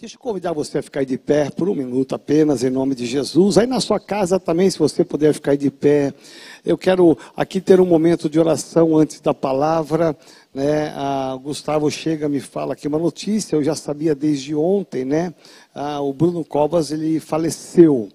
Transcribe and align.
Deixa 0.00 0.16
eu 0.16 0.18
convidar 0.18 0.54
você 0.54 0.78
a 0.78 0.82
ficar 0.82 1.04
de 1.04 1.18
pé 1.18 1.50
por 1.50 1.68
um 1.68 1.74
minuto 1.74 2.14
apenas, 2.14 2.64
em 2.64 2.70
nome 2.70 2.94
de 2.94 3.04
Jesus. 3.04 3.58
Aí 3.58 3.66
na 3.66 3.80
sua 3.80 4.00
casa 4.00 4.40
também, 4.40 4.70
se 4.70 4.78
você 4.78 5.04
puder 5.04 5.34
ficar 5.34 5.58
de 5.58 5.70
pé. 5.70 6.14
Eu 6.64 6.78
quero 6.78 7.18
aqui 7.36 7.60
ter 7.60 7.82
um 7.82 7.84
momento 7.84 8.26
de 8.26 8.40
oração 8.40 8.96
antes 8.96 9.20
da 9.20 9.34
palavra. 9.34 10.16
Né? 10.54 10.90
Ah, 10.96 11.38
Gustavo 11.42 11.90
chega 11.90 12.30
me 12.30 12.40
fala 12.40 12.72
aqui 12.72 12.88
uma 12.88 12.98
notícia, 12.98 13.54
eu 13.54 13.62
já 13.62 13.74
sabia 13.74 14.14
desde 14.14 14.54
ontem, 14.54 15.04
né? 15.04 15.34
Ah, 15.74 16.00
o 16.00 16.14
Bruno 16.14 16.46
Covas, 16.46 16.90
ele 16.90 17.20
faleceu. 17.20 18.08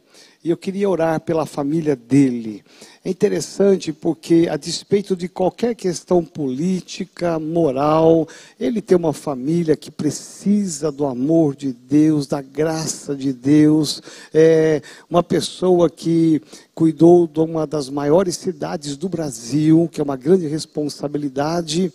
E 0.46 0.52
eu 0.52 0.58
queria 0.58 0.88
orar 0.88 1.20
pela 1.22 1.44
família 1.44 1.96
dele. 1.96 2.64
É 3.04 3.10
interessante 3.10 3.92
porque, 3.92 4.48
a 4.48 4.56
despeito 4.56 5.16
de 5.16 5.28
qualquer 5.28 5.74
questão 5.74 6.24
política, 6.24 7.40
moral, 7.40 8.28
ele 8.60 8.80
tem 8.80 8.96
uma 8.96 9.12
família 9.12 9.76
que 9.76 9.90
precisa 9.90 10.92
do 10.92 11.08
amor 11.08 11.56
de 11.56 11.74
Deus, 11.74 12.28
da 12.28 12.44
graça 12.44 13.16
de 13.16 13.34
Deus. 13.34 14.04
É 14.32 14.84
uma 15.10 15.24
pessoa 15.24 15.90
que 15.90 16.40
cuidou 16.76 17.26
de 17.26 17.40
uma 17.40 17.66
das 17.66 17.90
maiores 17.90 18.38
cidades 18.38 18.96
do 18.96 19.10
Brasil, 19.10 19.90
que 19.92 20.00
é 20.00 20.04
uma 20.04 20.16
grande 20.16 20.46
responsabilidade 20.46 21.92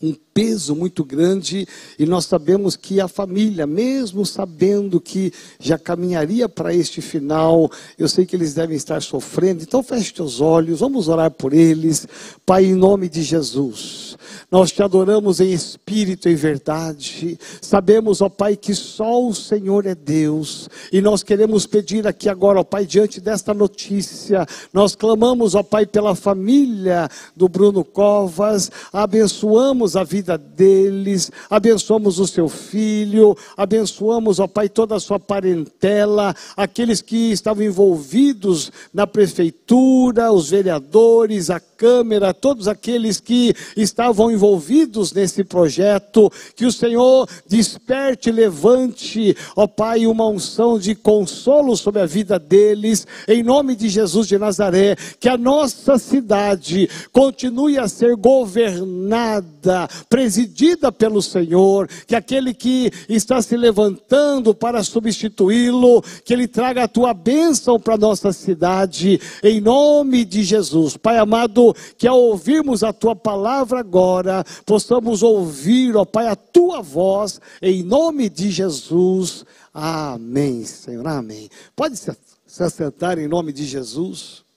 um 0.00 0.14
peso 0.38 0.76
muito 0.76 1.04
grande 1.04 1.66
e 1.98 2.06
nós 2.06 2.26
sabemos 2.26 2.76
que 2.76 3.00
a 3.00 3.08
família, 3.08 3.66
mesmo 3.66 4.24
sabendo 4.24 5.00
que 5.00 5.32
já 5.58 5.76
caminharia 5.76 6.48
para 6.48 6.72
este 6.72 7.02
final, 7.02 7.68
eu 7.98 8.08
sei 8.08 8.24
que 8.24 8.36
eles 8.36 8.54
devem 8.54 8.76
estar 8.76 9.02
sofrendo. 9.02 9.64
Então 9.64 9.82
feche 9.82 10.14
teus 10.14 10.40
olhos, 10.40 10.78
vamos 10.78 11.08
orar 11.08 11.32
por 11.32 11.52
eles. 11.52 12.06
Pai, 12.46 12.66
em 12.66 12.74
nome 12.76 13.08
de 13.08 13.24
Jesus. 13.24 14.16
Nós 14.50 14.70
te 14.70 14.82
adoramos 14.82 15.40
em 15.40 15.52
espírito 15.52 16.28
e 16.28 16.34
verdade. 16.34 17.38
Sabemos, 17.60 18.20
ó 18.20 18.28
Pai, 18.28 18.56
que 18.56 18.74
só 18.74 19.26
o 19.26 19.34
Senhor 19.34 19.86
é 19.86 19.94
Deus. 19.94 20.68
E 20.92 21.00
nós 21.00 21.22
queremos 21.22 21.66
pedir 21.66 22.06
aqui 22.06 22.28
agora, 22.28 22.60
ó 22.60 22.64
Pai, 22.64 22.86
diante 22.86 23.20
desta 23.20 23.52
notícia, 23.52 24.46
nós 24.72 24.94
clamamos, 24.94 25.54
ó 25.54 25.62
Pai, 25.62 25.84
pela 25.84 26.14
família 26.14 27.08
do 27.36 27.48
Bruno 27.48 27.84
Covas, 27.84 28.70
abençoamos 28.92 29.96
a 29.96 30.04
vida 30.04 30.27
deles, 30.36 31.30
abençoamos 31.48 32.18
o 32.18 32.26
seu 32.26 32.48
filho, 32.48 33.36
abençoamos, 33.56 34.40
ó 34.40 34.46
Pai, 34.46 34.68
toda 34.68 34.96
a 34.96 35.00
sua 35.00 35.18
parentela, 35.20 36.34
aqueles 36.56 37.00
que 37.00 37.30
estavam 37.30 37.64
envolvidos 37.64 38.72
na 38.92 39.06
prefeitura, 39.06 40.32
os 40.32 40.50
vereadores, 40.50 41.50
a 41.50 41.60
Câmara, 41.78 42.34
todos 42.34 42.66
aqueles 42.66 43.20
que 43.20 43.54
estavam 43.76 44.32
envolvidos 44.32 45.12
nesse 45.12 45.44
projeto, 45.44 46.28
que 46.56 46.66
o 46.66 46.72
Senhor 46.72 47.28
desperte, 47.46 48.32
levante, 48.32 49.36
ó 49.54 49.68
Pai, 49.68 50.04
uma 50.04 50.26
unção 50.26 50.76
de 50.76 50.96
consolo 50.96 51.76
sobre 51.76 52.02
a 52.02 52.06
vida 52.06 52.36
deles, 52.36 53.06
em 53.28 53.44
nome 53.44 53.76
de 53.76 53.88
Jesus 53.88 54.26
de 54.26 54.36
Nazaré, 54.36 54.96
que 55.20 55.28
a 55.28 55.38
nossa 55.38 55.98
cidade 55.98 56.90
continue 57.12 57.78
a 57.78 57.86
ser 57.86 58.16
governada, 58.16 59.88
presidida 60.18 60.90
pelo 60.90 61.22
Senhor, 61.22 61.88
que 62.04 62.16
aquele 62.16 62.52
que 62.52 62.90
está 63.08 63.40
se 63.40 63.56
levantando 63.56 64.52
para 64.52 64.82
substituí-lo, 64.82 66.02
que 66.24 66.32
ele 66.32 66.48
traga 66.48 66.82
a 66.82 66.88
tua 66.88 67.14
bênção 67.14 67.78
para 67.78 67.96
nossa 67.96 68.32
cidade, 68.32 69.20
em 69.44 69.60
nome 69.60 70.24
de 70.24 70.42
Jesus. 70.42 70.96
Pai 70.96 71.18
amado, 71.18 71.72
que 71.96 72.08
ao 72.08 72.20
ouvirmos 72.20 72.82
a 72.82 72.92
tua 72.92 73.14
palavra 73.14 73.78
agora, 73.78 74.44
possamos 74.66 75.22
ouvir, 75.22 75.94
ó 75.96 76.04
Pai, 76.04 76.26
a 76.26 76.34
tua 76.34 76.82
voz, 76.82 77.40
em 77.62 77.84
nome 77.84 78.28
de 78.28 78.50
Jesus. 78.50 79.44
Amém, 79.72 80.64
Senhor, 80.64 81.06
amém. 81.06 81.48
Pode 81.76 81.96
se, 81.96 82.10
se 82.44 82.60
assentar 82.64 83.20
em 83.20 83.28
nome 83.28 83.52
de 83.52 83.64
Jesus. 83.64 84.47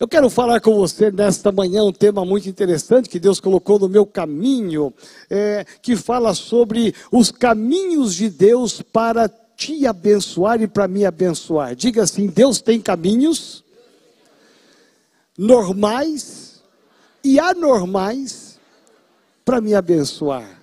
Eu 0.00 0.06
quero 0.06 0.30
falar 0.30 0.60
com 0.60 0.76
você 0.76 1.10
nesta 1.10 1.50
manhã 1.50 1.82
um 1.82 1.92
tema 1.92 2.24
muito 2.24 2.48
interessante 2.48 3.08
que 3.08 3.18
Deus 3.18 3.40
colocou 3.40 3.80
no 3.80 3.88
meu 3.88 4.06
caminho, 4.06 4.94
é, 5.28 5.66
que 5.82 5.96
fala 5.96 6.34
sobre 6.34 6.94
os 7.10 7.32
caminhos 7.32 8.14
de 8.14 8.30
Deus 8.30 8.80
para 8.80 9.28
te 9.56 9.84
abençoar 9.88 10.62
e 10.62 10.68
para 10.68 10.86
me 10.86 11.04
abençoar. 11.04 11.74
Diga 11.74 12.04
assim: 12.04 12.28
Deus 12.28 12.60
tem 12.60 12.80
caminhos 12.80 13.64
normais 15.36 16.62
e 17.24 17.40
anormais 17.40 18.56
para 19.44 19.60
me 19.60 19.74
abençoar. 19.74 20.58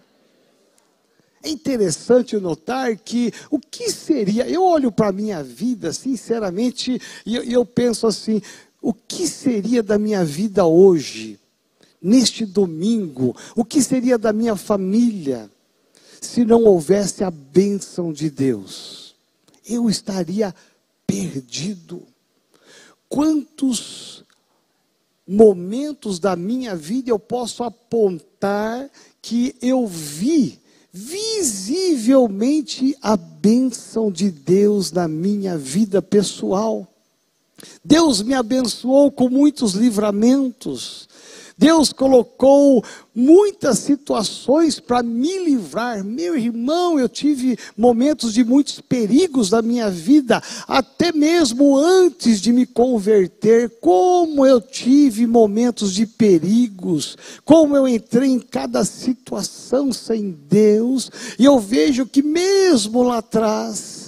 É 1.45 1.49
interessante 1.49 2.37
notar 2.37 2.95
que 2.95 3.31
o 3.51 3.59
que 3.59 3.91
seria, 3.91 4.49
eu 4.49 4.63
olho 4.63 4.91
para 4.91 5.09
a 5.09 5.11
minha 5.11 5.43
vida, 5.43 5.93
sinceramente, 5.93 6.99
e 7.23 7.35
eu, 7.35 7.43
eu 7.43 7.63
penso 7.63 8.07
assim: 8.07 8.41
o 8.85 8.93
que 8.93 9.27
seria 9.27 9.81
da 9.81 9.97
minha 9.97 10.23
vida 10.23 10.63
hoje, 10.63 11.39
neste 11.99 12.45
domingo, 12.45 13.35
o 13.55 13.65
que 13.65 13.81
seria 13.81 14.15
da 14.15 14.31
minha 14.31 14.55
família, 14.55 15.49
se 16.21 16.45
não 16.45 16.65
houvesse 16.65 17.23
a 17.23 17.31
bênção 17.31 18.13
de 18.13 18.29
Deus? 18.29 19.15
Eu 19.67 19.89
estaria 19.89 20.53
perdido. 21.07 22.03
Quantos 23.09 24.23
momentos 25.27 26.19
da 26.19 26.35
minha 26.35 26.75
vida 26.75 27.09
eu 27.09 27.17
posso 27.17 27.63
apontar 27.63 28.87
que 29.19 29.55
eu 29.63 29.87
vi 29.87 30.59
visivelmente 30.93 32.95
a 33.01 33.17
bênção 33.17 34.11
de 34.11 34.29
Deus 34.29 34.91
na 34.91 35.07
minha 35.07 35.57
vida 35.57 36.03
pessoal. 36.03 36.87
Deus 37.83 38.21
me 38.21 38.33
abençoou 38.33 39.11
com 39.11 39.29
muitos 39.29 39.73
livramentos. 39.73 41.07
Deus 41.57 41.93
colocou 41.93 42.83
muitas 43.13 43.79
situações 43.79 44.77
para 44.77 45.01
me 45.01 45.39
livrar. 45.45 46.03
Meu 46.03 46.37
irmão, 46.37 46.99
eu 46.99 47.07
tive 47.07 47.57
momentos 47.77 48.33
de 48.33 48.43
muitos 48.43 48.81
perigos 48.81 49.51
na 49.51 49.61
minha 49.61 49.89
vida, 49.89 50.43
até 50.67 51.13
mesmo 51.13 51.77
antes 51.77 52.41
de 52.41 52.51
me 52.51 52.65
converter. 52.65 53.69
Como 53.79 54.45
eu 54.45 54.59
tive 54.59 55.25
momentos 55.25 55.93
de 55.93 56.05
perigos, 56.05 57.17
como 57.45 57.75
eu 57.77 57.87
entrei 57.87 58.29
em 58.29 58.39
cada 58.39 58.83
situação 58.83 59.93
sem 59.93 60.37
Deus, 60.49 61.09
e 61.39 61.45
eu 61.45 61.57
vejo 61.57 62.05
que 62.05 62.21
mesmo 62.21 63.01
lá 63.01 63.19
atrás, 63.19 64.04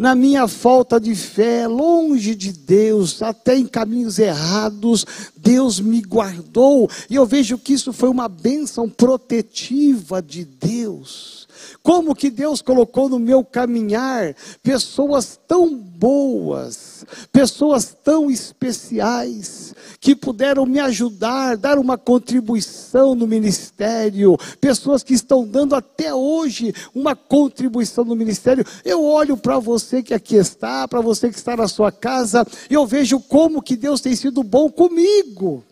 na 0.00 0.14
minha 0.14 0.48
falta 0.48 0.98
de 0.98 1.14
fé, 1.14 1.68
longe 1.68 2.34
de 2.34 2.52
Deus, 2.52 3.20
até 3.20 3.58
em 3.58 3.66
caminhos 3.66 4.18
errados, 4.18 5.04
Deus 5.36 5.78
me 5.78 6.00
guardou. 6.00 6.88
E 7.10 7.16
eu 7.16 7.26
vejo 7.26 7.58
que 7.58 7.74
isso 7.74 7.92
foi 7.92 8.08
uma 8.08 8.26
bênção 8.26 8.88
protetiva 8.88 10.22
de 10.22 10.46
Deus. 10.46 11.39
Como 11.82 12.14
que 12.14 12.30
Deus 12.30 12.62
colocou 12.62 13.08
no 13.08 13.18
meu 13.18 13.44
caminhar 13.44 14.34
pessoas 14.62 15.38
tão 15.48 15.74
boas, 15.74 17.04
pessoas 17.32 17.96
tão 18.04 18.30
especiais, 18.30 19.74
que 20.00 20.16
puderam 20.16 20.64
me 20.64 20.80
ajudar, 20.80 21.56
dar 21.56 21.78
uma 21.78 21.98
contribuição 21.98 23.14
no 23.14 23.26
ministério, 23.26 24.38
pessoas 24.60 25.02
que 25.02 25.12
estão 25.12 25.46
dando 25.46 25.74
até 25.74 26.14
hoje 26.14 26.74
uma 26.94 27.14
contribuição 27.14 28.04
no 28.04 28.16
ministério. 28.16 28.64
Eu 28.84 29.04
olho 29.04 29.36
para 29.36 29.58
você 29.58 30.02
que 30.02 30.14
aqui 30.14 30.36
está, 30.36 30.88
para 30.88 31.00
você 31.00 31.28
que 31.28 31.36
está 31.36 31.56
na 31.56 31.68
sua 31.68 31.92
casa, 31.92 32.46
e 32.70 32.74
eu 32.74 32.86
vejo 32.86 33.20
como 33.20 33.62
que 33.62 33.76
Deus 33.76 34.00
tem 34.00 34.16
sido 34.16 34.42
bom 34.42 34.70
comigo 34.70 35.64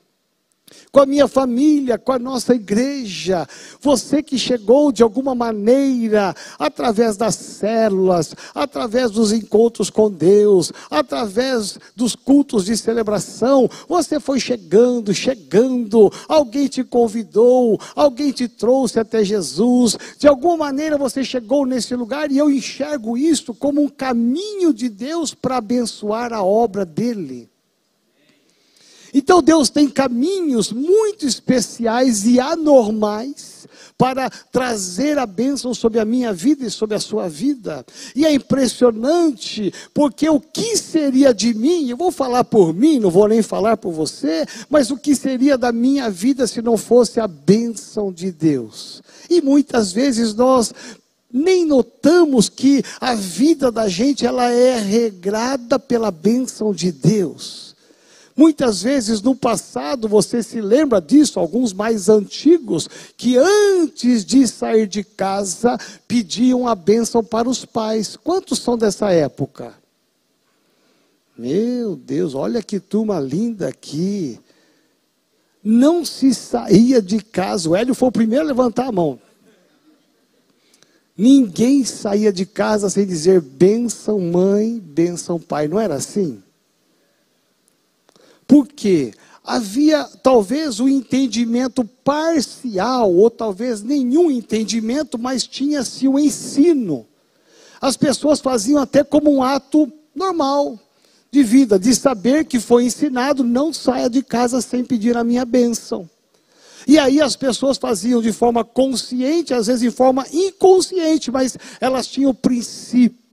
com 0.91 1.01
a 1.01 1.07
minha 1.07 1.29
família, 1.29 1.99
com 1.99 2.13
a 2.13 2.19
nossa 2.19 2.55
igreja. 2.55 3.47
Você 3.81 4.23
que 4.23 4.39
chegou 4.39 4.91
de 4.91 5.03
alguma 5.03 5.35
maneira, 5.35 6.35
através 6.59 7.17
das 7.17 7.35
células, 7.35 8.35
através 8.55 9.11
dos 9.11 9.33
encontros 9.33 9.91
com 9.91 10.11
Deus, 10.11 10.73
através 10.91 11.79
dos 11.95 12.15
cultos 12.15 12.65
de 12.65 12.77
celebração, 12.77 13.69
você 13.89 14.19
foi 14.19 14.41
chegando, 14.41 15.15
chegando, 15.15 16.13
alguém 16.29 16.69
te 16.69 16.83
convidou, 16.83 17.81
alguém 17.95 18.33
te 18.33 18.49
trouxe 18.49 18.99
até 18.99 19.25
Jesus, 19.25 19.97
de 20.19 20.27
alguma 20.27 20.57
maneira 20.57 20.99
você 20.99 21.23
chegou 21.25 21.67
nesse 21.67 21.95
lugar 21.95 22.31
e 22.31 22.39
eu 22.39 22.51
enxergo 22.51 23.17
isso 23.17 23.55
como 23.55 23.83
um 23.83 23.89
caminho 23.89 24.73
de 24.73 24.89
Deus 24.89 25.35
para 25.35 25.59
abençoar 25.59 26.33
a 26.33 26.43
obra 26.43 26.85
dele. 26.85 27.49
Então 29.13 29.43
Deus 29.43 29.71
tem 29.71 29.89
caminhos 29.89 30.73
muito 30.73 31.27
especiais 31.27 32.27
e 32.27 32.39
anormais 32.39 33.59
para 33.99 34.31
trazer 34.31 35.19
a 35.19 35.27
bênção 35.27 35.75
sobre 35.75 35.99
a 35.99 36.05
minha 36.05 36.33
vida 36.33 36.65
e 36.65 36.71
sobre 36.71 36.95
a 36.95 37.01
sua 37.01 37.29
vida. 37.29 37.85
E 38.15 38.25
é 38.25 38.33
impressionante, 38.33 39.75
porque 39.93 40.29
o 40.31 40.39
que 40.39 40.77
seria 40.77 41.35
de 41.35 41.53
mim, 41.53 41.89
eu 41.91 41.97
vou 41.97 42.13
falar 42.13 42.45
por 42.45 42.73
mim, 42.73 43.01
não 43.01 43.11
vou 43.11 43.27
nem 43.27 43.43
falar 43.43 43.77
por 43.77 43.93
você, 43.93 44.47
mas 44.71 44.93
o 44.93 44.97
que 44.97 45.17
seria 45.17 45.59
da 45.59 45.73
minha 45.73 46.09
vida 46.09 46.47
se 46.47 46.63
não 46.63 46.77
fosse 46.77 47.19
a 47.19 47.27
bênção 47.27 48.13
de 48.13 48.31
Deus? 48.31 49.03
E 49.29 49.43
muitas 49.43 49.91
vezes 49.91 50.33
nós 50.33 50.73
nem 51.31 51.67
notamos 51.67 52.49
que 52.49 52.83
a 53.01 53.15
vida 53.15 53.71
da 53.71 53.89
gente 53.89 54.25
ela 54.25 54.51
é 54.51 54.79
regrada 54.79 55.79
pela 55.79 56.11
bênção 56.11 56.73
de 56.73 56.93
Deus. 56.93 57.68
Muitas 58.39 58.85
vezes 58.85 59.21
no 59.21 59.35
passado, 59.35 60.07
você 60.07 60.45
se 60.45 60.61
lembra 60.61 61.01
disso, 61.01 61.41
alguns 61.41 61.73
mais 61.73 62.09
antigos, 62.09 62.89
que 63.17 63.37
antes 63.37 64.25
de 64.25 64.47
sair 64.47 64.87
de 64.87 65.03
casa 65.03 65.77
pediam 66.07 66.69
a 66.69 66.77
bênção 66.77 67.25
para 67.25 67.49
os 67.49 67.65
pais. 67.65 68.15
Quantos 68.15 68.61
são 68.61 68.79
dessa 68.79 69.11
época? 69.11 69.75
Meu 71.37 71.97
Deus, 71.97 72.37
olha 72.37 72.63
que 72.63 72.79
turma 72.79 73.19
linda 73.19 73.67
aqui. 73.67 74.39
Não 75.61 76.05
se 76.05 76.33
saía 76.33 77.03
de 77.03 77.21
casa. 77.21 77.69
O 77.69 77.75
Hélio 77.75 77.93
foi 77.93 78.09
o 78.09 78.13
primeiro 78.13 78.45
a 78.45 78.47
levantar 78.47 78.87
a 78.87 78.93
mão. 78.93 79.19
Ninguém 81.17 81.85
saía 81.85 82.33
de 82.33 82.47
casa 82.47 82.89
sem 82.89 83.05
dizer 83.05 83.41
benção 83.41 84.21
mãe, 84.21 84.79
benção 84.79 85.41
pai. 85.41 85.67
Não 85.67 85.81
era 85.81 85.97
assim? 85.97 86.41
Porque 88.49 89.13
havia 89.45 90.05
talvez 90.23 90.81
um 90.81 90.89
entendimento 90.89 91.85
parcial, 92.03 93.15
ou 93.15 93.31
talvez 93.31 93.83
nenhum 93.83 94.31
entendimento, 94.31 95.17
mas 95.17 95.47
tinha-se 95.47 96.09
um 96.09 96.19
ensino. 96.19 97.07
As 97.81 97.97
pessoas 97.97 98.41
faziam 98.41 98.81
até 98.81 99.05
como 99.05 99.33
um 99.33 99.43
ato 99.43 99.91
normal 100.15 100.77
de 101.31 101.43
vida, 101.43 101.79
de 101.79 101.95
saber 101.95 102.47
que 102.47 102.59
foi 102.59 102.85
ensinado, 102.85 103.45
não 103.45 103.73
saia 103.73 104.11
de 104.11 104.23
casa 104.23 104.61
sem 104.61 104.85
pedir 104.85 105.17
a 105.17 105.23
minha 105.23 105.45
bênção. 105.45 106.09
E 106.87 106.99
aí 106.99 107.21
as 107.21 107.37
pessoas 107.37 107.77
faziam 107.77 108.23
de 108.23 108.33
forma 108.33 108.65
consciente, 108.65 109.53
às 109.53 109.67
vezes 109.67 109.83
de 109.83 109.91
forma 109.91 110.27
inconsciente, 110.33 111.31
mas 111.31 111.57
elas 111.81 112.07
tinham 112.07 112.35
princípio. 112.35 113.28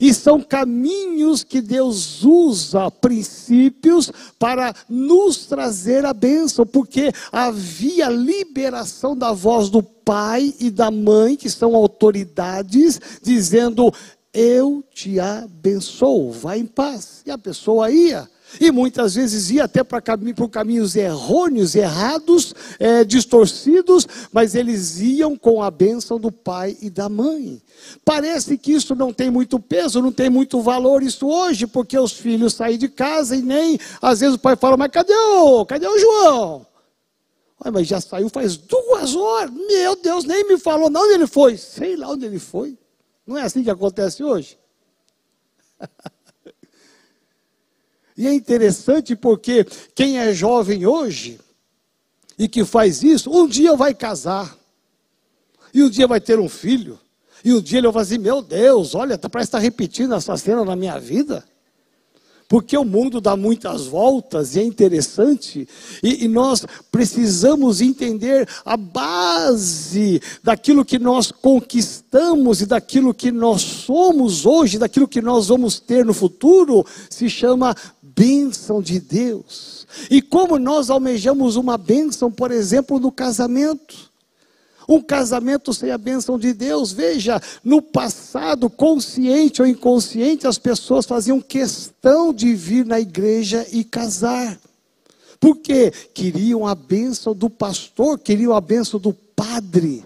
E 0.00 0.12
são 0.12 0.40
caminhos 0.40 1.44
que 1.44 1.60
Deus 1.60 2.24
usa, 2.24 2.90
princípios, 2.90 4.10
para 4.38 4.74
nos 4.88 5.46
trazer 5.46 6.04
a 6.04 6.12
bênção, 6.12 6.66
porque 6.66 7.12
havia 7.30 8.08
liberação 8.08 9.16
da 9.16 9.32
voz 9.32 9.68
do 9.68 9.82
pai 9.82 10.54
e 10.58 10.70
da 10.70 10.90
mãe, 10.90 11.36
que 11.36 11.48
são 11.48 11.74
autoridades, 11.76 13.00
dizendo: 13.22 13.92
Eu 14.32 14.84
te 14.92 15.20
abençoo, 15.20 16.32
vá 16.32 16.56
em 16.56 16.66
paz. 16.66 17.22
E 17.24 17.30
a 17.30 17.38
pessoa 17.38 17.90
ia. 17.90 18.28
E 18.60 18.70
muitas 18.70 19.14
vezes 19.14 19.50
ia 19.50 19.64
até 19.64 19.82
para 19.82 20.00
caminhos 20.00 20.96
errôneos, 20.96 21.74
errados, 21.74 22.54
é, 22.78 23.04
distorcidos, 23.04 24.06
mas 24.32 24.54
eles 24.54 25.00
iam 25.00 25.36
com 25.36 25.62
a 25.62 25.70
bênção 25.70 26.18
do 26.18 26.30
pai 26.30 26.76
e 26.80 26.90
da 26.90 27.08
mãe. 27.08 27.62
Parece 28.04 28.58
que 28.58 28.72
isso 28.72 28.94
não 28.94 29.12
tem 29.12 29.30
muito 29.30 29.58
peso, 29.58 30.02
não 30.02 30.12
tem 30.12 30.30
muito 30.30 30.60
valor 30.60 31.02
isso 31.02 31.26
hoje, 31.26 31.66
porque 31.66 31.98
os 31.98 32.12
filhos 32.12 32.54
saem 32.54 32.78
de 32.78 32.88
casa 32.88 33.36
e 33.36 33.42
nem, 33.42 33.78
às 34.00 34.20
vezes 34.20 34.36
o 34.36 34.38
pai 34.38 34.56
fala, 34.56 34.76
mas 34.76 34.90
cadê 34.90 35.14
o, 35.14 35.64
cadê 35.66 35.86
o 35.86 35.98
João? 35.98 36.66
mas 37.72 37.86
já 37.86 38.00
saiu 38.00 38.28
faz 38.28 38.56
duas 38.56 39.14
horas, 39.14 39.52
meu 39.52 39.94
Deus, 39.94 40.24
nem 40.24 40.44
me 40.48 40.58
falou 40.58 40.90
não 40.90 41.02
onde 41.02 41.14
ele 41.14 41.26
foi. 41.26 41.56
Sei 41.56 41.94
lá 41.94 42.08
onde 42.08 42.26
ele 42.26 42.40
foi. 42.40 42.76
Não 43.26 43.38
é 43.38 43.42
assim 43.42 43.62
que 43.62 43.70
acontece 43.70 44.24
hoje? 44.24 44.58
E 48.22 48.26
é 48.28 48.32
interessante 48.32 49.16
porque 49.16 49.66
quem 49.96 50.16
é 50.16 50.32
jovem 50.32 50.86
hoje 50.86 51.40
e 52.38 52.46
que 52.46 52.64
faz 52.64 53.02
isso, 53.02 53.28
um 53.28 53.48
dia 53.48 53.74
vai 53.74 53.92
casar. 53.92 54.56
E 55.74 55.82
um 55.82 55.90
dia 55.90 56.06
vai 56.06 56.20
ter 56.20 56.38
um 56.38 56.48
filho. 56.48 57.00
E 57.44 57.52
um 57.52 57.60
dia 57.60 57.78
ele 57.78 57.90
vai 57.90 58.04
assim, 58.04 58.18
meu 58.18 58.40
Deus, 58.40 58.94
olha, 58.94 59.18
parece 59.18 59.48
estar 59.48 59.58
repetindo 59.58 60.14
essa 60.14 60.36
cena 60.36 60.64
na 60.64 60.76
minha 60.76 61.00
vida. 61.00 61.44
Porque 62.52 62.76
o 62.76 62.84
mundo 62.84 63.18
dá 63.18 63.34
muitas 63.34 63.86
voltas 63.86 64.54
e 64.54 64.60
é 64.60 64.62
interessante, 64.62 65.66
e, 66.02 66.26
e, 66.26 66.28
nós 66.28 66.66
precisamos 66.90 67.80
entender 67.80 68.46
a 68.62 68.76
base 68.76 70.20
daquilo 70.44 70.84
que 70.84 70.98
nós 70.98 71.32
conquistamos 71.32 72.60
e 72.60 72.66
daquilo 72.66 73.14
que 73.14 73.32
nós 73.32 73.62
somos 73.62 74.44
hoje, 74.44 74.78
daquilo 74.78 75.08
que 75.08 75.22
nós 75.22 75.48
vamos 75.48 75.80
ter 75.80 76.04
no 76.04 76.12
futuro, 76.12 76.84
se 77.08 77.30
chama 77.30 77.74
bênção 78.14 78.82
de 78.82 78.98
Deus. 79.00 79.86
E 80.10 80.20
como 80.22 80.58
nós 80.58 80.90
almejamos 80.90 81.56
uma 81.56 81.76
bênção, 81.76 82.30
por 82.30 82.50
exemplo, 82.50 82.98
no 82.98 83.12
casamento. 83.12 84.10
Um 84.88 85.00
casamento 85.00 85.72
sem 85.72 85.90
a 85.90 85.98
bênção 85.98 86.38
de 86.38 86.52
Deus, 86.52 86.92
veja, 86.92 87.40
no 87.62 87.80
passado, 87.80 88.68
consciente 88.68 89.62
ou 89.62 89.68
inconsciente, 89.68 90.46
as 90.46 90.58
pessoas 90.58 91.06
faziam 91.06 91.40
questão 91.40 92.32
de 92.32 92.52
vir 92.54 92.84
na 92.84 93.00
igreja 93.00 93.66
e 93.70 93.84
casar. 93.84 94.58
Porque 95.38 95.90
queriam 96.12 96.66
a 96.66 96.74
bênção 96.74 97.34
do 97.34 97.48
pastor, 97.48 98.18
queriam 98.18 98.54
a 98.54 98.60
bênção 98.60 98.98
do 98.98 99.12
padre. 99.12 100.04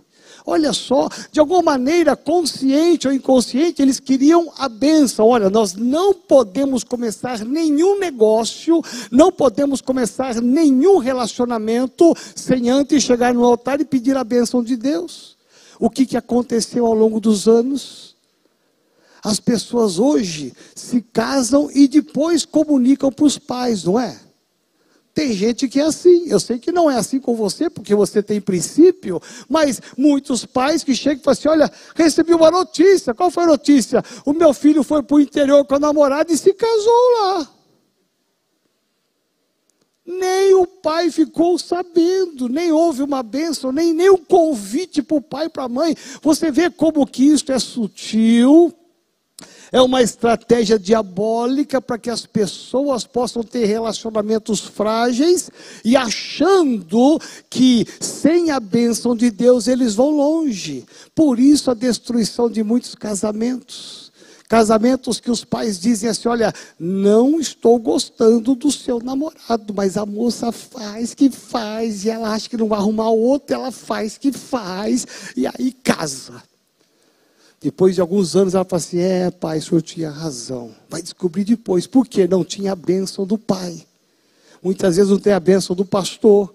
Olha 0.48 0.72
só, 0.72 1.08
de 1.32 1.40
alguma 1.40 1.60
maneira, 1.60 2.14
consciente 2.14 3.08
ou 3.08 3.12
inconsciente, 3.12 3.82
eles 3.82 3.98
queriam 3.98 4.52
a 4.56 4.68
benção. 4.68 5.26
Olha, 5.26 5.50
nós 5.50 5.74
não 5.74 6.14
podemos 6.14 6.84
começar 6.84 7.44
nenhum 7.44 7.98
negócio, 7.98 8.80
não 9.10 9.32
podemos 9.32 9.80
começar 9.80 10.40
nenhum 10.40 10.98
relacionamento 10.98 12.14
sem 12.36 12.70
antes 12.70 13.02
chegar 13.02 13.34
no 13.34 13.44
altar 13.44 13.80
e 13.80 13.84
pedir 13.84 14.16
a 14.16 14.22
bênção 14.22 14.62
de 14.62 14.76
Deus. 14.76 15.36
O 15.80 15.90
que, 15.90 16.06
que 16.06 16.16
aconteceu 16.16 16.86
ao 16.86 16.94
longo 16.94 17.18
dos 17.18 17.48
anos? 17.48 18.14
As 19.24 19.40
pessoas 19.40 19.98
hoje 19.98 20.54
se 20.76 21.00
casam 21.00 21.68
e 21.74 21.88
depois 21.88 22.44
comunicam 22.44 23.10
para 23.10 23.24
os 23.24 23.36
pais, 23.36 23.82
não 23.82 23.98
é? 23.98 24.25
Tem 25.16 25.32
gente 25.32 25.66
que 25.66 25.80
é 25.80 25.84
assim. 25.84 26.28
Eu 26.28 26.38
sei 26.38 26.58
que 26.58 26.70
não 26.70 26.90
é 26.90 26.96
assim 26.96 27.18
com 27.18 27.34
você, 27.34 27.70
porque 27.70 27.94
você 27.94 28.22
tem 28.22 28.38
princípio, 28.38 29.18
mas 29.48 29.80
muitos 29.96 30.44
pais 30.44 30.84
que 30.84 30.94
chegam 30.94 31.22
e 31.22 31.24
falam 31.24 31.32
assim: 31.32 31.48
olha, 31.48 31.72
recebi 31.94 32.34
uma 32.34 32.50
notícia. 32.50 33.14
Qual 33.14 33.30
foi 33.30 33.44
a 33.44 33.46
notícia? 33.46 34.04
O 34.26 34.34
meu 34.34 34.52
filho 34.52 34.82
foi 34.82 35.02
para 35.02 35.16
o 35.16 35.20
interior 35.20 35.64
com 35.64 35.74
a 35.74 35.78
namorada 35.78 36.30
e 36.30 36.36
se 36.36 36.52
casou 36.52 37.12
lá. 37.14 37.50
Nem 40.04 40.52
o 40.52 40.66
pai 40.66 41.10
ficou 41.10 41.58
sabendo, 41.58 42.46
nem 42.46 42.70
houve 42.70 43.02
uma 43.02 43.22
bênção, 43.22 43.72
nem, 43.72 43.94
nem 43.94 44.10
um 44.10 44.18
convite 44.18 45.00
para 45.00 45.16
o 45.16 45.22
pai 45.22 45.46
e 45.46 45.48
para 45.48 45.64
a 45.64 45.68
mãe. 45.68 45.96
Você 46.20 46.50
vê 46.50 46.68
como 46.68 47.06
que 47.06 47.24
isso 47.24 47.50
é 47.50 47.58
sutil 47.58 48.70
é 49.76 49.82
uma 49.82 50.00
estratégia 50.00 50.78
diabólica 50.78 51.82
para 51.82 51.98
que 51.98 52.08
as 52.08 52.24
pessoas 52.24 53.04
possam 53.04 53.42
ter 53.42 53.66
relacionamentos 53.66 54.60
frágeis 54.60 55.50
e 55.84 55.94
achando 55.94 57.20
que 57.50 57.86
sem 58.00 58.50
a 58.50 58.58
bênção 58.58 59.14
de 59.14 59.30
Deus 59.30 59.68
eles 59.68 59.94
vão 59.94 60.12
longe. 60.12 60.86
Por 61.14 61.38
isso 61.38 61.70
a 61.70 61.74
destruição 61.74 62.48
de 62.48 62.62
muitos 62.62 62.94
casamentos. 62.94 64.10
Casamentos 64.48 65.20
que 65.20 65.30
os 65.30 65.44
pais 65.44 65.78
dizem 65.78 66.08
assim: 66.08 66.28
olha, 66.28 66.54
não 66.80 67.38
estou 67.38 67.78
gostando 67.78 68.54
do 68.54 68.72
seu 68.72 68.98
namorado, 68.98 69.74
mas 69.74 69.98
a 69.98 70.06
moça 70.06 70.50
faz 70.52 71.12
que 71.12 71.28
faz, 71.28 72.06
e 72.06 72.08
ela 72.08 72.32
acha 72.32 72.48
que 72.48 72.56
não 72.56 72.68
vai 72.68 72.78
arrumar 72.78 73.10
outro, 73.10 73.54
ela 73.54 73.70
faz 73.70 74.16
que 74.16 74.32
faz, 74.32 75.06
e 75.36 75.46
aí 75.46 75.70
casa. 75.70 76.42
Depois 77.66 77.96
de 77.96 78.00
alguns 78.00 78.36
anos, 78.36 78.54
ela 78.54 78.64
fala 78.64 78.80
assim: 78.80 79.00
É, 79.00 79.28
pai, 79.28 79.58
o 79.58 79.62
senhor 79.62 79.82
tinha 79.82 80.08
razão. 80.08 80.70
Vai 80.88 81.02
descobrir 81.02 81.42
depois. 81.42 81.84
Por 81.84 82.06
quê? 82.06 82.28
Não 82.28 82.44
tinha 82.44 82.70
a 82.70 82.76
bênção 82.76 83.26
do 83.26 83.36
pai. 83.36 83.84
Muitas 84.62 84.94
vezes 84.94 85.10
não 85.10 85.18
tem 85.18 85.32
a 85.32 85.40
bênção 85.40 85.74
do 85.74 85.84
pastor. 85.84 86.54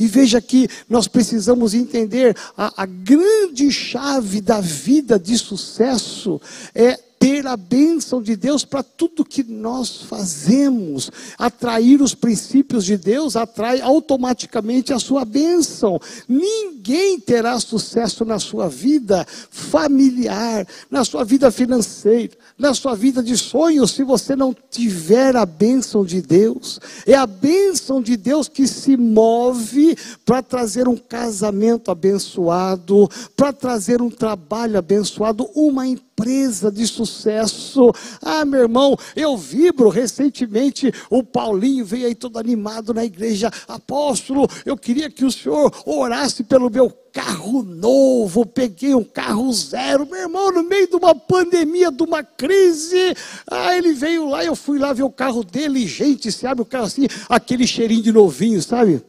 E 0.00 0.06
veja 0.06 0.40
que 0.40 0.66
nós 0.88 1.06
precisamos 1.06 1.74
entender 1.74 2.34
a, 2.56 2.82
a 2.82 2.86
grande 2.86 3.70
chave 3.70 4.40
da 4.40 4.58
vida 4.58 5.18
de 5.18 5.36
sucesso 5.36 6.40
é 6.74 6.98
ter 7.20 7.46
a 7.46 7.54
bênção 7.54 8.22
de 8.22 8.34
Deus 8.34 8.64
para 8.64 8.82
tudo 8.82 9.26
que 9.26 9.44
nós 9.44 10.04
fazemos. 10.04 11.10
Atrair 11.38 12.00
os 12.00 12.14
princípios 12.14 12.82
de 12.86 12.96
Deus 12.96 13.36
atrai 13.36 13.82
automaticamente 13.82 14.90
a 14.90 14.98
sua 14.98 15.22
bênção. 15.26 16.00
Ninguém 16.26 17.20
terá 17.20 17.60
sucesso 17.60 18.24
na 18.24 18.38
sua 18.38 18.70
vida 18.70 19.26
familiar, 19.50 20.66
na 20.90 21.04
sua 21.04 21.22
vida 21.22 21.50
financeira, 21.50 22.32
na 22.60 22.74
sua 22.74 22.94
vida 22.94 23.22
de 23.22 23.38
sonhos, 23.38 23.92
se 23.92 24.04
você 24.04 24.36
não 24.36 24.54
tiver 24.70 25.34
a 25.34 25.46
bênção 25.46 26.04
de 26.04 26.20
Deus. 26.20 26.78
É 27.06 27.14
a 27.14 27.26
bênção 27.26 28.02
de 28.02 28.18
Deus 28.18 28.48
que 28.48 28.68
se 28.68 28.98
move 28.98 29.96
para 30.26 30.42
trazer 30.42 30.86
um 30.86 30.96
casamento 30.96 31.90
abençoado, 31.90 33.08
para 33.34 33.50
trazer 33.50 34.02
um 34.02 34.10
trabalho 34.10 34.78
abençoado, 34.78 35.48
uma 35.54 35.86
empresa 35.86 36.09
empresa 36.20 36.70
de 36.70 36.86
sucesso. 36.86 37.90
Ah, 38.20 38.44
meu 38.44 38.60
irmão, 38.60 38.96
eu 39.16 39.36
vibro 39.36 39.88
recentemente. 39.88 40.92
O 41.08 41.22
Paulinho 41.22 41.84
veio 41.84 42.06
aí 42.06 42.14
todo 42.14 42.38
animado 42.38 42.92
na 42.92 43.04
igreja. 43.04 43.50
Apóstolo, 43.66 44.46
eu 44.66 44.76
queria 44.76 45.10
que 45.10 45.24
o 45.24 45.32
senhor 45.32 45.72
orasse 45.86 46.44
pelo 46.44 46.70
meu 46.70 46.90
carro 47.12 47.62
novo, 47.62 48.46
peguei 48.46 48.94
um 48.94 49.02
carro 49.02 49.52
zero, 49.52 50.06
meu 50.06 50.20
irmão, 50.20 50.52
no 50.52 50.62
meio 50.62 50.86
de 50.88 50.94
uma 50.94 51.14
pandemia, 51.14 51.90
de 51.90 52.02
uma 52.02 52.22
crise. 52.22 53.16
Ah, 53.50 53.76
ele 53.76 53.92
veio 53.94 54.28
lá, 54.28 54.44
eu 54.44 54.54
fui 54.54 54.78
lá 54.78 54.92
ver 54.92 55.02
o 55.02 55.10
carro 55.10 55.42
dele, 55.42 55.86
gente, 55.88 56.30
se 56.30 56.46
abre 56.46 56.62
o 56.62 56.66
carro 56.66 56.84
assim, 56.84 57.08
aquele 57.28 57.66
cheirinho 57.66 58.02
de 58.02 58.12
novinho, 58.12 58.62
sabe? 58.62 59.02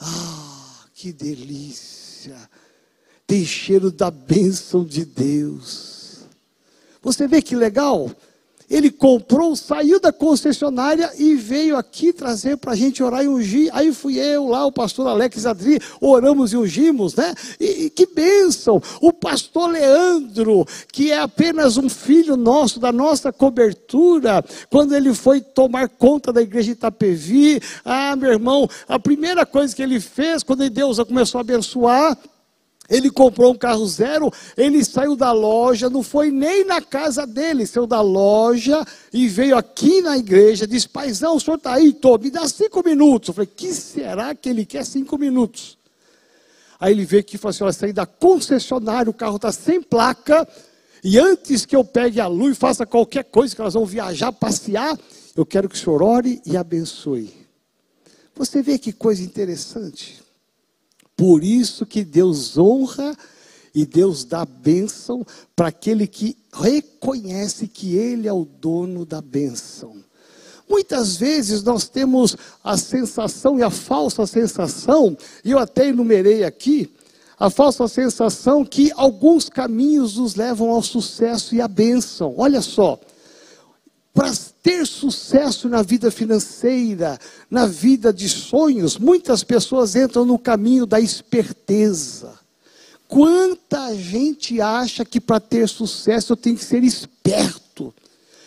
Ah, 0.00 0.84
que 0.94 1.12
delícia. 1.12 2.36
Tem 3.26 3.44
cheiro 3.44 3.90
da 3.90 4.10
bênção 4.10 4.84
de 4.84 5.04
Deus. 5.04 5.99
Você 7.02 7.26
vê 7.26 7.40
que 7.40 7.54
legal? 7.54 8.10
Ele 8.70 8.88
comprou, 8.88 9.56
saiu 9.56 9.98
da 9.98 10.12
concessionária 10.12 11.10
e 11.18 11.34
veio 11.34 11.76
aqui 11.76 12.12
trazer 12.12 12.56
para 12.56 12.70
a 12.70 12.76
gente 12.76 13.02
orar 13.02 13.24
e 13.24 13.28
ungir. 13.28 13.68
Aí 13.72 13.92
fui 13.92 14.16
eu 14.16 14.46
lá, 14.46 14.64
o 14.64 14.70
pastor 14.70 15.08
Alex 15.08 15.44
Adri, 15.44 15.80
oramos 16.00 16.52
e 16.52 16.56
ungimos, 16.56 17.16
né? 17.16 17.34
E, 17.58 17.86
e 17.86 17.90
que 17.90 18.06
bênção! 18.06 18.80
O 19.00 19.12
pastor 19.12 19.72
Leandro, 19.72 20.64
que 20.92 21.10
é 21.10 21.18
apenas 21.18 21.76
um 21.78 21.88
filho 21.88 22.36
nosso, 22.36 22.78
da 22.78 22.92
nossa 22.92 23.32
cobertura, 23.32 24.44
quando 24.70 24.94
ele 24.94 25.12
foi 25.14 25.40
tomar 25.40 25.88
conta 25.88 26.32
da 26.32 26.40
igreja 26.40 26.66
de 26.66 26.72
Itapevi, 26.72 27.60
ah, 27.84 28.14
meu 28.14 28.30
irmão, 28.30 28.70
a 28.86 29.00
primeira 29.00 29.44
coisa 29.44 29.74
que 29.74 29.82
ele 29.82 29.98
fez, 29.98 30.44
quando 30.44 30.70
Deus 30.70 31.00
começou 31.00 31.38
a 31.38 31.42
abençoar, 31.42 32.16
ele 32.90 33.08
comprou 33.08 33.52
um 33.52 33.56
carro 33.56 33.86
zero, 33.86 34.32
ele 34.56 34.84
saiu 34.84 35.14
da 35.14 35.30
loja, 35.30 35.88
não 35.88 36.02
foi 36.02 36.32
nem 36.32 36.64
na 36.64 36.82
casa 36.82 37.24
dele, 37.24 37.64
saiu 37.64 37.86
da 37.86 38.00
loja 38.00 38.84
e 39.12 39.28
veio 39.28 39.56
aqui 39.56 40.02
na 40.02 40.18
igreja, 40.18 40.66
disse, 40.66 40.88
paizão, 40.88 41.36
o 41.36 41.40
senhor 41.40 41.56
está 41.56 41.74
aí? 41.74 41.92
Tô, 41.92 42.18
me 42.18 42.30
dá 42.30 42.48
cinco 42.48 42.82
minutos. 42.84 43.28
Eu 43.28 43.34
falei, 43.34 43.50
que 43.54 43.72
será 43.72 44.34
que 44.34 44.48
ele 44.48 44.66
quer 44.66 44.84
cinco 44.84 45.16
minutos? 45.16 45.78
Aí 46.80 46.92
ele 46.92 47.04
veio 47.04 47.20
aqui 47.20 47.36
e 47.36 47.38
falou 47.38 47.50
assim, 47.50 47.64
olha, 47.64 47.72
saí 47.72 47.92
da 47.92 48.06
concessionária, 48.06 49.10
o 49.10 49.14
carro 49.14 49.36
está 49.36 49.52
sem 49.52 49.80
placa, 49.80 50.48
e 51.04 51.18
antes 51.18 51.64
que 51.64 51.76
eu 51.76 51.84
pegue 51.84 52.20
a 52.20 52.26
luz 52.26 52.58
faça 52.58 52.84
qualquer 52.84 53.24
coisa, 53.24 53.54
que 53.54 53.62
nós 53.62 53.74
vamos 53.74 53.90
viajar, 53.90 54.32
passear, 54.32 54.98
eu 55.36 55.46
quero 55.46 55.68
que 55.68 55.76
o 55.76 55.78
senhor 55.78 56.02
ore 56.02 56.42
e 56.44 56.56
abençoe. 56.56 57.32
Você 58.34 58.62
vê 58.62 58.78
que 58.78 58.92
coisa 58.92 59.22
interessante. 59.22 60.19
Por 61.20 61.44
isso 61.44 61.84
que 61.84 62.02
Deus 62.02 62.56
honra 62.56 63.14
e 63.74 63.84
Deus 63.84 64.24
dá 64.24 64.42
bênção 64.46 65.22
para 65.54 65.68
aquele 65.68 66.06
que 66.06 66.34
reconhece 66.50 67.68
que 67.68 67.94
Ele 67.94 68.26
é 68.26 68.32
o 68.32 68.46
dono 68.46 69.04
da 69.04 69.20
bênção. 69.20 69.96
Muitas 70.66 71.18
vezes 71.18 71.62
nós 71.62 71.90
temos 71.90 72.38
a 72.64 72.74
sensação 72.78 73.58
e 73.58 73.62
a 73.62 73.68
falsa 73.68 74.26
sensação, 74.26 75.14
e 75.44 75.50
eu 75.50 75.58
até 75.58 75.88
enumerei 75.88 76.42
aqui, 76.42 76.90
a 77.38 77.50
falsa 77.50 77.86
sensação 77.86 78.64
que 78.64 78.90
alguns 78.96 79.50
caminhos 79.50 80.16
nos 80.16 80.36
levam 80.36 80.70
ao 80.70 80.82
sucesso 80.82 81.54
e 81.54 81.60
à 81.60 81.68
bênção. 81.68 82.32
Olha 82.38 82.62
só, 82.62 82.98
para 84.14 84.32
ter 84.62 84.86
sucesso 84.86 85.68
na 85.68 85.82
vida 85.82 86.10
financeira, 86.10 87.18
na 87.50 87.66
vida 87.66 88.12
de 88.12 88.28
sonhos, 88.28 88.98
muitas 88.98 89.42
pessoas 89.42 89.96
entram 89.96 90.24
no 90.24 90.38
caminho 90.38 90.86
da 90.86 91.00
esperteza. 91.00 92.38
Quanta 93.08 93.94
gente 93.94 94.60
acha 94.60 95.04
que 95.04 95.20
para 95.20 95.40
ter 95.40 95.68
sucesso 95.68 96.32
eu 96.32 96.36
tenho 96.36 96.56
que 96.56 96.64
ser 96.64 96.84
esperto, 96.84 97.92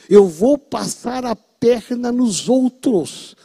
eu 0.10 0.28
vou 0.28 0.58
passar 0.58 1.26
a 1.26 1.36
perna 1.36 2.12
nos 2.12 2.48
outros, 2.48 3.36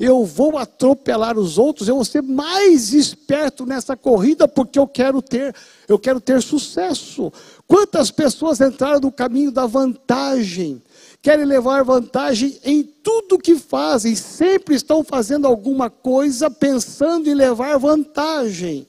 eu 0.00 0.24
vou 0.24 0.56
atropelar 0.56 1.38
os 1.38 1.58
outros, 1.58 1.88
eu 1.88 1.96
vou 1.96 2.04
ser 2.04 2.22
mais 2.22 2.94
esperto 2.94 3.66
nessa 3.66 3.96
corrida 3.96 4.48
porque 4.48 4.78
eu 4.78 4.86
quero 4.86 5.20
ter, 5.20 5.54
eu 5.86 5.98
quero 5.98 6.20
ter 6.20 6.40
sucesso. 6.42 7.32
Quantas 7.66 8.10
pessoas 8.10 8.60
entraram 8.60 9.00
no 9.00 9.12
caminho 9.12 9.50
da 9.50 9.66
vantagem? 9.66 10.82
Querem 11.22 11.44
levar 11.44 11.84
vantagem 11.84 12.58
em 12.64 12.82
tudo 12.82 13.38
que 13.38 13.54
fazem, 13.56 14.16
sempre 14.16 14.74
estão 14.74 15.04
fazendo 15.04 15.46
alguma 15.46 15.88
coisa 15.88 16.50
pensando 16.50 17.30
em 17.30 17.34
levar 17.34 17.78
vantagem. 17.78 18.88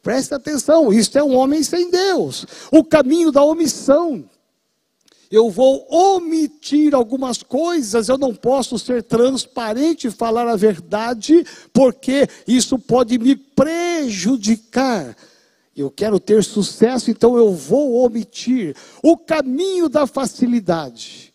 Presta 0.00 0.36
atenção, 0.36 0.92
isso 0.92 1.18
é 1.18 1.22
um 1.22 1.34
homem 1.34 1.62
sem 1.64 1.90
Deus. 1.90 2.46
O 2.70 2.84
caminho 2.84 3.32
da 3.32 3.42
omissão. 3.42 4.24
Eu 5.30 5.48
vou 5.50 5.86
omitir 5.90 6.94
algumas 6.94 7.42
coisas, 7.42 8.08
eu 8.08 8.18
não 8.18 8.34
posso 8.34 8.78
ser 8.78 9.02
transparente 9.02 10.06
e 10.06 10.10
falar 10.10 10.46
a 10.46 10.56
verdade, 10.56 11.44
porque 11.72 12.28
isso 12.46 12.78
pode 12.78 13.18
me 13.18 13.34
prejudicar. 13.34 15.16
Eu 15.74 15.90
quero 15.90 16.20
ter 16.20 16.44
sucesso, 16.44 17.10
então 17.10 17.34
eu 17.36 17.52
vou 17.54 18.04
omitir 18.04 18.76
o 19.02 19.16
caminho 19.16 19.88
da 19.88 20.06
facilidade. 20.06 21.31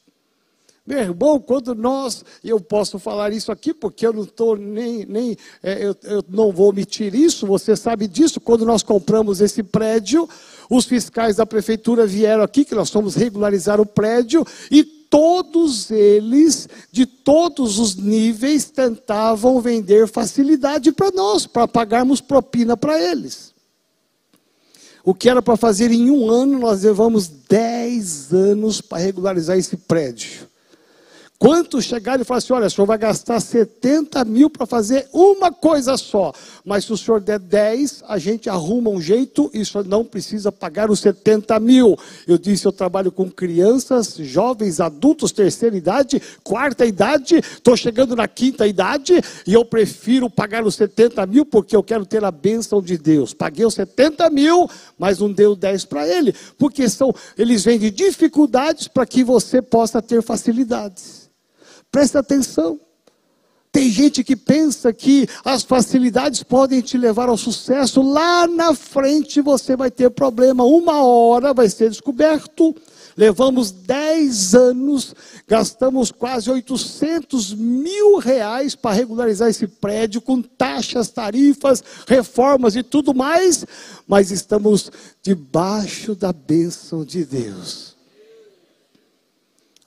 Meu 0.88 1.00
irmão, 1.00 1.38
quando 1.38 1.76
nós, 1.76 2.24
e 2.42 2.48
eu 2.48 2.62
posso 2.62 2.98
falar 2.98 3.34
isso 3.34 3.52
aqui 3.52 3.74
porque 3.74 4.08
eu 4.08 4.14
não 4.14 4.24
estou 4.24 4.56
nem, 4.56 5.06
nem 5.06 5.36
é, 5.62 5.86
eu, 5.86 5.94
eu 6.04 6.24
não 6.30 6.50
vou 6.50 6.70
omitir 6.70 7.14
isso, 7.14 7.46
você 7.46 7.76
sabe 7.76 8.08
disso, 8.08 8.40
quando 8.40 8.66
nós 8.66 8.84
compramos 8.84 9.42
esse 9.42 9.62
prédio, 9.62 10.30
os 10.70 10.86
fiscais 10.86 11.36
da 11.36 11.46
prefeitura 11.46 12.08
vieram 12.08 12.42
aqui, 12.42 12.64
que 12.64 12.74
nós 12.74 12.90
fomos 12.90 13.16
regularizar 13.16 13.82
o 13.82 13.86
prédio, 13.86 14.46
e 14.72 14.82
todos 14.82 15.92
eles, 15.92 16.70
de 16.90 17.06
todos 17.06 17.80
os 17.80 17.98
níveis, 17.98 18.72
tentavam 18.72 19.60
vender 19.60 20.08
facilidade 20.08 20.94
para 20.94 21.12
nós, 21.12 21.46
para 21.46 21.68
pagarmos 21.68 22.22
propina 22.22 22.78
para 22.78 22.98
eles. 22.98 23.54
O 25.04 25.14
que 25.14 25.30
era 25.30 25.42
para 25.42 25.58
fazer 25.58 25.92
em 25.92 26.10
um 26.10 26.30
ano, 26.30 26.58
nós 26.60 26.84
levamos 26.84 27.28
dez 27.28 28.32
anos 28.32 28.80
para 28.80 29.00
regularizar 29.00 29.58
esse 29.58 29.76
prédio. 29.76 30.48
Quantos 31.40 31.86
chegaram 31.86 32.24
e 32.24 32.26
falaram 32.26 32.40
assim: 32.40 32.54
olha, 32.54 32.66
o 32.66 32.70
senhor 32.70 32.88
vai 32.88 32.98
gastar 32.98 33.40
70 33.40 34.26
mil 34.26 34.50
para 34.50 34.66
fazer 34.66 35.08
uma 35.14 35.52
coisa 35.52 35.96
só, 35.96 36.34
mas 36.66 36.86
se 36.86 36.94
o 36.94 36.98
senhor 36.98 37.22
der 37.22 37.38
10, 37.38 38.04
a 38.08 38.18
gente 38.18 38.50
arruma 38.50 38.90
um 38.90 39.00
jeito 39.00 39.48
e 39.54 39.62
o 39.62 39.66
senhor 39.66 39.86
não 39.86 40.04
precisa 40.04 40.52
pagar 40.52 40.90
os 40.90 41.00
70 41.00 41.60
mil. 41.60 41.96
Eu 42.28 42.40
disse: 42.40 42.66
eu 42.66 42.72
trabalho 42.72 43.12
com 43.12 43.30
crianças, 43.30 44.16
jovens, 44.16 44.80
adultos, 44.80 45.32
terceira 45.32 45.78
idade, 45.78 46.20
quarta 46.44 46.88
idade, 46.88 47.36
estou 47.36 47.78
chegando 47.78 48.16
na 48.16 48.28
quinta 48.28 48.66
idade 48.66 49.22
e 49.46 49.54
eu 49.54 49.64
prefiro 49.64 50.32
pagar 50.32 50.66
os 50.66 50.74
70 50.74 51.24
mil 51.28 51.46
porque 51.46 51.76
eu 51.76 51.84
quero 51.84 52.04
ter 52.04 52.26
a 52.26 52.32
bênção 52.32 52.82
de 52.82 52.98
Deus. 52.98 53.36
Paguei 53.36 53.64
os 53.64 53.76
70 53.76 54.28
mil, 54.32 54.68
mas 54.98 55.20
não 55.20 55.32
deu 55.32 55.56
10 55.56 55.86
para 55.86 56.08
ele, 56.08 56.34
porque 56.58 56.90
são, 56.90 57.14
eles 57.38 57.64
vêm 57.64 57.78
de 57.78 57.92
dificuldades 57.92 58.88
para 58.88 59.06
que 59.06 59.24
você 59.24 59.62
possa 59.62 60.02
ter 60.02 60.24
facilidades. 60.24 61.28
Presta 61.92 62.20
atenção. 62.20 62.80
Tem 63.72 63.92
gente 63.92 64.24
que 64.24 64.36
pensa 64.36 64.92
que 64.92 65.28
as 65.46 65.62
facilidades 65.62 66.42
podem 66.42 66.82
te 66.82 66.98
levar 66.98 67.30
ao 67.30 67.38
sucesso. 67.38 68.02
Lá 68.02 68.48
na 68.48 68.74
frente 68.74 69.40
você 69.42 69.76
vai 69.76 69.92
ter 69.92 70.10
problema. 70.10 70.64
Uma 70.64 71.04
hora 71.04 71.54
vai 71.54 71.70
ser 71.70 71.90
descoberto. 71.90 72.76
Levamos 73.16 73.72
10 73.72 74.54
anos, 74.54 75.16
gastamos 75.48 76.12
quase 76.12 76.52
800 76.52 77.56
mil 77.56 78.18
reais 78.18 78.76
para 78.76 78.96
regularizar 78.96 79.50
esse 79.50 79.68
prédio, 79.68 80.22
com 80.22 80.40
taxas, 80.40 81.10
tarifas, 81.10 81.84
reformas 82.08 82.76
e 82.76 82.84
tudo 82.84 83.16
mais, 83.16 83.66
mas 84.08 84.30
estamos 84.30 84.92
debaixo 85.24 86.14
da 86.14 86.32
bênção 86.32 87.04
de 87.04 87.26
Deus. 87.26 87.97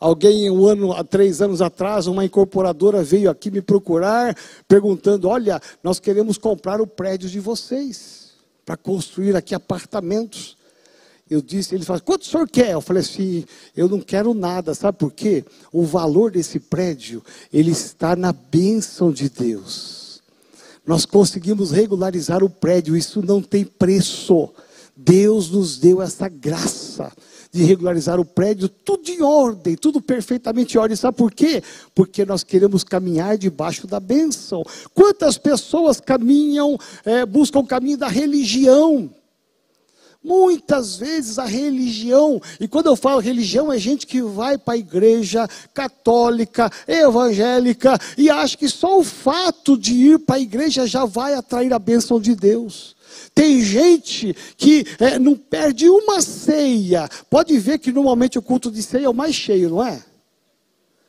Alguém, 0.01 0.51
um 0.51 0.67
ano, 0.67 0.95
há 0.95 1.05
três 1.05 1.43
anos 1.43 1.61
atrás, 1.61 2.07
uma 2.07 2.25
incorporadora 2.25 3.03
veio 3.03 3.31
aqui 3.31 3.51
me 3.51 3.61
procurar, 3.61 4.35
perguntando: 4.67 5.29
Olha, 5.29 5.61
nós 5.85 6.01
queremos 6.01 6.39
comprar 6.39 6.81
o 6.81 6.87
prédio 6.87 7.29
de 7.29 7.39
vocês, 7.39 8.31
para 8.65 8.79
construir 8.79 9.37
aqui 9.37 9.55
apartamentos. 9.55 10.57
Eu 11.29 11.41
disse, 11.41 11.77
ele 11.77 11.85
falou, 11.85 12.03
quanto 12.03 12.23
o 12.23 12.25
senhor 12.25 12.49
quer? 12.49 12.73
Eu 12.73 12.81
falei 12.81 13.03
assim, 13.03 13.45
eu 13.77 13.89
não 13.89 14.01
quero 14.01 14.35
nada, 14.35 14.75
sabe 14.75 14.99
por 14.99 15.13
quê? 15.13 15.45
O 15.73 15.85
valor 15.85 16.33
desse 16.33 16.59
prédio, 16.59 17.23
ele 17.53 17.71
está 17.71 18.17
na 18.17 18.33
bênção 18.33 19.13
de 19.13 19.31
Deus. 19.31 20.21
Nós 20.85 21.07
conseguimos 21.07 21.71
regularizar 21.71 22.43
o 22.43 22.51
prédio, 22.51 22.97
isso 22.97 23.25
não 23.25 23.41
tem 23.41 23.65
preço. 23.65 24.51
Deus 24.97 25.51
nos 25.51 25.79
deu 25.79 26.03
essa 26.03 26.29
graça 26.29 27.13
de 27.53 27.65
regularizar 27.65 28.21
o 28.21 28.25
prédio, 28.25 28.69
tudo 28.69 29.09
em 29.11 29.23
ordem, 29.23 29.77
tudo 29.77 30.01
perfeitamente 30.01 30.77
em 30.77 30.81
ordem. 30.81 30.97
Sabe 30.97 31.17
por 31.17 31.33
quê? 31.33 31.63
Porque 31.95 32.25
nós 32.25 32.45
queremos 32.45 32.85
caminhar 32.85 33.37
debaixo 33.37 33.87
da 33.87 33.99
bênção. 33.99 34.63
Quantas 34.95 35.37
pessoas 35.37 36.01
caminham, 36.01 36.79
é, 37.05 37.27
buscam 37.27 37.61
o 37.61 37.67
caminho 37.67 37.99
da 37.99 38.09
religião? 38.09 39.11
Muitas 40.23 40.97
vezes 40.97 41.39
a 41.39 41.47
religião, 41.47 42.43
e 42.61 42.69
quando 42.69 42.87
eu 42.87 42.95
falo 42.95 43.21
religião, 43.21 43.73
é 43.73 43.79
gente 43.79 44.07
que 44.07 44.21
vai 44.21 44.59
para 44.59 44.75
a 44.75 44.77
igreja 44.77 45.49
católica, 45.73 46.71
evangélica, 46.87 47.99
e 48.19 48.29
acha 48.29 48.55
que 48.55 48.69
só 48.69 48.99
o 48.99 49.05
fato 49.05 49.79
de 49.79 49.95
ir 49.95 50.19
para 50.19 50.37
a 50.37 50.41
igreja 50.41 50.87
já 50.87 51.07
vai 51.07 51.33
atrair 51.33 51.73
a 51.73 51.79
bênção 51.79 52.21
de 52.21 52.35
Deus. 52.35 52.95
Tem 53.35 53.61
gente 53.63 54.35
que 54.57 54.85
é, 54.99 55.19
não 55.19 55.37
perde 55.37 55.89
uma 55.89 56.21
ceia. 56.21 57.09
Pode 57.29 57.59
ver 57.59 57.79
que 57.79 57.93
normalmente 57.93 58.39
o 58.39 58.43
culto 58.43 58.71
de 58.71 58.83
ceia 58.83 59.07
é 59.07 59.09
o 59.09 59.15
mais 59.15 59.35
cheio, 59.35 59.71
não 59.71 59.85
é? 59.85 60.03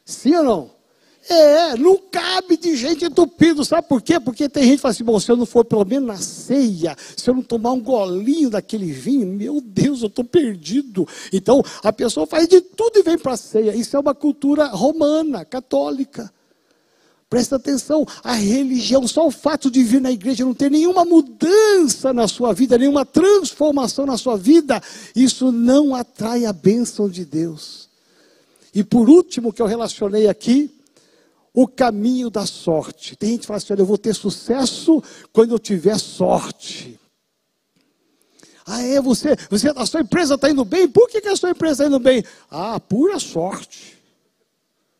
Sim 0.05 0.35
ou 0.35 0.43
não? 0.43 0.81
É, 1.29 1.77
não 1.77 1.97
cabe 1.97 2.57
de 2.57 2.75
gente 2.75 3.05
entupido, 3.05 3.63
sabe 3.63 3.87
por 3.87 4.01
quê? 4.01 4.19
Porque 4.19 4.49
tem 4.49 4.63
gente 4.63 4.77
que 4.77 4.81
fala 4.81 4.91
assim, 4.91 5.03
bom, 5.03 5.19
se 5.19 5.31
eu 5.31 5.37
não 5.37 5.45
for 5.45 5.63
pelo 5.63 5.85
menos 5.85 6.07
na 6.07 6.17
ceia, 6.17 6.95
se 7.15 7.29
eu 7.29 7.35
não 7.35 7.43
tomar 7.43 7.73
um 7.73 7.79
golinho 7.79 8.49
daquele 8.49 8.91
vinho, 8.91 9.27
meu 9.27 9.61
Deus, 9.61 10.01
eu 10.01 10.07
estou 10.07 10.25
perdido. 10.25 11.07
Então, 11.31 11.63
a 11.83 11.93
pessoa 11.93 12.25
faz 12.25 12.47
de 12.47 12.59
tudo 12.59 12.97
e 12.97 13.03
vem 13.03 13.19
para 13.19 13.33
a 13.33 13.37
ceia. 13.37 13.75
Isso 13.75 13.95
é 13.95 13.99
uma 13.99 14.15
cultura 14.15 14.65
romana, 14.67 15.45
católica. 15.45 16.31
Presta 17.31 17.55
atenção, 17.55 18.05
a 18.21 18.33
religião, 18.33 19.07
só 19.07 19.25
o 19.25 19.31
fato 19.31 19.71
de 19.71 19.81
vir 19.81 20.01
na 20.01 20.11
igreja 20.11 20.43
não 20.43 20.53
ter 20.53 20.69
nenhuma 20.69 21.05
mudança 21.05 22.11
na 22.11 22.27
sua 22.27 22.51
vida, 22.51 22.77
nenhuma 22.77 23.05
transformação 23.05 24.05
na 24.05 24.17
sua 24.17 24.35
vida, 24.35 24.83
isso 25.15 25.49
não 25.49 25.95
atrai 25.95 26.45
a 26.45 26.51
bênção 26.51 27.07
de 27.07 27.23
Deus. 27.23 27.87
E 28.75 28.83
por 28.83 29.09
último, 29.09 29.53
que 29.53 29.61
eu 29.61 29.65
relacionei 29.65 30.27
aqui, 30.27 30.69
o 31.53 31.69
caminho 31.69 32.29
da 32.29 32.45
sorte. 32.45 33.15
Tem 33.15 33.29
gente 33.29 33.41
que 33.41 33.47
fala 33.47 33.59
assim: 33.59 33.71
olha, 33.71 33.81
eu 33.81 33.85
vou 33.85 33.97
ter 33.97 34.13
sucesso 34.13 35.01
quando 35.31 35.51
eu 35.51 35.59
tiver 35.59 35.97
sorte. 35.97 36.99
Ah, 38.65 38.83
é, 38.83 38.99
você, 38.99 39.37
você 39.49 39.71
a 39.73 39.85
sua 39.85 40.01
empresa 40.01 40.35
está 40.35 40.49
indo 40.49 40.65
bem? 40.65 40.85
Por 40.85 41.07
que, 41.07 41.21
que 41.21 41.29
a 41.29 41.35
sua 41.37 41.51
empresa 41.51 41.85
está 41.85 41.87
indo 41.87 41.99
bem? 41.99 42.25
Ah, 42.49 42.77
pura 42.77 43.17
sorte. 43.19 44.00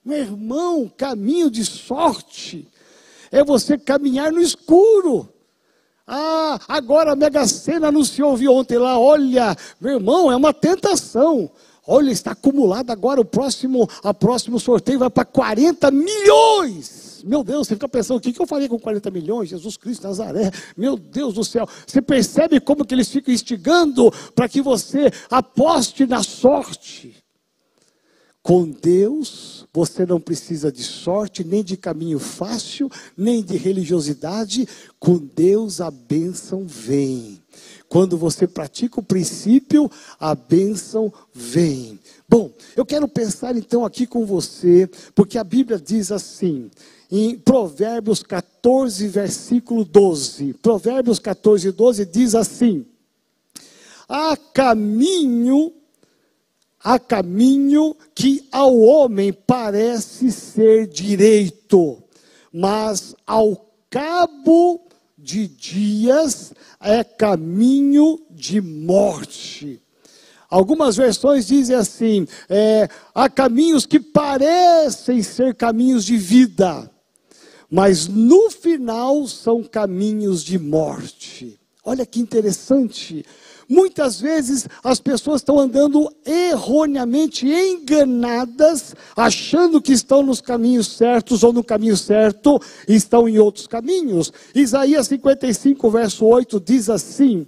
Meu 0.04 0.18
irmão, 0.18 0.92
caminho 0.98 1.50
de 1.50 1.64
sorte 1.64 2.68
é 3.32 3.44
você 3.44 3.78
caminhar 3.78 4.32
no 4.32 4.42
escuro. 4.42 5.30
Ah, 6.06 6.60
agora 6.68 7.14
a 7.14 7.16
Mega 7.16 7.48
Sena 7.48 7.88
anunciou, 7.88 8.36
vi 8.36 8.50
ontem 8.50 8.78
lá, 8.78 9.00
olha, 9.00 9.56
meu 9.80 9.94
irmão, 9.94 10.32
é 10.32 10.36
uma 10.36 10.54
tentação. 10.54 11.50
Olha, 11.88 12.12
está 12.12 12.32
acumulado 12.32 12.92
agora 12.92 13.22
o 13.22 13.26
próximo, 13.26 13.88
a 14.04 14.14
próximo 14.14 14.60
sorteio 14.60 15.00
vai 15.00 15.10
para 15.10 15.24
40 15.24 15.90
milhões. 15.92 17.24
Meu 17.24 17.44
Deus, 17.44 17.68
você 17.68 17.76
fica 17.76 17.88
pensando, 17.88 18.18
o 18.18 18.22
que, 18.22 18.40
eu 18.40 18.48
faria 18.48 18.68
com 18.68 18.80
40 18.80 19.12
milhões? 19.12 19.50
Jesus 19.50 19.78
Cristo 19.78 20.08
Nazaré, 20.08 20.52
meu 20.76 20.98
Deus 20.98 21.36
do 21.36 21.44
céu. 21.44 21.68
Você 21.86 22.02
percebe 22.02 22.60
como 22.60 22.84
que 22.84 22.96
eles 22.96 23.10
ficam 23.10 23.34
instigando 23.34 24.12
para 24.36 24.50
que 24.50 24.62
você 24.62 25.12
aposte 25.30 26.06
na 26.08 26.24
sorte? 26.24 27.21
Com 28.44 28.70
Deus, 28.70 29.68
você 29.72 30.06
não 30.06 30.20
precisa 30.20 30.72
de 30.72 30.84
sorte, 30.84 31.44
nem 31.44 31.64
de 31.64 31.78
caminho 31.78 32.18
fácil, 32.18 32.90
nem 33.16 33.44
de 33.44 33.56
religiosidade. 33.56 34.68
Com 35.00 35.18
Deus 35.18 35.80
a 35.80 35.92
bênção 35.92 36.66
vem. 36.66 37.40
Quando 37.88 38.18
você 38.18 38.48
pratica 38.48 39.00
o 39.00 39.04
princípio, 39.04 39.92
a 40.20 40.34
bênção 40.34 41.14
vem. 41.34 42.00
Bom, 42.28 42.50
eu 42.76 42.86
quero 42.86 43.08
pensar 43.08 43.56
então 43.56 43.86
aqui 43.86 44.08
com 44.08 44.26
você, 44.26 44.90
porque 45.14 45.38
a 45.38 45.44
Bíblia 45.44 45.78
diz 45.78 46.12
assim, 46.12 46.72
em 47.12 47.38
Provérbios 47.38 48.24
14, 48.24 49.08
versículo 49.08 49.84
12. 49.84 50.54
Provérbios 50.54 51.20
14, 51.20 51.70
12 51.72 52.06
diz 52.06 52.34
assim: 52.34 52.86
Há 54.08 54.38
caminho, 54.38 55.74
há 56.84 57.00
caminho 57.00 57.96
que 58.14 58.48
ao 58.52 58.78
homem 58.80 59.32
parece 59.32 60.32
ser 60.32 60.88
direito, 60.88 62.02
mas 62.52 63.16
ao 63.26 63.74
cabo 63.90 64.88
de 65.18 65.48
dias 65.48 66.54
é 66.80 67.04
caminho 67.04 68.20
de 68.30 68.60
morte. 68.60 69.82
Algumas 70.50 70.98
versões 70.98 71.48
dizem 71.48 71.76
assim: 71.76 72.28
é, 72.50 72.90
há 73.14 73.30
caminhos 73.30 73.86
que 73.86 74.00
parecem 74.00 75.24
ser 75.24 75.56
caminhos 75.56 76.04
de 76.04 76.18
vida, 76.18 76.92
mas 77.70 78.08
no 78.08 78.50
final 78.50 79.28
são 79.28 79.64
caminhos 79.64 80.44
de 80.44 80.60
morte. 80.60 81.58
Olha 81.84 82.06
que 82.06 82.20
interessante. 82.20 83.26
Muitas 83.72 84.20
vezes 84.20 84.68
as 84.84 85.00
pessoas 85.00 85.40
estão 85.40 85.58
andando 85.58 86.14
erroneamente 86.26 87.48
enganadas, 87.48 88.94
achando 89.16 89.82
que 89.82 89.94
estão 89.94 90.22
nos 90.22 90.42
caminhos 90.42 90.88
certos 90.88 91.42
ou 91.42 91.54
no 91.54 91.64
caminho 91.64 91.96
certo, 91.96 92.60
e 92.86 92.94
estão 92.94 93.30
em 93.30 93.40
outros 93.40 93.68
caminhos. 93.68 94.34
Isaías 94.54 95.08
55, 95.08 95.90
verso 95.90 96.26
8 96.26 96.60
diz 96.60 96.90
assim: 96.90 97.48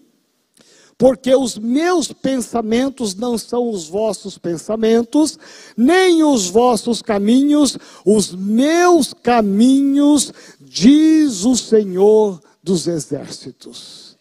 porque 0.97 1.35
os 1.35 1.57
meus 1.57 2.13
pensamentos 2.13 3.15
não 3.15 3.37
são 3.37 3.69
os 3.69 3.89
vossos 3.89 4.37
pensamentos, 4.37 5.37
nem 5.75 6.23
os 6.23 6.47
vossos 6.49 7.01
caminhos, 7.01 7.77
os 8.05 8.33
meus 8.33 9.13
caminhos, 9.13 10.31
diz 10.61 11.43
o 11.43 11.57
Senhor 11.57 12.39
dos 12.63 12.87
exércitos. 12.87 14.12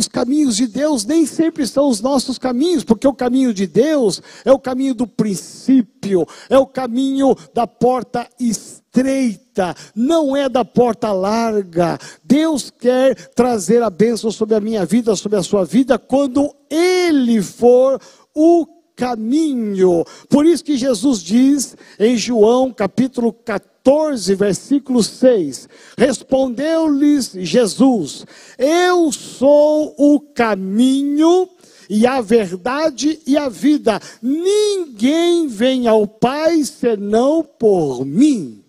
Os 0.00 0.08
caminhos 0.08 0.56
de 0.56 0.66
Deus 0.66 1.04
nem 1.04 1.26
sempre 1.26 1.66
são 1.66 1.86
os 1.86 2.00
nossos 2.00 2.38
caminhos, 2.38 2.82
porque 2.82 3.06
o 3.06 3.12
caminho 3.12 3.52
de 3.52 3.66
Deus 3.66 4.22
é 4.46 4.50
o 4.50 4.58
caminho 4.58 4.94
do 4.94 5.06
princípio, 5.06 6.26
é 6.48 6.58
o 6.58 6.66
caminho 6.66 7.36
da 7.52 7.66
porta 7.66 8.26
estreita, 8.40 9.74
não 9.94 10.34
é 10.34 10.48
da 10.48 10.64
porta 10.64 11.12
larga. 11.12 11.98
Deus 12.24 12.70
quer 12.70 13.14
trazer 13.34 13.82
a 13.82 13.90
bênção 13.90 14.30
sobre 14.30 14.54
a 14.54 14.60
minha 14.60 14.86
vida, 14.86 15.14
sobre 15.14 15.36
a 15.36 15.42
sua 15.42 15.66
vida, 15.66 15.98
quando 15.98 16.50
Ele 16.70 17.42
for 17.42 18.00
o 18.34 18.66
caminho. 18.96 20.02
Por 20.30 20.46
isso 20.46 20.64
que 20.64 20.78
Jesus 20.78 21.22
diz 21.22 21.76
em 21.98 22.16
João 22.16 22.72
capítulo 22.72 23.34
14, 23.34 23.69
14, 23.82 24.34
versículo 24.34 25.02
6. 25.02 25.68
Respondeu-lhes 25.96 27.32
Jesus: 27.32 28.24
Eu 28.58 29.10
sou 29.10 29.94
o 29.98 30.20
caminho 30.20 31.48
e 31.88 32.06
a 32.06 32.20
verdade 32.20 33.20
e 33.26 33.36
a 33.36 33.48
vida. 33.48 34.00
Ninguém 34.22 35.48
vem 35.48 35.88
ao 35.88 36.06
Pai 36.06 36.62
senão 36.64 37.42
por 37.42 38.04
mim. 38.04 38.62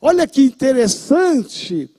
Olha 0.00 0.26
que 0.26 0.42
interessante. 0.42 1.90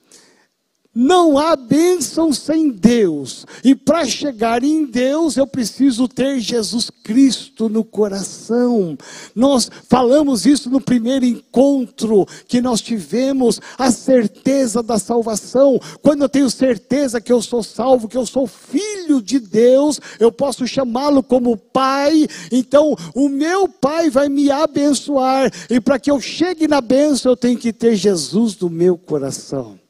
Não 0.94 1.38
há 1.38 1.56
bênção 1.56 2.34
sem 2.34 2.68
Deus. 2.68 3.46
E 3.64 3.74
para 3.74 4.04
chegar 4.04 4.62
em 4.62 4.84
Deus, 4.84 5.38
eu 5.38 5.46
preciso 5.46 6.06
ter 6.06 6.38
Jesus 6.38 6.90
Cristo 6.90 7.66
no 7.70 7.82
coração. 7.82 8.98
Nós 9.34 9.70
falamos 9.88 10.44
isso 10.44 10.68
no 10.68 10.82
primeiro 10.82 11.24
encontro 11.24 12.26
que 12.46 12.60
nós 12.60 12.82
tivemos, 12.82 13.58
a 13.78 13.90
certeza 13.90 14.82
da 14.82 14.98
salvação. 14.98 15.80
Quando 16.02 16.22
eu 16.22 16.28
tenho 16.28 16.50
certeza 16.50 17.22
que 17.22 17.32
eu 17.32 17.40
sou 17.40 17.62
salvo, 17.62 18.06
que 18.06 18.18
eu 18.18 18.26
sou 18.26 18.46
filho 18.46 19.22
de 19.22 19.38
Deus, 19.38 19.98
eu 20.20 20.30
posso 20.30 20.66
chamá-lo 20.66 21.22
como 21.22 21.56
Pai. 21.56 22.28
Então, 22.50 22.94
o 23.14 23.30
meu 23.30 23.66
Pai 23.66 24.10
vai 24.10 24.28
me 24.28 24.50
abençoar. 24.50 25.50
E 25.70 25.80
para 25.80 25.98
que 25.98 26.10
eu 26.10 26.20
chegue 26.20 26.68
na 26.68 26.82
bênção, 26.82 27.32
eu 27.32 27.36
tenho 27.36 27.58
que 27.58 27.72
ter 27.72 27.96
Jesus 27.96 28.58
no 28.58 28.68
meu 28.68 28.98
coração. 28.98 29.81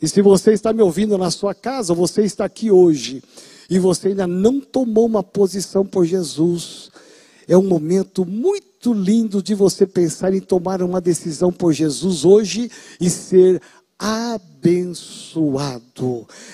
E 0.00 0.08
se 0.08 0.22
você 0.22 0.52
está 0.52 0.72
me 0.72 0.82
ouvindo 0.82 1.18
na 1.18 1.30
sua 1.30 1.54
casa, 1.54 1.92
você 1.92 2.22
está 2.22 2.44
aqui 2.44 2.70
hoje, 2.70 3.22
e 3.68 3.78
você 3.78 4.08
ainda 4.08 4.26
não 4.26 4.60
tomou 4.60 5.06
uma 5.06 5.22
posição 5.22 5.84
por 5.84 6.04
Jesus, 6.04 6.90
é 7.46 7.56
um 7.56 7.62
momento 7.62 8.24
muito 8.24 8.92
lindo 8.92 9.42
de 9.42 9.54
você 9.54 9.86
pensar 9.86 10.32
em 10.32 10.40
tomar 10.40 10.82
uma 10.82 11.00
decisão 11.00 11.52
por 11.52 11.72
Jesus 11.72 12.24
hoje 12.24 12.70
e 13.00 13.10
ser 13.10 13.60
abençoado. 14.00 15.90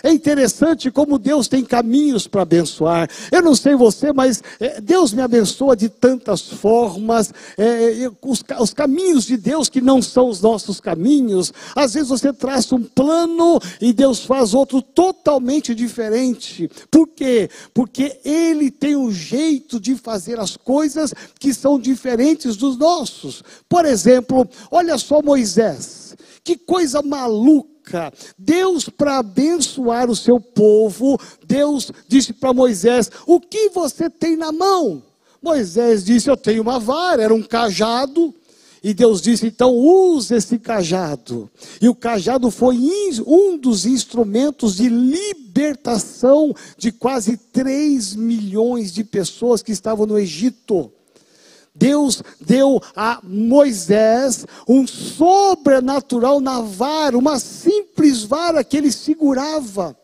É 0.03 0.11
interessante 0.11 0.91
como 0.91 1.17
Deus 1.17 1.47
tem 1.47 1.65
caminhos 1.65 2.27
para 2.27 2.43
abençoar. 2.43 3.09
Eu 3.31 3.41
não 3.41 3.55
sei 3.55 3.77
você, 3.77 4.13
mas 4.13 4.43
é, 4.59 4.81
Deus 4.81 5.13
me 5.13 5.23
abençoa 5.23 5.77
de 5.77 5.89
tantas 5.89 6.41
formas. 6.41 7.33
É, 7.57 8.11
os, 8.21 8.43
os 8.59 8.75
caminhos 8.75 9.25
de 9.25 9.37
Deus 9.37 9.69
que 9.69 9.81
não 9.81 10.03
são 10.03 10.29
os 10.29 10.41
nossos 10.41 10.81
caminhos. 10.81 11.53
Às 11.77 11.95
vezes 11.95 12.09
você 12.09 12.33
traça 12.33 12.75
um 12.75 12.83
plano 12.83 13.61
e 13.81 13.93
Deus 13.93 14.25
faz 14.25 14.53
outro 14.53 14.83
totalmente 14.83 15.73
diferente. 15.73 16.69
Por 16.91 17.07
quê? 17.07 17.49
Porque 17.73 18.19
Ele 18.25 18.73
tem 18.73 18.97
um 18.97 19.13
jeito 19.13 19.79
de 19.79 19.95
fazer 19.95 20.41
as 20.41 20.57
coisas 20.57 21.15
que 21.39 21.55
são 21.55 21.79
diferentes 21.79 22.57
dos 22.57 22.77
nossos. 22.77 23.45
Por 23.69 23.85
exemplo, 23.85 24.49
olha 24.69 24.99
só 24.99 25.23
Moisés. 25.23 26.06
Que 26.47 26.57
coisa 26.57 27.03
maluca! 27.03 28.13
Deus, 28.39 28.89
para 28.89 29.19
abençoar 29.19 30.09
o 30.09 30.15
seu 30.15 30.39
povo, 30.39 31.19
Deus 31.45 31.91
disse 32.07 32.33
para 32.33 32.55
Moisés: 32.55 33.11
O 33.27 33.41
que 33.41 33.69
você 33.71 34.09
tem 34.09 34.37
na 34.37 34.53
mão? 34.53 35.03
Moisés 35.43 36.05
disse: 36.05 36.31
Eu 36.31 36.37
tenho 36.37 36.63
uma 36.63 36.79
vara, 36.79 37.21
era 37.21 37.35
um 37.35 37.43
cajado. 37.43 38.33
E 38.81 38.95
Deus 38.95 39.21
disse: 39.21 39.49
então 39.49 39.75
use 39.75 40.37
esse 40.37 40.57
cajado. 40.57 41.51
E 41.83 41.89
o 41.89 41.95
cajado 41.97 42.49
foi 42.53 42.77
um 43.27 43.59
dos 43.59 43.85
instrumentos 43.85 44.77
de 44.77 44.89
libertação 44.89 46.55
de 46.79 46.93
quase 46.93 47.37
3 47.37 48.15
milhões 48.15 48.93
de 48.93 49.03
pessoas 49.03 49.63
que 49.63 49.73
estavam 49.73 50.07
no 50.07 50.17
Egito. 50.17 50.93
Deus 51.77 52.23
deu 52.41 52.83
a 52.95 53.21
Moisés 53.23 54.47
um 54.67 54.87
sobrenatural 54.87 56.41
na 56.41 56.61
vara, 56.61 57.19
uma 57.19 57.39
simples 57.39 58.23
vara 58.23 58.65
que 58.65 58.77
ele 58.77 58.91
segurava. 58.91 59.97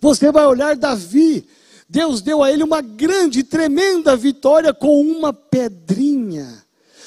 Você 0.00 0.30
vai 0.30 0.46
olhar 0.46 0.76
Davi, 0.76 1.46
Deus 1.88 2.20
deu 2.20 2.42
a 2.42 2.52
ele 2.52 2.62
uma 2.62 2.80
grande, 2.80 3.42
tremenda 3.42 4.16
vitória 4.16 4.72
com 4.72 5.00
uma 5.00 5.32
pedrinha. 5.32 6.65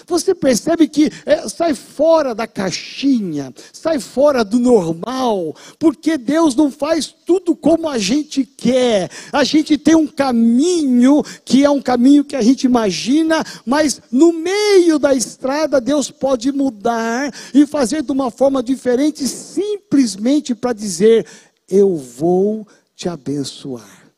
Você 0.09 0.33
percebe 0.33 0.87
que 0.87 1.11
é, 1.23 1.47
sai 1.47 1.75
fora 1.75 2.33
da 2.33 2.47
caixinha, 2.47 3.53
sai 3.71 3.99
fora 3.99 4.43
do 4.43 4.59
normal, 4.59 5.55
porque 5.77 6.17
Deus 6.17 6.55
não 6.55 6.71
faz 6.71 7.07
tudo 7.07 7.55
como 7.55 7.87
a 7.87 7.99
gente 7.99 8.43
quer. 8.43 9.11
A 9.31 9.43
gente 9.43 9.77
tem 9.77 9.95
um 9.95 10.07
caminho 10.07 11.23
que 11.45 11.63
é 11.63 11.69
um 11.69 11.81
caminho 11.81 12.25
que 12.25 12.35
a 12.35 12.41
gente 12.41 12.63
imagina, 12.63 13.43
mas 13.63 14.01
no 14.11 14.33
meio 14.33 14.97
da 14.97 15.13
estrada 15.13 15.79
Deus 15.79 16.09
pode 16.09 16.51
mudar 16.51 17.31
e 17.53 17.67
fazer 17.67 18.01
de 18.01 18.11
uma 18.11 18.31
forma 18.31 18.63
diferente, 18.63 19.27
simplesmente 19.27 20.55
para 20.55 20.73
dizer: 20.73 21.25
Eu 21.69 21.95
vou 21.95 22.67
te 22.95 23.07
abençoar. 23.07 24.09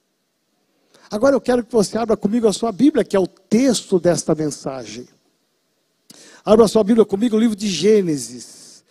Agora 1.11 1.35
eu 1.35 1.41
quero 1.41 1.65
que 1.65 1.73
você 1.73 1.97
abra 1.97 2.15
comigo 2.15 2.47
a 2.47 2.53
sua 2.53 2.71
Bíblia, 2.71 3.03
que 3.03 3.17
é 3.17 3.19
o 3.19 3.27
texto 3.27 3.99
desta 3.99 4.33
mensagem. 4.33 5.05
Abra 6.43 6.67
sua 6.67 6.83
Bíblia 6.83 7.05
comigo, 7.05 7.35
o 7.35 7.39
livro 7.39 7.55
de 7.55 7.67
Gênesis. 7.67 8.83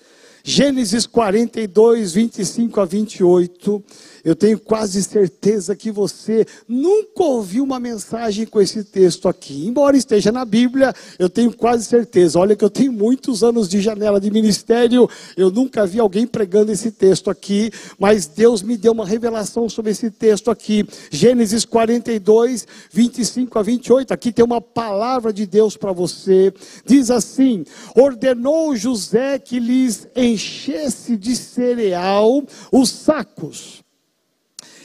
Gênesis 0.45 1.05
42, 1.05 2.13
25 2.13 2.81
a 2.81 2.85
28. 2.85 3.85
Eu 4.25 4.35
tenho 4.35 4.59
quase 4.59 5.03
certeza 5.03 5.75
que 5.75 5.91
você 5.91 6.47
nunca 6.69 7.23
ouviu 7.23 7.65
uma 7.65 7.81
mensagem 7.81 8.47
com 8.47 8.61
esse 8.61 8.85
texto 8.85 9.29
aqui. 9.29 9.67
Embora 9.67 9.97
esteja 9.97 10.31
na 10.31 10.45
Bíblia, 10.45 10.95
eu 11.19 11.29
tenho 11.29 11.53
quase 11.53 11.85
certeza. 11.85 12.39
Olha 12.39 12.57
que 12.57 12.65
eu 12.65 12.71
tenho 12.71 12.93
muitos 12.93 13.43
anos 13.43 13.69
de 13.69 13.81
janela 13.81 14.21
de 14.21 14.31
ministério, 14.31 15.09
eu 15.37 15.51
nunca 15.51 15.87
vi 15.87 15.99
alguém 15.99 16.27
pregando 16.27 16.73
esse 16.73 16.91
texto 16.91 17.31
aqui, 17.31 17.71
mas 17.99 18.27
Deus 18.27 18.63
me 18.63 18.77
deu 18.77 18.93
uma 18.93 19.07
revelação 19.07 19.69
sobre 19.69 19.93
esse 19.93 20.11
texto 20.11 20.51
aqui. 20.51 20.87
Gênesis 21.11 21.65
42, 21.65 22.67
25 22.91 23.59
a 23.59 23.63
28. 23.63 24.13
Aqui 24.13 24.33
tem 24.33 24.45
uma 24.45 24.61
palavra 24.61 25.33
de 25.33 25.47
Deus 25.47 25.77
para 25.77 25.93
você. 25.93 26.53
Diz 26.85 27.11
assim: 27.11 27.65
Ordenou 27.95 28.77
José 28.77 29.39
que 29.39 29.59
lhes 29.59 30.07
enchesse 30.15 31.17
de 31.17 31.37
cereal 31.37 32.43
os 32.73 32.91
sacos 32.91 33.83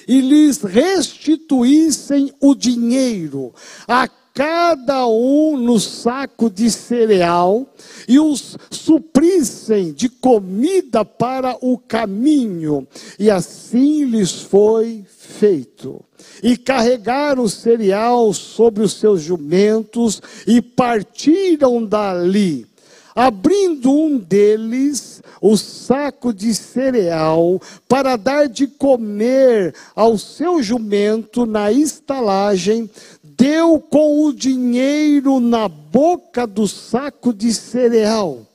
e 0.08 0.22
lhes 0.22 0.62
restituíssem 0.62 2.32
o 2.40 2.54
dinheiro, 2.54 3.54
a 3.88 4.08
cada 4.36 5.08
um 5.08 5.56
no 5.56 5.80
saco 5.80 6.50
de 6.50 6.70
cereal, 6.70 7.74
e 8.06 8.20
os 8.20 8.58
suprissem 8.70 9.94
de 9.94 10.10
comida 10.10 11.06
para 11.06 11.58
o 11.62 11.78
caminho, 11.78 12.86
e 13.18 13.32
assim 13.32 14.04
lhes 14.04 14.32
foi 14.32 15.06
feito. 15.08 16.04
E 16.44 16.58
carregaram 16.58 17.44
o 17.44 17.50
cereal 17.50 18.34
sobre 18.34 18.84
os 18.84 18.94
seus 18.94 19.22
jumentos 19.22 20.22
e 20.46 20.62
partiram 20.62 21.86
dali. 21.86 22.68
Abrindo 23.16 23.90
um 23.90 24.18
deles, 24.18 25.24
o 25.42 25.58
saco 25.58 26.34
de 26.34 26.54
cereal 26.54 27.62
para 27.88 28.16
dar 28.16 28.48
de 28.48 28.68
comer 28.68 29.74
ao 29.96 30.18
seu 30.18 30.62
jumento 30.62 31.46
na 31.46 31.72
estalagem, 31.72 32.90
deu 33.24 33.80
com 33.80 34.26
o 34.26 34.34
dinheiro 34.34 35.40
na 35.40 35.68
boca 35.68 36.48
do 36.48 36.68
saco 36.68 37.34
de 37.34 37.54
cereal. 37.54 38.46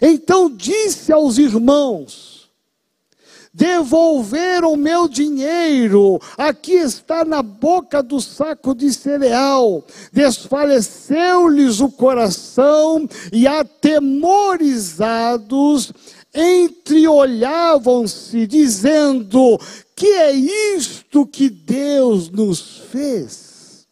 Então 0.00 0.50
disse 0.50 1.12
aos 1.12 1.38
irmãos: 1.38 2.32
devolveram 3.52 4.76
meu 4.76 5.06
dinheiro, 5.06 6.18
aqui 6.38 6.72
está 6.72 7.22
na 7.24 7.42
boca 7.42 8.02
do 8.02 8.20
saco 8.20 8.74
de 8.74 8.92
cereal. 8.92 9.84
Desfaleceu-lhes 10.12 11.78
o 11.80 11.90
coração 11.90 13.08
e 13.30 13.46
atemorizados 13.46 15.92
entreolhavam-se, 16.34 18.46
dizendo: 18.46 19.60
Que 19.94 20.06
é 20.06 20.32
isto 20.32 21.26
que 21.26 21.50
Deus 21.50 22.30
nos 22.30 22.78
fez? 22.90 23.86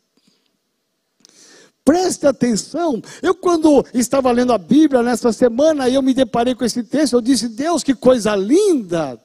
Preste 1.85 2.27
atenção. 2.27 3.03
Eu, 3.23 3.35
quando 3.35 3.85
estava 3.93 4.31
lendo 4.31 4.53
a 4.53 4.59
Bíblia 4.59 5.03
nessa 5.03 5.33
semana, 5.33 5.89
eu 5.89 6.03
me 6.03 6.15
deparei 6.15 6.55
com 6.55 6.65
esse 6.65 6.85
texto. 6.85 7.15
Eu 7.15 7.21
disse: 7.21 7.49
Deus, 7.49 7.83
que 7.83 7.95
coisa 7.95 8.37
linda! 8.37 9.19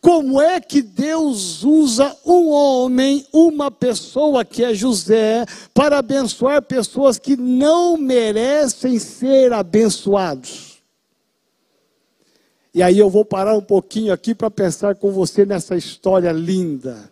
Como 0.00 0.40
é 0.40 0.60
que 0.60 0.80
Deus 0.80 1.62
usa 1.62 2.16
um 2.24 2.48
homem, 2.48 3.26
uma 3.30 3.70
pessoa 3.70 4.46
que 4.46 4.64
é 4.64 4.72
José, 4.72 5.44
para 5.74 5.98
abençoar 5.98 6.62
pessoas 6.62 7.18
que 7.18 7.36
não 7.36 7.98
merecem 7.98 8.98
ser 8.98 9.52
abençoados? 9.52 10.69
E 12.72 12.82
aí 12.82 12.98
eu 12.98 13.10
vou 13.10 13.24
parar 13.24 13.54
um 13.54 13.62
pouquinho 13.62 14.12
aqui 14.12 14.34
para 14.34 14.50
pensar 14.50 14.94
com 14.94 15.10
você 15.10 15.44
nessa 15.44 15.76
história 15.76 16.30
linda. 16.30 17.10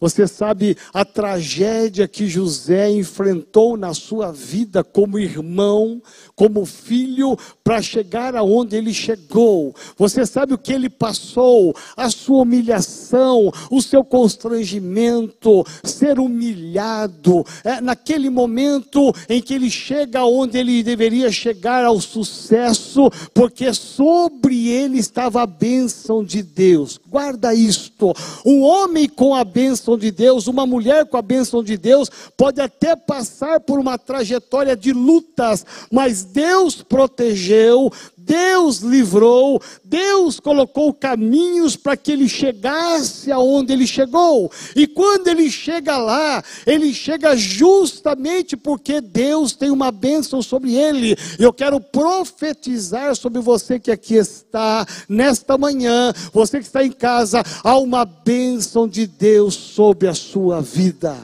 Você 0.00 0.28
sabe 0.28 0.76
a 0.94 1.04
tragédia 1.04 2.06
que 2.06 2.28
José 2.28 2.88
enfrentou 2.88 3.76
na 3.76 3.92
sua 3.92 4.30
vida 4.30 4.84
como 4.84 5.18
irmão, 5.18 6.00
como 6.36 6.64
filho, 6.64 7.36
para 7.64 7.82
chegar 7.82 8.36
aonde 8.36 8.76
ele 8.76 8.94
chegou. 8.94 9.74
Você 9.96 10.24
sabe 10.24 10.54
o 10.54 10.58
que 10.58 10.72
ele 10.72 10.88
passou, 10.88 11.74
a 11.96 12.08
sua 12.10 12.42
humilhação, 12.42 13.52
o 13.72 13.82
seu 13.82 14.04
constrangimento, 14.04 15.66
ser 15.82 16.20
humilhado. 16.20 17.44
É, 17.64 17.80
naquele 17.80 18.30
momento 18.30 19.12
em 19.28 19.42
que 19.42 19.52
ele 19.52 19.68
chega 19.68 20.20
aonde 20.20 20.58
ele 20.58 20.80
deveria 20.84 21.32
chegar 21.32 21.84
ao 21.84 22.00
sucesso, 22.00 23.10
porque 23.34 23.74
sobre 23.74 24.68
ele 24.68 24.98
estava 24.98 25.42
a 25.42 25.46
bênção 25.46 26.22
de 26.22 26.40
Deus. 26.40 27.00
Guarda 27.08 27.52
isto. 27.52 28.14
Um 28.46 28.62
homem 28.62 29.08
com 29.08 29.34
a 29.34 29.42
bênção 29.42 29.87
bênção 29.88 29.96
de 29.96 30.10
Deus, 30.10 30.46
uma 30.46 30.66
mulher 30.66 31.06
com 31.06 31.16
a 31.16 31.22
bênção 31.22 31.62
de 31.62 31.76
Deus, 31.76 32.10
pode 32.36 32.60
até 32.60 32.94
passar 32.94 33.60
por 33.60 33.78
uma 33.78 33.96
trajetória 33.96 34.76
de 34.76 34.92
lutas, 34.92 35.64
mas 35.90 36.24
Deus 36.24 36.82
protegeu, 36.82 37.90
Deus 38.28 38.80
livrou, 38.80 39.58
Deus 39.82 40.38
colocou 40.38 40.92
caminhos 40.92 41.74
para 41.76 41.96
que 41.96 42.12
ele 42.12 42.28
chegasse 42.28 43.32
aonde 43.32 43.72
ele 43.72 43.86
chegou. 43.86 44.52
E 44.76 44.86
quando 44.86 45.28
ele 45.28 45.50
chega 45.50 45.96
lá, 45.96 46.44
ele 46.66 46.92
chega 46.92 47.34
justamente 47.34 48.54
porque 48.54 49.00
Deus 49.00 49.54
tem 49.54 49.70
uma 49.70 49.90
bênção 49.90 50.42
sobre 50.42 50.74
ele. 50.74 51.16
Eu 51.38 51.54
quero 51.54 51.80
profetizar 51.80 53.16
sobre 53.16 53.40
você 53.40 53.80
que 53.80 53.90
aqui 53.90 54.16
está 54.16 54.86
nesta 55.08 55.56
manhã, 55.56 56.12
você 56.30 56.58
que 56.58 56.66
está 56.66 56.84
em 56.84 56.92
casa, 56.92 57.42
há 57.64 57.78
uma 57.78 58.04
bênção 58.04 58.86
de 58.86 59.06
Deus 59.06 59.54
sobre 59.54 60.06
a 60.06 60.14
sua 60.14 60.60
vida 60.60 61.16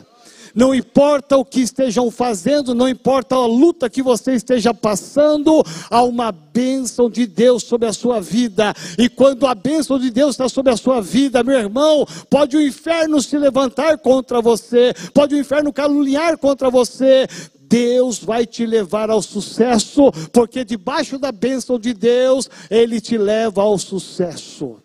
não 0.54 0.74
importa 0.74 1.36
o 1.36 1.44
que 1.44 1.60
estejam 1.60 2.10
fazendo, 2.10 2.74
não 2.74 2.88
importa 2.88 3.34
a 3.34 3.46
luta 3.46 3.90
que 3.90 4.02
você 4.02 4.34
esteja 4.34 4.72
passando, 4.72 5.62
há 5.90 6.02
uma 6.02 6.30
bênção 6.30 7.10
de 7.10 7.26
Deus 7.26 7.64
sobre 7.64 7.88
a 7.88 7.92
sua 7.92 8.20
vida. 8.20 8.72
E 8.96 9.08
quando 9.08 9.46
a 9.46 9.54
bênção 9.54 9.98
de 9.98 10.10
Deus 10.10 10.30
está 10.30 10.48
sobre 10.48 10.72
a 10.72 10.76
sua 10.76 11.00
vida, 11.00 11.42
meu 11.42 11.58
irmão, 11.58 12.06
pode 12.30 12.56
o 12.56 12.62
inferno 12.62 13.20
se 13.20 13.36
levantar 13.36 13.98
contra 13.98 14.40
você, 14.40 14.94
pode 15.12 15.34
o 15.34 15.38
inferno 15.38 15.72
caluniar 15.72 16.38
contra 16.38 16.70
você, 16.70 17.26
Deus 17.60 18.18
vai 18.18 18.46
te 18.46 18.64
levar 18.64 19.10
ao 19.10 19.20
sucesso, 19.20 20.12
porque 20.32 20.64
debaixo 20.64 21.18
da 21.18 21.32
bênção 21.32 21.78
de 21.78 21.92
Deus, 21.92 22.48
Ele 22.70 23.00
te 23.00 23.18
leva 23.18 23.62
ao 23.62 23.76
sucesso. 23.78 24.76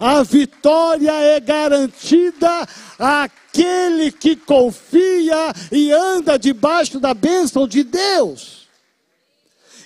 A 0.00 0.22
vitória 0.22 1.12
é 1.12 1.40
garantida 1.40 2.66
àquele 3.58 4.12
que 4.12 4.36
confia 4.36 5.52
e 5.72 5.90
anda 5.92 6.38
debaixo 6.38 7.00
da 7.00 7.12
bênção 7.12 7.66
de 7.66 7.82
Deus. 7.82 8.57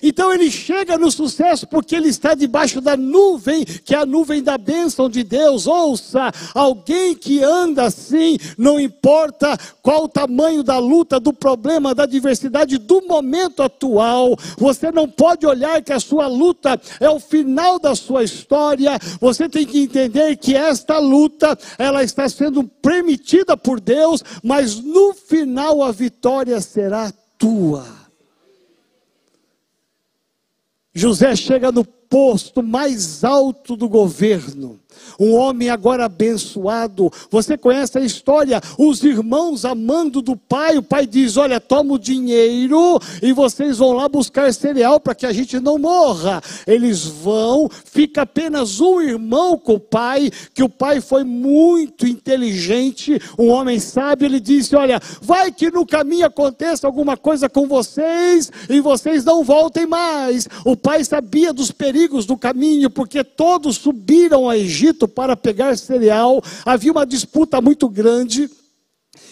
Então 0.03 0.33
ele 0.33 0.51
chega 0.51 0.97
no 0.97 1.09
sucesso 1.09 1.65
porque 1.65 1.95
ele 1.95 2.09
está 2.09 2.33
debaixo 2.33 2.81
da 2.81 2.97
nuvem, 2.97 3.63
que 3.63 3.95
é 3.95 3.99
a 3.99 4.05
nuvem 4.05 4.43
da 4.43 4.57
bênção 4.57 5.09
de 5.09 5.23
Deus. 5.23 5.65
Ouça, 5.65 6.29
alguém 6.53 7.15
que 7.15 7.41
anda 7.41 7.85
assim, 7.85 8.37
não 8.57 8.77
importa 8.77 9.57
qual 9.81 10.03
o 10.03 10.09
tamanho 10.09 10.61
da 10.61 10.77
luta, 10.77 11.21
do 11.21 11.31
problema, 11.31 11.95
da 11.95 12.05
diversidade, 12.05 12.77
do 12.77 13.01
momento 13.07 13.63
atual, 13.63 14.37
você 14.57 14.91
não 14.91 15.07
pode 15.07 15.45
olhar 15.45 15.81
que 15.81 15.93
a 15.93 15.99
sua 16.01 16.27
luta 16.27 16.79
é 16.99 17.09
o 17.09 17.19
final 17.19 17.79
da 17.79 17.95
sua 17.95 18.25
história. 18.25 18.99
Você 19.21 19.47
tem 19.47 19.65
que 19.65 19.79
entender 19.79 20.35
que 20.35 20.53
esta 20.53 20.99
luta, 20.99 21.57
ela 21.77 22.03
está 22.03 22.27
sendo 22.27 22.65
permitida 22.65 23.55
por 23.55 23.79
Deus, 23.79 24.21
mas 24.43 24.75
no 24.75 25.13
final 25.13 25.81
a 25.81 25.93
vitória 25.93 26.59
será 26.59 27.13
tua. 27.37 28.02
José 30.95 31.35
chega 31.35 31.71
no 31.71 31.83
posto 31.83 32.61
mais 32.61 33.23
alto 33.23 33.75
do 33.75 33.89
governo 33.89 34.79
um 35.19 35.33
homem 35.35 35.69
agora 35.69 36.05
abençoado. 36.05 37.11
Você 37.29 37.57
conhece 37.57 37.97
a 37.97 38.01
história? 38.01 38.61
Os 38.77 39.03
irmãos 39.03 39.65
amando 39.65 40.21
do 40.21 40.35
pai, 40.35 40.77
o 40.77 40.83
pai 40.83 41.05
diz: 41.05 41.37
Olha, 41.37 41.59
toma 41.59 41.93
o 41.93 41.99
dinheiro 41.99 42.99
e 43.21 43.33
vocês 43.33 43.77
vão 43.77 43.93
lá 43.93 44.07
buscar 44.07 44.53
cereal 44.53 44.99
para 44.99 45.15
que 45.15 45.25
a 45.25 45.33
gente 45.33 45.59
não 45.59 45.77
morra. 45.77 46.41
Eles 46.65 47.05
vão, 47.05 47.69
fica 47.85 48.23
apenas 48.23 48.79
um 48.79 49.01
irmão 49.01 49.57
com 49.57 49.73
o 49.73 49.79
pai, 49.79 50.31
que 50.53 50.63
o 50.63 50.69
pai 50.69 51.01
foi 51.01 51.23
muito 51.23 52.07
inteligente, 52.07 53.19
um 53.37 53.49
homem 53.49 53.79
sábio. 53.79 54.25
Ele 54.25 54.39
disse: 54.39 54.75
Olha, 54.75 54.99
vai 55.21 55.51
que 55.51 55.71
no 55.71 55.85
caminho 55.85 56.25
aconteça 56.25 56.87
alguma 56.87 57.17
coisa 57.17 57.49
com 57.49 57.67
vocês 57.67 58.51
e 58.69 58.79
vocês 58.79 59.23
não 59.23 59.43
voltem 59.43 59.85
mais. 59.85 60.47
O 60.65 60.75
pai 60.75 61.03
sabia 61.03 61.53
dos 61.53 61.71
perigos 61.71 62.25
do 62.25 62.37
caminho, 62.37 62.89
porque 62.89 63.23
todos 63.23 63.77
subiram 63.77 64.49
a 64.49 64.57
Egito 64.57 64.82
para 65.07 65.37
pegar 65.37 65.77
cereal, 65.77 66.43
havia 66.65 66.91
uma 66.91 67.05
disputa 67.05 67.61
muito 67.61 67.87
grande. 67.87 68.49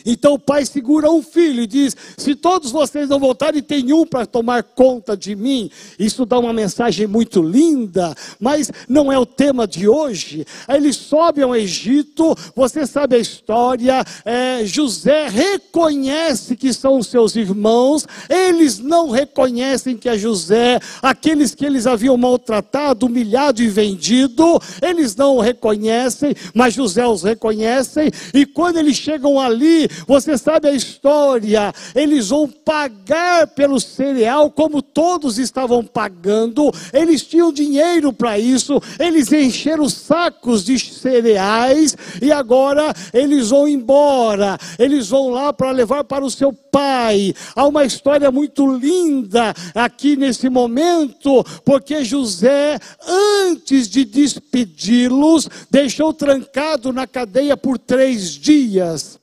Então 0.05 0.33
o 0.33 0.39
pai 0.39 0.65
segura 0.65 1.09
um 1.11 1.21
filho 1.21 1.63
e 1.63 1.67
diz: 1.67 1.95
Se 2.17 2.35
todos 2.35 2.71
vocês 2.71 3.09
não 3.09 3.19
voltarem, 3.19 3.61
tem 3.61 3.93
um 3.93 4.05
para 4.05 4.25
tomar 4.25 4.63
conta 4.63 5.15
de 5.15 5.35
mim. 5.35 5.69
Isso 5.99 6.25
dá 6.25 6.39
uma 6.39 6.53
mensagem 6.53 7.07
muito 7.07 7.41
linda, 7.41 8.15
mas 8.39 8.71
não 8.87 9.11
é 9.11 9.17
o 9.17 9.25
tema 9.25 9.67
de 9.67 9.87
hoje. 9.87 10.45
Aí 10.67 10.77
ele 10.77 10.93
sobe 10.93 11.41
ao 11.41 11.55
Egito, 11.55 12.35
você 12.55 12.85
sabe 12.85 13.15
a 13.15 13.19
história. 13.19 14.03
É, 14.25 14.65
José 14.65 15.27
reconhece 15.27 16.55
que 16.55 16.73
são 16.73 17.01
seus 17.03 17.35
irmãos, 17.35 18.05
eles 18.29 18.79
não 18.79 19.09
reconhecem 19.09 19.97
que 19.97 20.09
é 20.09 20.17
José, 20.17 20.79
aqueles 21.01 21.53
que 21.55 21.65
eles 21.65 21.87
haviam 21.87 22.17
maltratado, 22.17 23.05
humilhado 23.05 23.61
e 23.61 23.67
vendido, 23.67 24.59
eles 24.81 25.15
não 25.15 25.37
o 25.37 25.41
reconhecem, 25.41 26.35
mas 26.53 26.73
José 26.73 27.07
os 27.07 27.23
reconhece, 27.23 28.11
e 28.33 28.45
quando 28.45 28.77
eles 28.77 28.97
chegam 28.97 29.39
ali, 29.39 29.87
você 30.07 30.37
sabe 30.37 30.67
a 30.67 30.73
história. 30.73 31.73
Eles 31.95 32.29
vão 32.29 32.47
pagar 32.47 33.47
pelo 33.47 33.79
cereal 33.79 34.49
como 34.49 34.81
todos 34.81 35.37
estavam 35.37 35.83
pagando. 35.83 36.71
Eles 36.93 37.23
tinham 37.23 37.51
dinheiro 37.51 38.11
para 38.13 38.37
isso. 38.37 38.81
Eles 38.99 39.31
encheram 39.31 39.89
sacos 39.89 40.63
de 40.63 40.77
cereais 40.79 41.95
e 42.21 42.31
agora 42.31 42.93
eles 43.13 43.49
vão 43.49 43.67
embora. 43.67 44.57
Eles 44.77 45.09
vão 45.09 45.29
lá 45.29 45.53
para 45.53 45.71
levar 45.71 46.03
para 46.03 46.25
o 46.25 46.31
seu 46.31 46.53
pai. 46.53 47.33
Há 47.55 47.67
uma 47.67 47.83
história 47.83 48.31
muito 48.31 48.65
linda 48.75 49.53
aqui 49.75 50.15
nesse 50.15 50.49
momento, 50.49 51.43
porque 51.65 52.03
José, 52.03 52.79
antes 53.07 53.89
de 53.89 54.05
despedi-los, 54.05 55.49
deixou 55.69 56.13
trancado 56.13 56.93
na 56.93 57.05
cadeia 57.05 57.57
por 57.57 57.77
três 57.77 58.31
dias 58.31 59.20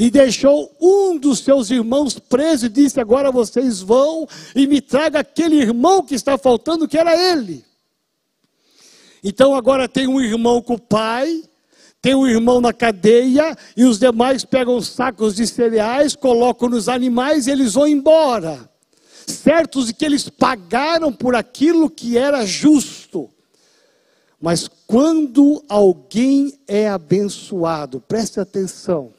e 0.00 0.10
deixou 0.10 0.74
um 0.80 1.18
dos 1.18 1.40
seus 1.40 1.70
irmãos 1.70 2.18
preso 2.18 2.64
e 2.64 2.68
disse: 2.70 2.98
Agora 2.98 3.30
vocês 3.30 3.82
vão 3.82 4.26
e 4.56 4.66
me 4.66 4.80
traga 4.80 5.18
aquele 5.18 5.56
irmão 5.56 6.02
que 6.02 6.14
está 6.14 6.38
faltando, 6.38 6.88
que 6.88 6.96
era 6.96 7.14
ele. 7.14 7.62
Então 9.22 9.54
agora 9.54 9.86
tem 9.86 10.08
um 10.08 10.18
irmão 10.18 10.62
com 10.62 10.72
o 10.72 10.80
pai, 10.80 11.42
tem 12.00 12.14
um 12.14 12.26
irmão 12.26 12.62
na 12.62 12.72
cadeia, 12.72 13.54
e 13.76 13.84
os 13.84 13.98
demais 13.98 14.42
pegam 14.42 14.80
sacos 14.80 15.34
de 15.34 15.46
cereais, 15.46 16.16
colocam 16.16 16.70
nos 16.70 16.88
animais 16.88 17.46
e 17.46 17.50
eles 17.50 17.74
vão 17.74 17.86
embora. 17.86 18.70
Certos 19.26 19.88
de 19.88 19.92
que 19.92 20.06
eles 20.06 20.30
pagaram 20.30 21.12
por 21.12 21.34
aquilo 21.34 21.90
que 21.90 22.16
era 22.16 22.46
justo. 22.46 23.28
Mas 24.40 24.66
quando 24.86 25.62
alguém 25.68 26.58
é 26.66 26.88
abençoado, 26.88 28.00
preste 28.00 28.40
atenção, 28.40 29.12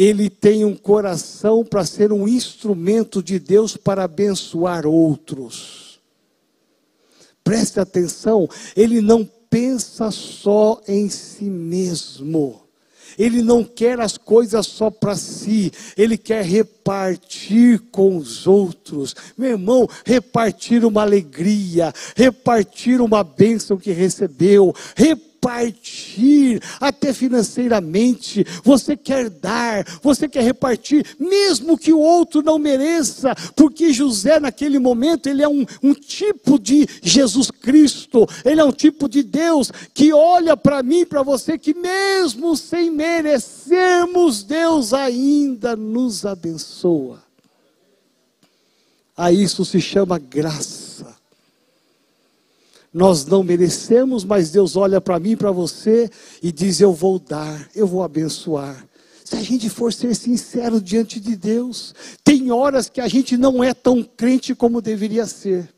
ele 0.00 0.30
tem 0.30 0.64
um 0.64 0.74
coração 0.74 1.62
para 1.62 1.84
ser 1.84 2.10
um 2.10 2.26
instrumento 2.26 3.22
de 3.22 3.38
Deus 3.38 3.76
para 3.76 4.04
abençoar 4.04 4.86
outros. 4.86 6.00
Preste 7.44 7.78
atenção, 7.78 8.48
ele 8.74 9.02
não 9.02 9.28
pensa 9.50 10.10
só 10.10 10.80
em 10.88 11.10
si 11.10 11.44
mesmo. 11.44 12.62
Ele 13.18 13.42
não 13.42 13.62
quer 13.62 14.00
as 14.00 14.16
coisas 14.16 14.66
só 14.66 14.88
para 14.88 15.14
si, 15.16 15.70
ele 15.98 16.16
quer 16.16 16.44
repartir 16.44 17.78
com 17.90 18.16
os 18.16 18.46
outros. 18.46 19.14
Meu 19.36 19.50
irmão, 19.50 19.86
repartir 20.06 20.82
uma 20.82 21.02
alegria, 21.02 21.92
repartir 22.16 23.02
uma 23.02 23.22
bênção 23.22 23.76
que 23.76 23.90
recebeu, 23.90 24.74
repartir 24.96 25.29
repartir, 25.40 26.62
até 26.78 27.12
financeiramente. 27.12 28.44
Você 28.62 28.96
quer 28.96 29.30
dar, 29.30 29.84
você 30.02 30.28
quer 30.28 30.42
repartir, 30.42 31.06
mesmo 31.18 31.78
que 31.78 31.92
o 31.92 31.98
outro 31.98 32.42
não 32.42 32.58
mereça, 32.58 33.34
porque 33.56 33.92
José, 33.92 34.38
naquele 34.38 34.78
momento, 34.78 35.28
ele 35.28 35.42
é 35.42 35.48
um, 35.48 35.64
um 35.82 35.94
tipo 35.94 36.58
de 36.58 36.86
Jesus 37.02 37.50
Cristo, 37.50 38.28
ele 38.44 38.60
é 38.60 38.64
um 38.64 38.72
tipo 38.72 39.08
de 39.08 39.22
Deus 39.22 39.72
que 39.94 40.12
olha 40.12 40.56
para 40.56 40.82
mim, 40.82 41.06
para 41.06 41.22
você, 41.22 41.56
que 41.56 41.72
mesmo 41.72 42.54
sem 42.56 42.90
merecermos, 42.90 44.42
Deus 44.42 44.92
ainda 44.92 45.74
nos 45.74 46.26
abençoa. 46.26 47.22
A 49.16 49.32
isso 49.32 49.64
se 49.64 49.80
chama 49.80 50.18
graça. 50.18 50.89
Nós 52.92 53.24
não 53.24 53.42
merecemos, 53.42 54.24
mas 54.24 54.50
Deus 54.50 54.76
olha 54.76 55.00
para 55.00 55.18
mim 55.18 55.36
para 55.36 55.52
você 55.52 56.10
e 56.42 56.50
diz: 56.50 56.80
Eu 56.80 56.92
vou 56.92 57.18
dar, 57.18 57.68
eu 57.74 57.86
vou 57.86 58.02
abençoar. 58.02 58.84
Se 59.24 59.36
a 59.36 59.42
gente 59.42 59.70
for 59.70 59.92
ser 59.92 60.14
sincero 60.16 60.80
diante 60.80 61.20
de 61.20 61.36
Deus, 61.36 61.94
tem 62.24 62.50
horas 62.50 62.88
que 62.88 63.00
a 63.00 63.06
gente 63.06 63.36
não 63.36 63.62
é 63.62 63.72
tão 63.72 64.02
crente 64.02 64.56
como 64.56 64.82
deveria 64.82 65.24
ser. 65.24 65.68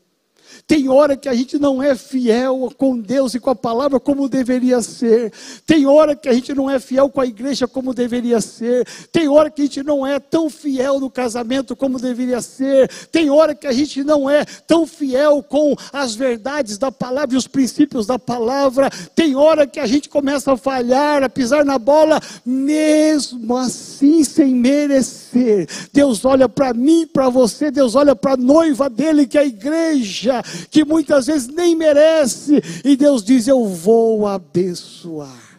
Tem 0.65 0.89
hora 0.89 1.15
que 1.15 1.29
a 1.29 1.33
gente 1.33 1.57
não 1.57 1.81
é 1.81 1.95
fiel 1.95 2.71
com 2.77 2.97
Deus 2.97 3.33
e 3.33 3.39
com 3.39 3.49
a 3.49 3.55
palavra 3.55 3.99
como 3.99 4.29
deveria 4.29 4.81
ser. 4.81 5.31
Tem 5.65 5.85
hora 5.85 6.15
que 6.15 6.29
a 6.29 6.33
gente 6.33 6.53
não 6.53 6.69
é 6.69 6.79
fiel 6.79 7.09
com 7.09 7.21
a 7.21 7.25
igreja 7.25 7.67
como 7.67 7.93
deveria 7.93 8.39
ser. 8.41 8.87
Tem 9.11 9.27
hora 9.27 9.49
que 9.49 9.61
a 9.61 9.65
gente 9.65 9.83
não 9.83 10.05
é 10.05 10.19
tão 10.19 10.49
fiel 10.49 10.99
no 10.99 11.09
casamento 11.09 11.75
como 11.75 11.99
deveria 11.99 12.41
ser. 12.41 12.89
Tem 13.11 13.29
hora 13.29 13.55
que 13.55 13.67
a 13.67 13.71
gente 13.71 14.03
não 14.03 14.29
é 14.29 14.45
tão 14.45 14.85
fiel 14.85 15.43
com 15.43 15.75
as 15.91 16.15
verdades 16.15 16.77
da 16.77 16.91
palavra 16.91 17.35
e 17.35 17.37
os 17.37 17.47
princípios 17.47 18.05
da 18.05 18.19
palavra. 18.19 18.89
Tem 19.15 19.35
hora 19.35 19.65
que 19.65 19.79
a 19.79 19.85
gente 19.85 20.09
começa 20.09 20.53
a 20.53 20.57
falhar, 20.57 21.23
a 21.23 21.29
pisar 21.29 21.65
na 21.65 21.77
bola, 21.77 22.19
mesmo 22.45 23.55
assim 23.57 24.23
sem 24.23 24.53
merecer. 24.53 25.67
Deus 25.91 26.23
olha 26.25 26.47
para 26.47 26.73
mim, 26.73 27.07
para 27.07 27.29
você, 27.29 27.71
Deus 27.71 27.95
olha 27.95 28.15
para 28.15 28.33
a 28.33 28.37
noiva 28.37 28.89
dele, 28.89 29.25
que 29.25 29.37
é 29.37 29.41
a 29.41 29.45
igreja, 29.45 30.42
que 30.69 30.85
muitas 30.85 31.27
vezes 31.27 31.47
nem 31.47 31.75
merece, 31.75 32.61
e 32.83 32.95
Deus 32.95 33.23
diz: 33.23 33.47
Eu 33.47 33.65
vou 33.65 34.27
abençoar. 34.27 35.53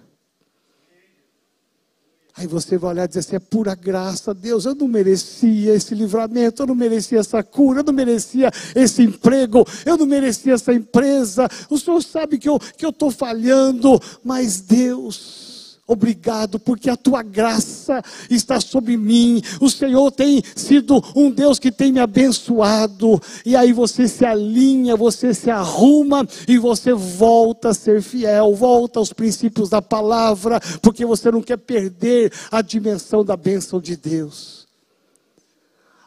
Aí 2.36 2.48
você 2.48 2.76
vai 2.76 2.90
olhar 2.90 3.04
e 3.04 3.08
dizer 3.08 3.20
assim: 3.20 3.36
é 3.36 3.38
pura 3.38 3.74
graça, 3.76 4.34
Deus, 4.34 4.64
eu 4.64 4.74
não 4.74 4.88
merecia 4.88 5.72
esse 5.72 5.94
livramento, 5.94 6.62
eu 6.62 6.66
não 6.66 6.74
merecia 6.74 7.20
essa 7.20 7.42
cura, 7.44 7.80
eu 7.80 7.84
não 7.84 7.92
merecia 7.92 8.50
esse 8.74 9.02
emprego, 9.02 9.64
eu 9.86 9.96
não 9.96 10.06
merecia 10.06 10.54
essa 10.54 10.72
empresa. 10.72 11.48
O 11.70 11.78
Senhor 11.78 12.02
sabe 12.02 12.38
que 12.38 12.48
eu 12.48 12.56
estou 12.56 12.92
que 12.92 13.04
eu 13.04 13.10
falhando, 13.10 14.00
mas 14.24 14.60
Deus 14.60 15.43
Obrigado, 15.86 16.58
porque 16.58 16.88
a 16.88 16.96
tua 16.96 17.22
graça 17.22 18.02
está 18.30 18.58
sobre 18.58 18.96
mim. 18.96 19.42
O 19.60 19.68
Senhor 19.68 20.10
tem 20.10 20.42
sido 20.56 21.02
um 21.14 21.30
Deus 21.30 21.58
que 21.58 21.70
tem 21.70 21.92
me 21.92 22.00
abençoado. 22.00 23.20
E 23.44 23.54
aí 23.54 23.70
você 23.70 24.08
se 24.08 24.24
alinha, 24.24 24.96
você 24.96 25.34
se 25.34 25.50
arruma 25.50 26.26
e 26.48 26.56
você 26.56 26.94
volta 26.94 27.68
a 27.68 27.74
ser 27.74 28.00
fiel, 28.00 28.54
volta 28.54 28.98
aos 28.98 29.12
princípios 29.12 29.68
da 29.68 29.82
palavra, 29.82 30.58
porque 30.80 31.04
você 31.04 31.30
não 31.30 31.42
quer 31.42 31.58
perder 31.58 32.32
a 32.50 32.62
dimensão 32.62 33.22
da 33.22 33.36
bênção 33.36 33.78
de 33.78 33.94
Deus. 33.94 34.64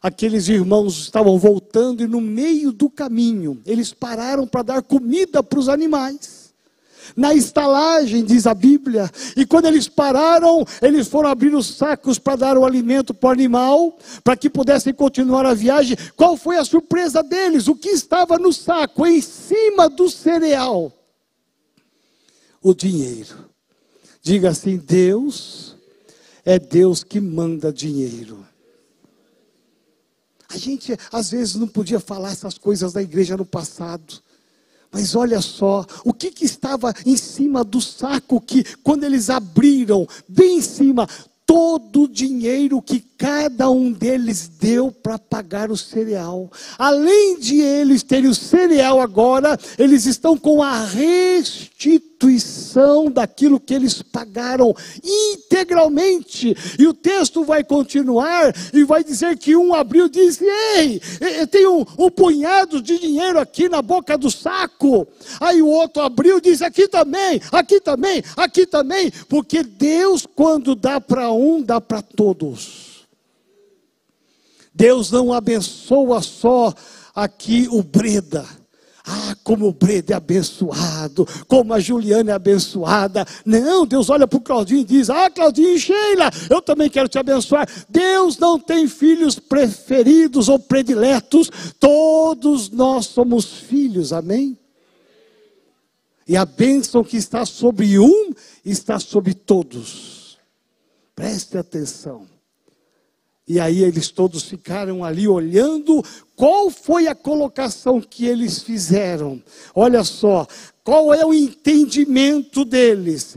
aqueles 0.01 0.47
irmãos 0.47 0.97
estavam 0.99 1.37
voltando 1.37 2.01
e 2.01 2.07
no 2.07 2.21
meio 2.21 2.71
do 2.71 2.89
caminho 2.89 3.61
eles 3.65 3.93
pararam 3.93 4.47
para 4.47 4.63
dar 4.63 4.81
comida 4.81 5.43
para 5.43 5.59
os 5.59 5.67
animais. 5.67 6.36
Na 7.15 7.33
estalagem, 7.33 8.23
diz 8.23 8.45
a 8.45 8.53
Bíblia, 8.53 9.09
e 9.35 9.45
quando 9.45 9.65
eles 9.65 9.87
pararam, 9.87 10.65
eles 10.81 11.07
foram 11.07 11.29
abrir 11.29 11.55
os 11.55 11.67
sacos 11.67 12.19
para 12.19 12.35
dar 12.35 12.57
o 12.57 12.65
alimento 12.65 13.13
para 13.13 13.29
o 13.29 13.31
animal, 13.31 13.97
para 14.23 14.35
que 14.35 14.49
pudessem 14.49 14.93
continuar 14.93 15.45
a 15.45 15.53
viagem. 15.53 15.97
Qual 16.15 16.35
foi 16.35 16.57
a 16.57 16.65
surpresa 16.65 17.23
deles? 17.23 17.67
O 17.67 17.75
que 17.75 17.89
estava 17.89 18.37
no 18.37 18.51
saco, 18.51 19.05
em 19.05 19.21
cima 19.21 19.89
do 19.89 20.09
cereal? 20.09 20.91
O 22.61 22.73
dinheiro. 22.73 23.47
Diga 24.21 24.49
assim: 24.49 24.77
Deus 24.77 25.75
é 26.43 26.59
Deus 26.59 27.03
que 27.03 27.19
manda 27.19 27.71
dinheiro. 27.71 28.45
A 30.49 30.57
gente 30.57 30.97
às 31.11 31.31
vezes 31.31 31.55
não 31.55 31.67
podia 31.67 31.99
falar 31.99 32.31
essas 32.31 32.57
coisas 32.57 32.93
da 32.93 33.01
igreja 33.01 33.35
no 33.35 33.45
passado. 33.45 34.21
Mas 34.91 35.15
olha 35.15 35.41
só, 35.41 35.85
o 36.03 36.13
que, 36.13 36.31
que 36.31 36.45
estava 36.45 36.93
em 37.05 37.17
cima 37.17 37.63
do 37.63 37.81
saco 37.81 38.41
que, 38.41 38.63
quando 38.83 39.03
eles 39.03 39.29
abriram, 39.29 40.07
bem 40.27 40.57
em 40.57 40.61
cima, 40.61 41.07
todo 41.45 42.03
o 42.03 42.07
dinheiro 42.07 42.81
que 42.81 42.99
cada 43.17 43.69
um 43.71 43.91
deles 43.91 44.47
deu 44.47 44.91
para 44.91 45.17
pagar 45.17 45.71
o 45.71 45.77
cereal. 45.77 46.51
Além 46.77 47.39
de 47.39 47.59
eles 47.59 48.03
terem 48.03 48.29
o 48.29 48.35
cereal 48.35 49.01
agora, 49.01 49.57
eles 49.79 50.05
estão 50.05 50.37
com 50.37 50.61
a 50.61 50.85
restituição 50.85 53.09
daquilo 53.09 53.59
que 53.59 53.73
eles 53.73 54.03
pagaram 54.03 54.71
integralmente. 55.03 56.55
E 56.77 56.85
o 56.85 56.93
texto 56.93 57.43
vai 57.43 57.63
continuar 57.63 58.53
e 58.71 58.83
vai 58.83 59.03
dizer 59.03 59.35
que 59.37 59.55
um 59.55 59.73
abriu 59.73 60.05
e 60.05 60.09
disse: 60.09 60.45
Ei, 60.75 61.01
tem 61.49 61.65
um, 61.67 61.83
um 61.97 62.11
punhado 62.11 62.79
de 62.79 62.99
dinheiro 62.99 63.39
aqui 63.39 63.67
na 63.67 63.81
boca 63.81 64.15
do 64.15 64.29
saco. 64.29 65.07
Aí 65.39 65.59
o 65.59 65.67
outro 65.67 66.03
abriu 66.03 66.37
e 66.37 66.41
disse: 66.41 66.63
Aqui 66.63 66.87
também, 66.87 67.41
aqui 67.51 67.81
também, 67.81 68.23
aqui 68.35 68.67
também. 68.67 69.11
Porque 69.27 69.63
Deus, 69.63 70.27
quando 70.35 70.75
dá 70.75 71.01
para 71.01 71.31
um, 71.31 71.63
dá 71.63 71.81
para 71.81 72.03
todos. 72.03 72.96
Deus 74.77 75.09
não 75.09 75.33
abençoa 75.33 76.21
só 76.21 76.71
aqui 77.15 77.67
o 77.71 77.81
Breda. 77.81 78.45
Ah, 79.03 79.35
como 79.43 79.67
o 79.67 79.73
Breda 79.73 80.13
é 80.13 80.17
abençoado, 80.17 81.25
como 81.47 81.73
a 81.73 81.79
Juliana 81.79 82.31
é 82.31 82.33
abençoada. 82.35 83.25
Não, 83.43 83.87
Deus 83.87 84.09
olha 84.09 84.27
para 84.27 84.37
o 84.37 84.41
Claudinho 84.41 84.81
e 84.81 84.83
diz: 84.83 85.09
Ah, 85.09 85.31
Claudinho 85.31 85.69
e 85.69 85.79
Sheila, 85.79 86.29
eu 86.49 86.61
também 86.61 86.89
quero 86.89 87.07
te 87.07 87.17
abençoar. 87.17 87.67
Deus 87.89 88.37
não 88.37 88.59
tem 88.59 88.87
filhos 88.87 89.39
preferidos 89.39 90.47
ou 90.47 90.59
prediletos, 90.59 91.49
todos 91.79 92.69
nós 92.69 93.07
somos 93.07 93.45
filhos, 93.45 94.13
amém? 94.13 94.59
E 96.27 96.37
a 96.37 96.45
bênção 96.45 97.03
que 97.03 97.17
está 97.17 97.45
sobre 97.45 97.97
um 97.97 98.31
está 98.63 98.99
sobre 98.99 99.33
todos. 99.33 100.37
Preste 101.15 101.57
atenção. 101.57 102.36
E 103.47 103.59
aí 103.59 103.83
eles 103.83 104.09
todos 104.09 104.43
ficaram 104.43 105.05
ali 105.05 105.27
olhando 105.27 106.03
qual 106.37 106.69
foi 106.69 107.07
a 107.07 107.15
colocação 107.15 107.99
que 107.99 108.27
eles 108.27 108.61
fizeram. 108.61 109.41
Olha 109.73 110.03
só, 110.03 110.45
qual 110.87 111.13
é 111.13 111.25
o 111.25 111.33
entendimento 111.33 112.63
deles? 112.63 113.35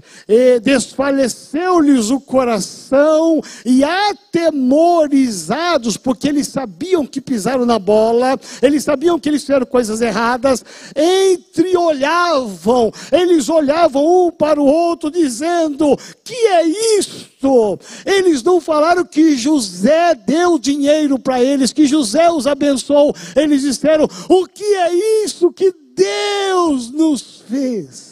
Desfaleceu-lhes 0.62 2.10
o 2.10 2.20
coração 2.20 3.42
e 3.66 3.82
atemorizados, 3.82 5.96
porque 5.96 6.28
eles 6.28 6.46
sabiam 6.46 7.04
que 7.04 7.20
pisaram 7.20 7.66
na 7.66 7.76
bola, 7.76 8.38
eles 8.62 8.84
sabiam 8.84 9.18
que 9.18 9.28
eles 9.28 9.42
fizeram 9.42 9.66
coisas 9.66 10.00
erradas, 10.00 10.64
entreolhavam, 10.94 12.92
eles 13.10 13.48
olhavam 13.48 14.28
um 14.28 14.30
para 14.30 14.60
o 14.60 14.66
outro, 14.66 15.10
dizendo: 15.10 15.98
Que 16.22 16.34
é 16.34 16.62
isto? 17.00 17.80
Eles 18.06 18.44
não 18.44 18.60
falaram 18.60 19.04
que 19.04 19.36
José 19.36 20.14
deu 20.14 20.56
dinheiro 20.56 21.18
para 21.18 21.42
eles, 21.42 21.72
que 21.72 21.84
José 21.84 22.30
os 22.30 22.46
abençoou, 22.46 22.89
eles 23.36 23.62
disseram: 23.62 24.06
O 24.28 24.46
que 24.46 24.64
é 24.64 25.24
isso 25.24 25.52
que 25.52 25.72
Deus 25.94 26.90
nos 26.90 27.42
fez. 27.46 28.10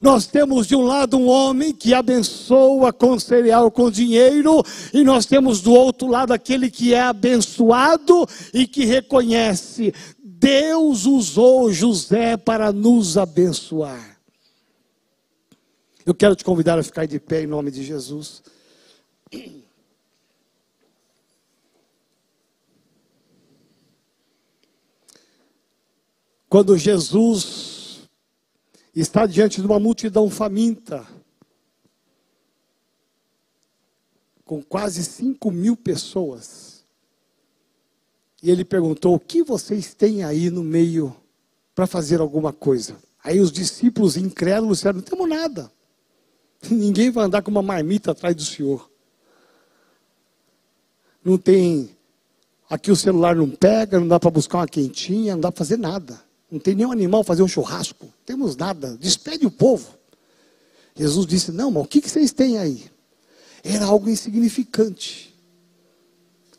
Nós 0.00 0.26
temos 0.26 0.66
de 0.66 0.74
um 0.74 0.82
lado 0.82 1.16
um 1.16 1.28
homem 1.28 1.72
que 1.72 1.94
abençoa 1.94 2.92
com 2.92 3.16
cereal, 3.20 3.70
com 3.70 3.88
dinheiro, 3.88 4.60
e 4.92 5.04
nós 5.04 5.26
temos 5.26 5.60
do 5.60 5.72
outro 5.72 6.08
lado 6.08 6.32
aquele 6.32 6.68
que 6.68 6.92
é 6.92 7.00
abençoado 7.00 8.26
e 8.52 8.66
que 8.66 8.84
reconhece: 8.84 9.94
Deus 10.18 11.06
usou 11.06 11.72
José 11.72 12.36
para 12.36 12.72
nos 12.72 13.16
abençoar. 13.16 14.18
Eu 16.04 16.14
quero 16.14 16.34
te 16.34 16.42
convidar 16.42 16.80
a 16.80 16.82
ficar 16.82 17.06
de 17.06 17.20
pé 17.20 17.42
em 17.42 17.46
nome 17.46 17.70
de 17.70 17.84
Jesus. 17.84 18.42
Quando 26.52 26.76
Jesus 26.76 28.10
está 28.94 29.24
diante 29.24 29.58
de 29.58 29.66
uma 29.66 29.80
multidão 29.80 30.28
faminta, 30.28 31.02
com 34.44 34.62
quase 34.62 35.02
5 35.02 35.50
mil 35.50 35.74
pessoas, 35.74 36.84
e 38.42 38.50
ele 38.50 38.66
perguntou: 38.66 39.14
O 39.14 39.18
que 39.18 39.42
vocês 39.42 39.94
têm 39.94 40.24
aí 40.24 40.50
no 40.50 40.62
meio 40.62 41.16
para 41.74 41.86
fazer 41.86 42.20
alguma 42.20 42.52
coisa? 42.52 42.98
Aí 43.24 43.40
os 43.40 43.50
discípulos 43.50 44.18
incrédulos 44.18 44.76
disseram: 44.76 44.96
Não 44.96 45.02
temos 45.02 45.26
nada. 45.26 45.72
Ninguém 46.70 47.10
vai 47.10 47.24
andar 47.24 47.40
com 47.40 47.50
uma 47.50 47.62
marmita 47.62 48.10
atrás 48.10 48.36
do 48.36 48.44
Senhor. 48.44 48.90
Não 51.24 51.38
tem. 51.38 51.96
Aqui 52.68 52.90
o 52.90 52.96
celular 52.96 53.34
não 53.34 53.48
pega, 53.48 53.98
não 53.98 54.06
dá 54.06 54.20
para 54.20 54.30
buscar 54.30 54.58
uma 54.58 54.68
quentinha, 54.68 55.32
não 55.32 55.40
dá 55.40 55.50
para 55.50 55.58
fazer 55.58 55.78
nada 55.78 56.30
não 56.52 56.60
tem 56.60 56.74
nenhum 56.74 56.92
animal 56.92 57.24
fazer 57.24 57.42
um 57.42 57.48
churrasco, 57.48 58.04
não 58.04 58.12
temos 58.26 58.54
nada, 58.54 58.94
despede 58.98 59.46
o 59.46 59.50
povo. 59.50 59.88
Jesus 60.94 61.26
disse: 61.26 61.50
Não, 61.50 61.70
mas 61.70 61.84
o 61.84 61.88
que, 61.88 62.02
que 62.02 62.10
vocês 62.10 62.30
têm 62.30 62.58
aí? 62.58 62.90
Era 63.64 63.86
algo 63.86 64.10
insignificante. 64.10 65.34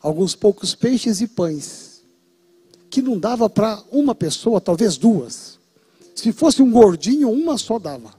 Alguns 0.01 0.35
poucos 0.35 0.73
peixes 0.73 1.21
e 1.21 1.27
pães, 1.27 2.03
que 2.89 3.03
não 3.03 3.19
dava 3.19 3.47
para 3.47 3.83
uma 3.91 4.15
pessoa, 4.15 4.59
talvez 4.59 4.97
duas. 4.97 5.59
Se 6.15 6.31
fosse 6.33 6.63
um 6.63 6.71
gordinho, 6.71 7.29
uma 7.29 7.55
só 7.59 7.77
dava. 7.77 8.15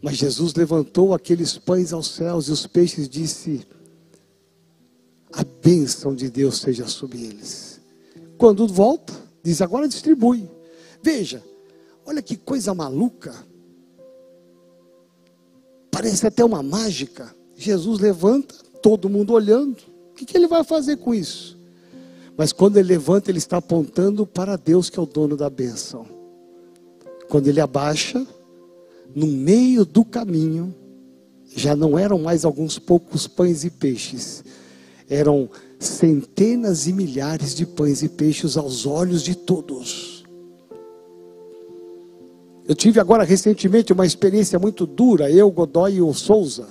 Mas 0.00 0.16
Jesus 0.16 0.54
levantou 0.54 1.12
aqueles 1.12 1.58
pães 1.58 1.92
aos 1.92 2.08
céus 2.08 2.48
e 2.48 2.52
os 2.52 2.66
peixes 2.66 3.06
disse: 3.06 3.66
a 5.32 5.44
bênção 5.62 6.14
de 6.14 6.30
Deus 6.30 6.58
seja 6.58 6.86
sobre 6.86 7.22
eles. 7.22 7.80
Quando 8.36 8.66
volta, 8.66 9.12
diz 9.42 9.60
agora 9.60 9.88
distribui. 9.88 10.48
Veja, 11.02 11.42
olha 12.06 12.22
que 12.22 12.36
coisa 12.36 12.74
maluca. 12.74 13.34
Parece 15.90 16.26
até 16.26 16.44
uma 16.44 16.62
mágica. 16.62 17.34
Jesus 17.56 17.98
levanta, 17.98 18.54
todo 18.82 19.08
mundo 19.08 19.32
olhando. 19.32 19.78
O 20.10 20.14
que, 20.14 20.24
que 20.24 20.36
ele 20.36 20.46
vai 20.46 20.64
fazer 20.64 20.96
com 20.96 21.14
isso? 21.14 21.58
Mas 22.36 22.52
quando 22.52 22.76
ele 22.76 22.88
levanta, 22.88 23.30
ele 23.30 23.38
está 23.38 23.56
apontando 23.56 24.24
para 24.24 24.56
Deus, 24.56 24.88
que 24.88 24.98
é 24.98 25.02
o 25.02 25.06
dono 25.06 25.36
da 25.36 25.50
bênção. 25.50 26.06
Quando 27.28 27.48
ele 27.48 27.60
abaixa, 27.60 28.24
no 29.14 29.26
meio 29.26 29.84
do 29.84 30.04
caminho, 30.04 30.72
já 31.56 31.74
não 31.74 31.98
eram 31.98 32.18
mais 32.18 32.44
alguns 32.44 32.78
poucos 32.78 33.26
pães 33.26 33.64
e 33.64 33.70
peixes, 33.70 34.44
eram 35.08 35.48
centenas 35.78 36.86
e 36.86 36.92
milhares 36.92 37.54
de 37.54 37.64
pães 37.64 38.02
e 38.02 38.08
peixes 38.08 38.56
aos 38.56 38.84
olhos 38.84 39.22
de 39.22 39.34
todos. 39.34 40.24
Eu 42.66 42.74
tive 42.74 43.00
agora 43.00 43.24
recentemente 43.24 43.92
uma 43.92 44.04
experiência 44.04 44.58
muito 44.58 44.84
dura, 44.84 45.30
eu, 45.30 45.50
Godoy 45.50 45.94
e 45.94 46.02
o 46.02 46.12
Souza. 46.12 46.68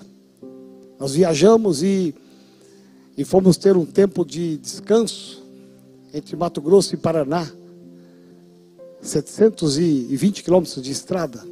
Nós 1.00 1.14
viajamos 1.14 1.82
e, 1.82 2.14
e 3.18 3.26
fomos 3.26 3.58
ter 3.58 3.76
um 3.76 3.86
tempo 3.86 4.24
de 4.24 4.58
descanso 4.58 5.44
entre 6.14 6.36
Mato 6.36 6.62
Grosso 6.62 6.94
e 6.94 6.98
Paraná. 6.98 7.52
720 9.02 10.44
quilômetros 10.44 10.82
de 10.82 10.92
estrada. 10.92 11.44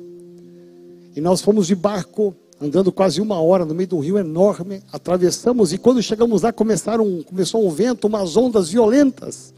E 1.15 1.21
nós 1.21 1.41
fomos 1.41 1.65
de 1.65 1.75
barco 1.75 2.35
andando 2.59 2.91
quase 2.91 3.19
uma 3.21 3.41
hora 3.41 3.65
no 3.65 3.75
meio 3.75 3.87
de 3.87 3.95
um 3.95 3.99
rio 3.99 4.17
enorme, 4.17 4.81
atravessamos 4.91 5.73
e 5.73 5.77
quando 5.77 6.01
chegamos 6.01 6.41
lá 6.41 6.53
começaram, 6.53 7.23
começou 7.23 7.65
um 7.65 7.69
vento, 7.69 8.07
umas 8.07 8.37
ondas 8.37 8.69
violentas. 8.69 9.53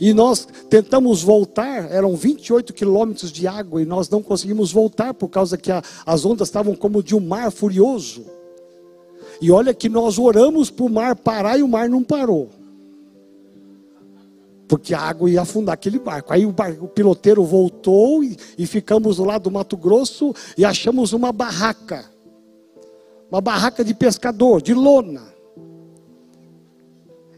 E 0.00 0.12
nós 0.12 0.46
tentamos 0.68 1.22
voltar, 1.22 1.90
eram 1.90 2.16
28 2.16 2.74
quilômetros 2.74 3.30
de 3.30 3.46
água 3.46 3.80
e 3.80 3.86
nós 3.86 4.08
não 4.08 4.22
conseguimos 4.22 4.72
voltar 4.72 5.14
por 5.14 5.28
causa 5.28 5.56
que 5.56 5.70
a, 5.70 5.82
as 6.04 6.24
ondas 6.24 6.48
estavam 6.48 6.74
como 6.74 7.02
de 7.02 7.14
um 7.14 7.20
mar 7.20 7.50
furioso. 7.50 8.24
E 9.40 9.50
olha 9.50 9.72
que 9.72 9.88
nós 9.88 10.18
oramos 10.18 10.70
para 10.70 10.84
o 10.84 10.90
mar 10.90 11.16
parar 11.16 11.58
e 11.58 11.62
o 11.62 11.68
mar 11.68 11.88
não 11.88 12.02
parou. 12.02 12.50
Porque 14.68 14.94
a 14.94 15.00
água 15.00 15.30
ia 15.30 15.42
afundar 15.42 15.74
aquele 15.74 15.98
barco. 15.98 16.32
Aí 16.32 16.46
o, 16.46 16.54
o 16.80 16.88
piloteiro 16.88 17.44
voltou 17.44 18.24
e, 18.24 18.36
e 18.56 18.66
ficamos 18.66 19.18
lado 19.18 19.44
do 19.44 19.50
Mato 19.50 19.76
Grosso 19.76 20.34
e 20.56 20.64
achamos 20.64 21.12
uma 21.12 21.32
barraca. 21.32 22.04
Uma 23.30 23.40
barraca 23.40 23.84
de 23.84 23.94
pescador, 23.94 24.62
de 24.62 24.72
lona. 24.72 25.34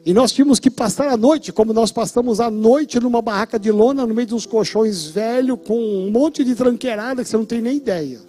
E 0.04 0.14
nós 0.14 0.30
tínhamos 0.30 0.60
que 0.60 0.70
passar 0.70 1.08
a 1.08 1.16
noite, 1.16 1.52
como 1.52 1.72
nós 1.72 1.90
passamos 1.90 2.38
a 2.38 2.48
noite 2.48 3.00
numa 3.00 3.20
barraca 3.20 3.58
de 3.58 3.72
lona, 3.72 4.06
no 4.06 4.14
meio 4.14 4.28
de 4.28 4.34
uns 4.36 4.46
colchões 4.46 5.06
velhos, 5.06 5.58
com 5.66 5.76
um 5.76 6.12
monte 6.12 6.44
de 6.44 6.54
tranqueirada 6.54 7.24
que 7.24 7.28
você 7.28 7.36
não 7.36 7.44
tem 7.44 7.60
nem 7.60 7.78
ideia. 7.78 8.20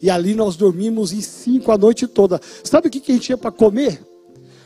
E 0.00 0.08
ali 0.08 0.34
nós 0.34 0.56
dormimos 0.56 1.12
em 1.12 1.20
cinco 1.20 1.70
a 1.70 1.76
noite 1.76 2.06
toda. 2.06 2.40
Sabe 2.62 2.88
o 2.88 2.90
que 2.90 3.02
a 3.10 3.14
gente 3.14 3.24
tinha 3.24 3.36
para 3.36 3.50
comer? 3.50 4.02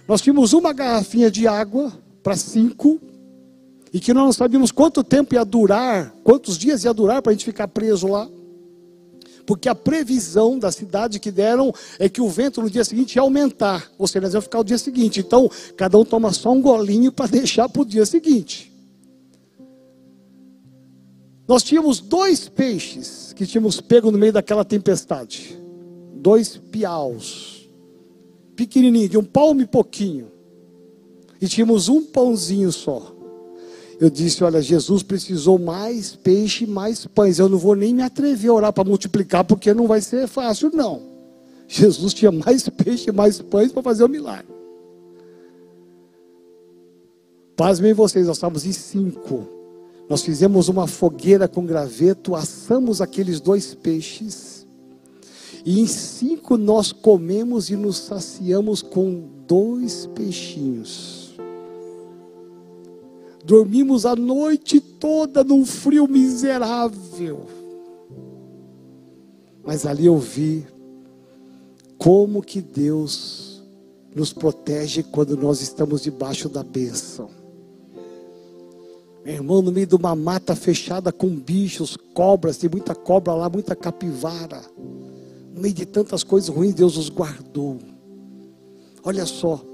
Nós 0.06 0.20
tínhamos 0.20 0.52
uma 0.52 0.72
garrafinha 0.72 1.28
de 1.28 1.48
água 1.48 1.92
para 2.28 2.36
cinco, 2.36 3.00
e 3.90 3.98
que 3.98 4.12
nós 4.12 4.22
não 4.22 4.32
sabíamos 4.34 4.70
quanto 4.70 5.02
tempo 5.02 5.34
ia 5.34 5.44
durar, 5.46 6.14
quantos 6.22 6.58
dias 6.58 6.84
ia 6.84 6.92
durar 6.92 7.22
para 7.22 7.30
a 7.30 7.34
gente 7.34 7.46
ficar 7.46 7.66
preso 7.68 8.06
lá 8.06 8.28
porque 9.46 9.66
a 9.66 9.74
previsão 9.74 10.58
da 10.58 10.70
cidade 10.70 11.18
que 11.18 11.30
deram 11.30 11.72
é 11.98 12.06
que 12.06 12.20
o 12.20 12.28
vento 12.28 12.60
no 12.60 12.68
dia 12.68 12.84
seguinte 12.84 13.16
ia 13.16 13.22
aumentar, 13.22 13.90
ou 13.96 14.06
seja, 14.06 14.20
nós 14.20 14.34
ia 14.34 14.42
ficar 14.42 14.60
o 14.60 14.64
dia 14.64 14.76
seguinte. 14.76 15.20
Então, 15.20 15.50
cada 15.74 15.96
um 15.96 16.04
toma 16.04 16.34
só 16.34 16.52
um 16.52 16.60
golinho 16.60 17.10
para 17.10 17.28
deixar 17.32 17.66
para 17.66 17.80
o 17.80 17.84
dia 17.86 18.04
seguinte. 18.04 18.70
Nós 21.48 21.62
tínhamos 21.62 21.98
dois 21.98 22.46
peixes 22.46 23.32
que 23.32 23.46
tínhamos 23.46 23.80
pego 23.80 24.10
no 24.10 24.18
meio 24.18 24.34
daquela 24.34 24.66
tempestade. 24.66 25.58
Dois 26.16 26.58
piaus. 26.58 27.70
Pequenininho, 28.54 29.08
de 29.08 29.16
um 29.16 29.24
palmo 29.24 29.62
e 29.62 29.66
pouquinho. 29.66 30.37
E 31.40 31.46
tínhamos 31.46 31.88
um 31.88 32.02
pãozinho 32.02 32.70
só. 32.72 33.14
Eu 34.00 34.10
disse: 34.10 34.44
Olha, 34.44 34.62
Jesus 34.62 35.02
precisou 35.02 35.58
mais 35.58 36.14
peixe, 36.14 36.66
mais 36.66 37.06
pães. 37.06 37.38
Eu 37.38 37.48
não 37.48 37.58
vou 37.58 37.74
nem 37.74 37.94
me 37.94 38.02
atrever 38.02 38.50
a 38.50 38.54
orar 38.54 38.72
para 38.72 38.84
multiplicar, 38.84 39.44
porque 39.44 39.74
não 39.74 39.86
vai 39.86 40.00
ser 40.00 40.26
fácil, 40.28 40.70
não. 40.72 41.02
Jesus 41.66 42.14
tinha 42.14 42.30
mais 42.30 42.66
peixe, 42.70 43.10
mais 43.10 43.40
pães 43.40 43.72
para 43.72 43.82
fazer 43.82 44.04
o 44.04 44.08
milagre. 44.08 44.46
Pasmem 47.56 47.92
vocês, 47.92 48.26
nós 48.26 48.36
estávamos 48.36 48.64
em 48.64 48.72
cinco. 48.72 49.48
Nós 50.08 50.22
fizemos 50.22 50.68
uma 50.68 50.86
fogueira 50.86 51.48
com 51.48 51.66
graveto, 51.66 52.34
assamos 52.34 53.00
aqueles 53.00 53.40
dois 53.40 53.74
peixes. 53.74 54.66
E 55.64 55.80
em 55.80 55.86
cinco 55.86 56.56
nós 56.56 56.92
comemos 56.92 57.68
e 57.68 57.76
nos 57.76 57.98
saciamos 57.98 58.80
com 58.80 59.28
dois 59.46 60.06
peixinhos. 60.06 61.17
Dormimos 63.48 64.04
a 64.04 64.14
noite 64.14 64.78
toda 64.78 65.42
num 65.42 65.64
frio 65.64 66.06
miserável. 66.06 67.46
Mas 69.64 69.86
ali 69.86 70.04
eu 70.04 70.18
vi 70.18 70.66
como 71.96 72.42
que 72.42 72.60
Deus 72.60 73.62
nos 74.14 74.34
protege 74.34 75.02
quando 75.02 75.34
nós 75.34 75.62
estamos 75.62 76.02
debaixo 76.02 76.50
da 76.50 76.62
bênção. 76.62 77.30
Meu 79.24 79.36
irmão, 79.36 79.62
no 79.62 79.72
meio 79.72 79.86
de 79.86 79.94
uma 79.94 80.14
mata 80.14 80.54
fechada 80.54 81.10
com 81.10 81.30
bichos, 81.30 81.96
cobras, 82.12 82.58
tem 82.58 82.68
muita 82.68 82.94
cobra 82.94 83.32
lá, 83.32 83.48
muita 83.48 83.74
capivara. 83.74 84.60
No 85.54 85.62
meio 85.62 85.72
de 85.72 85.86
tantas 85.86 86.22
coisas 86.22 86.50
ruins, 86.50 86.74
Deus 86.74 86.98
os 86.98 87.08
guardou. 87.08 87.78
Olha 89.02 89.24
só, 89.24 89.64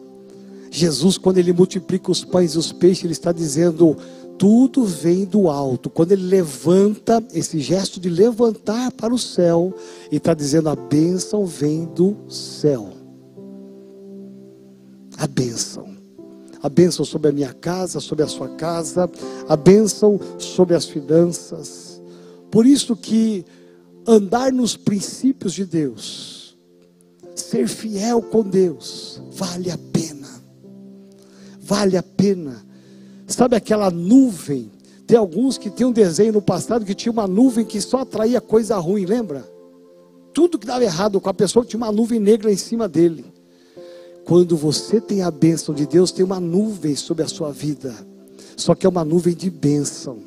Jesus, 0.77 1.17
quando 1.17 1.39
ele 1.39 1.53
multiplica 1.53 2.11
os 2.11 2.25
pães 2.25 2.55
e 2.55 2.59
os 2.59 2.73
peixes, 2.73 3.05
ele 3.05 3.13
está 3.13 3.31
dizendo: 3.31 3.97
tudo 4.37 4.85
vem 4.85 5.25
do 5.25 5.49
alto. 5.49 5.89
Quando 5.89 6.11
ele 6.11 6.25
levanta, 6.25 7.23
esse 7.33 7.61
gesto 7.61 8.01
de 8.01 8.11
levantar 8.11 8.91
para 8.91 9.15
o 9.15 9.19
céu, 9.19 9.73
ele 10.09 10.17
está 10.17 10.35
dizendo: 10.35 10.69
a 10.69 10.75
bênção 10.75 11.47
vem 11.47 11.85
do 11.85 12.17
céu. 12.29 12.91
A 15.17 15.29
bênção. 15.29 15.95
A 16.61 16.69
bênção 16.69 17.05
sobre 17.05 17.29
a 17.29 17.33
minha 17.33 17.53
casa, 17.53 18.01
sobre 18.01 18.25
a 18.25 18.29
sua 18.29 18.49
casa, 18.49 19.09
a 19.49 19.57
bênção 19.57 20.19
sobre 20.39 20.75
as 20.75 20.87
finanças. 20.87 22.03
Por 22.51 22.67
isso 22.67 22.97
que 22.97 23.45
andar 24.05 24.51
nos 24.51 24.77
princípios 24.77 25.53
de 25.53 25.65
Deus, 25.65 26.59
ser 27.37 27.69
fiel 27.69 28.21
com 28.21 28.43
Deus, 28.43 29.23
vale 29.31 29.71
a 29.71 29.79
pena 29.79 30.14
vale 31.65 31.97
a 31.97 32.03
pena. 32.03 32.65
Sabe 33.27 33.57
aquela 33.57 33.91
nuvem? 33.91 34.71
Tem 35.07 35.17
alguns 35.17 35.59
que 35.59 35.71
tinham 35.71 35.91
um 35.91 35.93
desenho 35.93 36.35
no 36.35 36.43
passado 36.43 36.85
que 36.85 36.95
tinha 36.95 37.13
uma 37.13 37.27
nuvem 37.27 37.65
que 37.65 37.81
só 37.81 37.99
atraía 37.99 38.41
coisa 38.41 38.77
ruim, 38.79 39.05
lembra? 39.05 39.49
Tudo 40.33 40.59
que 40.59 40.67
dava 40.67 40.85
errado 40.85 41.21
com 41.21 41.29
a 41.29 41.35
pessoa 41.35 41.65
tinha 41.65 41.79
uma 41.79 41.93
nuvem 41.93 42.21
negra 42.21 42.53
em 42.53 42.57
cima 42.57 42.89
dele. 42.89 43.25
Quando 44.25 44.57
você 44.57 45.01
tem 45.01 45.23
a 45.23 45.31
bênção 45.31 45.75
de 45.75 45.87
Deus, 45.87 46.11
tem 46.11 46.25
uma 46.25 46.41
nuvem 46.41 46.97
sobre 46.97 47.23
a 47.23 47.29
sua 47.29 47.53
vida. 47.53 47.95
Só 48.57 48.75
que 48.75 48.87
é 48.87 48.89
uma 48.89 49.05
nuvem 49.05 49.35
de 49.35 49.51
bênção. 49.51 50.19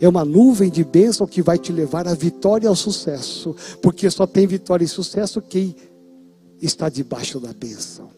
É 0.00 0.08
uma 0.08 0.24
nuvem 0.24 0.70
de 0.70 0.82
bênção 0.82 1.26
que 1.26 1.42
vai 1.42 1.58
te 1.58 1.72
levar 1.72 2.08
à 2.08 2.14
vitória 2.14 2.66
e 2.66 2.68
ao 2.68 2.74
sucesso. 2.74 3.54
Porque 3.82 4.08
só 4.10 4.26
tem 4.26 4.46
vitória 4.46 4.84
e 4.84 4.88
sucesso 4.88 5.40
quem 5.40 5.76
está 6.60 6.88
debaixo 6.88 7.38
da 7.38 7.52
bênção. 7.52 8.08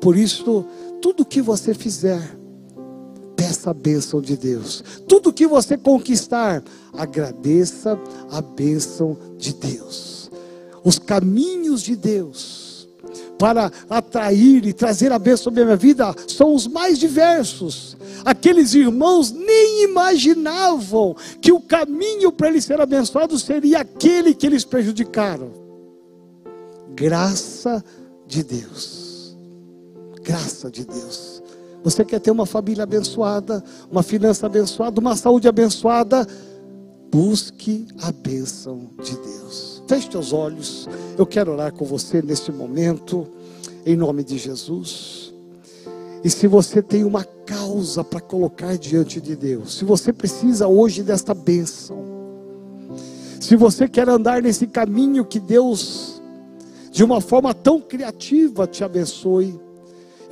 Por 0.00 0.16
isso, 0.16 0.66
tudo 1.02 1.26
que 1.26 1.42
você 1.42 1.74
fizer, 1.74 2.22
peça 3.36 3.70
a 3.70 3.74
bênção 3.74 4.20
de 4.20 4.36
Deus. 4.36 4.82
Tudo 5.08 5.32
que 5.32 5.48
você 5.48 5.76
conquistar, 5.76 6.62
agradeça 6.92 7.98
a 8.30 8.40
bênção 8.40 9.18
de 9.36 9.52
Deus. 9.52 10.30
Os 10.84 10.98
caminhos 11.00 11.82
de 11.82 11.96
Deus 11.96 12.88
para 13.36 13.70
atrair 13.90 14.64
e 14.64 14.72
trazer 14.72 15.10
a 15.10 15.18
bênção 15.18 15.44
sobre 15.44 15.62
a 15.62 15.64
minha 15.64 15.76
vida 15.76 16.14
são 16.28 16.54
os 16.54 16.68
mais 16.68 16.98
diversos. 16.98 17.96
Aqueles 18.24 18.72
irmãos 18.72 19.32
nem 19.32 19.82
imaginavam 19.82 21.16
que 21.40 21.50
o 21.50 21.60
caminho 21.60 22.30
para 22.30 22.48
eles 22.48 22.64
serem 22.64 22.82
abençoados 22.82 23.42
seria 23.42 23.80
aquele 23.80 24.32
que 24.32 24.46
eles 24.46 24.64
prejudicaram. 24.64 25.50
Graça 26.94 27.84
de 28.28 28.44
Deus 28.44 29.01
graça 30.22 30.70
de 30.70 30.84
Deus. 30.84 31.42
Você 31.84 32.04
quer 32.04 32.20
ter 32.20 32.30
uma 32.30 32.46
família 32.46 32.84
abençoada, 32.84 33.62
uma 33.90 34.02
finança 34.02 34.46
abençoada, 34.46 35.00
uma 35.00 35.16
saúde 35.16 35.48
abençoada? 35.48 36.26
Busque 37.10 37.86
a 38.00 38.12
bênção 38.12 38.88
de 39.02 39.16
Deus. 39.16 39.82
Feche 39.86 40.08
teus 40.08 40.32
olhos. 40.32 40.88
Eu 41.18 41.26
quero 41.26 41.52
orar 41.52 41.72
com 41.72 41.84
você 41.84 42.22
neste 42.22 42.52
momento, 42.52 43.26
em 43.84 43.96
nome 43.96 44.22
de 44.22 44.38
Jesus. 44.38 45.34
E 46.24 46.30
se 46.30 46.46
você 46.46 46.80
tem 46.80 47.04
uma 47.04 47.24
causa 47.24 48.04
para 48.04 48.20
colocar 48.20 48.78
diante 48.78 49.20
de 49.20 49.34
Deus, 49.34 49.74
se 49.74 49.84
você 49.84 50.12
precisa 50.12 50.68
hoje 50.68 51.02
desta 51.02 51.34
bênção, 51.34 51.98
se 53.40 53.56
você 53.56 53.88
quer 53.88 54.08
andar 54.08 54.40
nesse 54.40 54.68
caminho 54.68 55.24
que 55.24 55.40
Deus, 55.40 56.22
de 56.92 57.02
uma 57.02 57.20
forma 57.20 57.52
tão 57.52 57.80
criativa, 57.80 58.68
te 58.68 58.84
abençoe, 58.84 59.60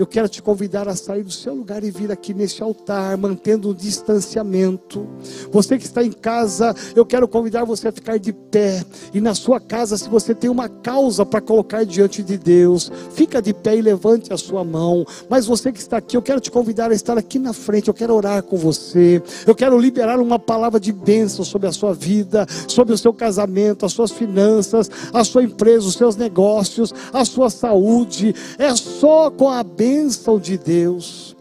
eu 0.00 0.06
quero 0.06 0.30
te 0.30 0.40
convidar 0.40 0.88
a 0.88 0.96
sair 0.96 1.22
do 1.22 1.30
seu 1.30 1.54
lugar 1.54 1.84
e 1.84 1.90
vir 1.90 2.10
aqui 2.10 2.32
neste 2.32 2.62
altar, 2.62 3.18
mantendo 3.18 3.68
um 3.68 3.74
distanciamento. 3.74 5.06
Você 5.52 5.76
que 5.76 5.84
está 5.84 6.02
em 6.02 6.10
casa, 6.10 6.74
eu 6.96 7.04
quero 7.04 7.28
convidar 7.28 7.66
você 7.66 7.88
a 7.88 7.92
ficar 7.92 8.18
de 8.18 8.32
pé. 8.32 8.82
E 9.12 9.20
na 9.20 9.34
sua 9.34 9.60
casa, 9.60 9.98
se 9.98 10.08
você 10.08 10.34
tem 10.34 10.48
uma 10.48 10.70
causa 10.70 11.26
para 11.26 11.42
colocar 11.42 11.84
diante 11.84 12.22
de 12.22 12.38
Deus, 12.38 12.90
fica 13.12 13.42
de 13.42 13.52
pé 13.52 13.76
e 13.76 13.82
levante 13.82 14.32
a 14.32 14.38
sua 14.38 14.64
mão. 14.64 15.04
Mas 15.28 15.44
você 15.44 15.70
que 15.70 15.78
está 15.78 15.98
aqui, 15.98 16.16
eu 16.16 16.22
quero 16.22 16.40
te 16.40 16.50
convidar 16.50 16.90
a 16.90 16.94
estar 16.94 17.18
aqui 17.18 17.38
na 17.38 17.52
frente. 17.52 17.88
Eu 17.88 17.94
quero 17.94 18.14
orar 18.14 18.42
com 18.42 18.56
você. 18.56 19.22
Eu 19.46 19.54
quero 19.54 19.78
liberar 19.78 20.18
uma 20.18 20.38
palavra 20.38 20.80
de 20.80 20.92
bênção 20.92 21.44
sobre 21.44 21.68
a 21.68 21.72
sua 21.72 21.92
vida, 21.92 22.46
sobre 22.66 22.94
o 22.94 22.98
seu 22.98 23.12
casamento, 23.12 23.84
as 23.84 23.92
suas 23.92 24.10
finanças, 24.10 24.90
a 25.12 25.22
sua 25.24 25.42
empresa, 25.42 25.86
os 25.86 25.94
seus 25.94 26.16
negócios, 26.16 26.94
a 27.12 27.22
sua 27.22 27.50
saúde. 27.50 28.34
É 28.56 28.74
só 28.74 29.30
com 29.30 29.50
a 29.50 29.62
bênção 29.62 29.89
bênção 29.90 30.38
de 30.38 30.56
Deus. 30.56 31.36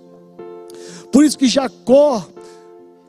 Por 1.11 1.23
isso 1.23 1.37
que 1.37 1.47
Jacó, 1.47 2.25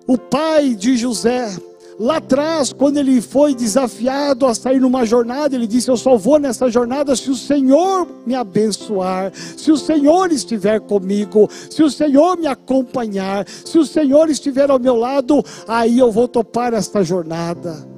o 0.07 0.19
pai 0.19 0.75
de 0.75 0.97
José, 0.99 1.57
lá 1.99 2.17
atrás, 2.19 2.73
quando 2.73 2.99
ele 2.99 3.23
foi 3.23 3.55
desafiado 3.55 4.45
a 4.45 4.55
sair 4.55 4.81
numa 4.81 5.07
jornada, 5.07 5.55
ele 5.55 5.67
disse: 5.67 5.91
Eu 5.91 5.97
só 5.97 6.17
vou 6.17 6.39
nessa 6.39 6.71
jornada 6.71 7.17
se 7.17 7.31
o 7.31 7.35
Senhor 7.35 8.07
me 8.27 8.35
abençoar, 8.35 9.33
se 9.35 9.73
o 9.73 9.79
Senhor 9.79 10.31
estiver 10.31 10.81
comigo, 10.81 11.49
se 11.71 11.83
o 11.83 11.91
Senhor 11.91 12.37
me 12.37 12.47
acompanhar, 12.47 13.47
se 13.49 13.79
o 13.79 13.87
Senhor 13.87 14.29
estiver 14.29 14.71
ao 14.71 14.79
meu 14.79 14.97
lado, 14.97 15.43
aí 15.67 15.99
eu 15.99 16.13
vou 16.13 16.29
topar 16.29 16.75
esta 16.75 17.03
jornada. 17.03 17.89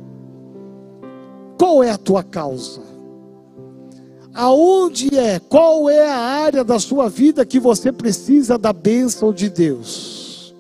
Qual 1.59 1.83
é 1.83 1.91
a 1.91 1.99
tua 1.99 2.23
causa? 2.23 2.92
Aonde 4.35 5.17
é? 5.17 5.39
Qual 5.39 5.91
é 5.91 6.09
a 6.09 6.17
área 6.17 6.65
da 6.65 6.79
sua 6.79 7.09
vida 7.09 7.45
que 7.45 7.61
você 7.61 7.93
precisa 7.93 8.57
da 8.57 8.73
bênção 8.73 9.33
de 9.33 9.51
Deus? 9.51 10.55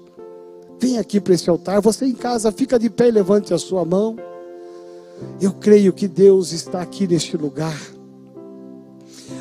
Vem 0.78 0.98
aqui 0.98 1.20
para 1.20 1.34
esse 1.34 1.48
altar. 1.48 1.80
Você 1.80 2.04
em 2.04 2.12
casa, 2.12 2.52
fica 2.52 2.78
de 2.78 2.90
pé 2.90 3.08
e 3.08 3.12
levante 3.12 3.54
a 3.54 3.58
sua 3.58 3.84
mão. 3.84 4.16
Eu 5.40 5.52
creio 5.52 5.92
que 5.92 6.06
Deus 6.06 6.52
está 6.52 6.82
aqui 6.82 7.06
neste 7.06 7.36
lugar. 7.36 7.80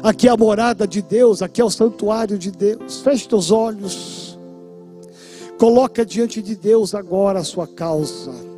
Aqui 0.02 0.28
é 0.28 0.32
a 0.32 0.38
morada 0.38 0.88
de 0.88 1.02
Deus, 1.02 1.42
aqui 1.42 1.60
é 1.60 1.66
o 1.66 1.70
santuário 1.70 2.38
de 2.38 2.52
Deus. 2.52 3.02
Feche 3.02 3.28
teus 3.28 3.52
olhos. 3.52 4.40
Coloca 5.58 6.06
diante 6.06 6.42
de 6.42 6.56
Deus 6.56 6.96
agora 6.96 7.40
a 7.40 7.44
sua 7.44 7.68
causa. 7.68 8.51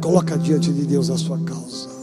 Coloca 0.00 0.36
diante 0.38 0.72
de 0.72 0.86
Deus 0.86 1.10
a 1.10 1.18
sua 1.18 1.38
causa. 1.40 2.00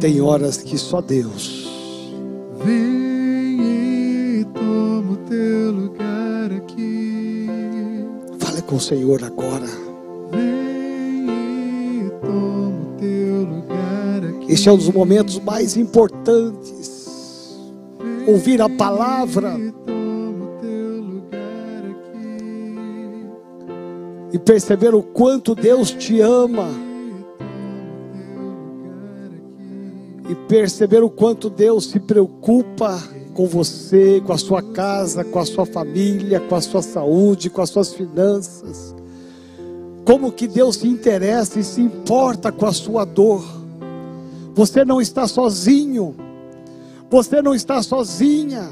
Tem 0.00 0.18
horas 0.22 0.56
que 0.56 0.78
só 0.78 1.02
Deus. 1.02 1.68
Vem 2.64 3.60
e 4.40 4.44
toma 4.46 5.12
o 5.12 5.16
teu 5.28 5.72
lugar 5.72 6.50
aqui. 6.52 7.46
Fale 8.38 8.62
com 8.62 8.76
o 8.76 8.80
Senhor 8.80 9.22
agora. 9.22 9.89
Este 14.60 14.68
é 14.68 14.72
um 14.72 14.76
dos 14.76 14.90
momentos 14.90 15.38
mais 15.38 15.74
importantes. 15.74 17.56
Ouvir 18.28 18.60
a 18.60 18.68
palavra 18.68 19.58
E 24.30 24.38
perceber 24.38 24.94
o 24.94 25.02
quanto 25.02 25.54
Deus 25.54 25.90
te 25.90 26.20
ama. 26.20 26.68
E 30.28 30.34
perceber 30.46 31.02
o 31.02 31.08
quanto 31.08 31.48
Deus 31.48 31.86
se 31.86 31.98
preocupa 31.98 33.02
com 33.32 33.46
você, 33.46 34.22
com 34.26 34.34
a 34.34 34.38
sua 34.38 34.60
casa, 34.60 35.24
com 35.24 35.38
a 35.38 35.46
sua 35.46 35.64
família, 35.64 36.38
com 36.38 36.54
a 36.54 36.60
sua 36.60 36.82
saúde, 36.82 37.48
com 37.48 37.62
as 37.62 37.70
suas 37.70 37.94
finanças. 37.94 38.94
Como 40.04 40.30
que 40.30 40.46
Deus 40.46 40.76
se 40.76 40.86
interessa 40.86 41.58
e 41.58 41.64
se 41.64 41.80
importa 41.80 42.52
com 42.52 42.66
a 42.66 42.74
sua 42.74 43.06
dor. 43.06 43.59
Você 44.60 44.84
não 44.84 45.00
está 45.00 45.26
sozinho. 45.26 46.14
Você 47.08 47.40
não 47.40 47.54
está 47.54 47.82
sozinha. 47.82 48.68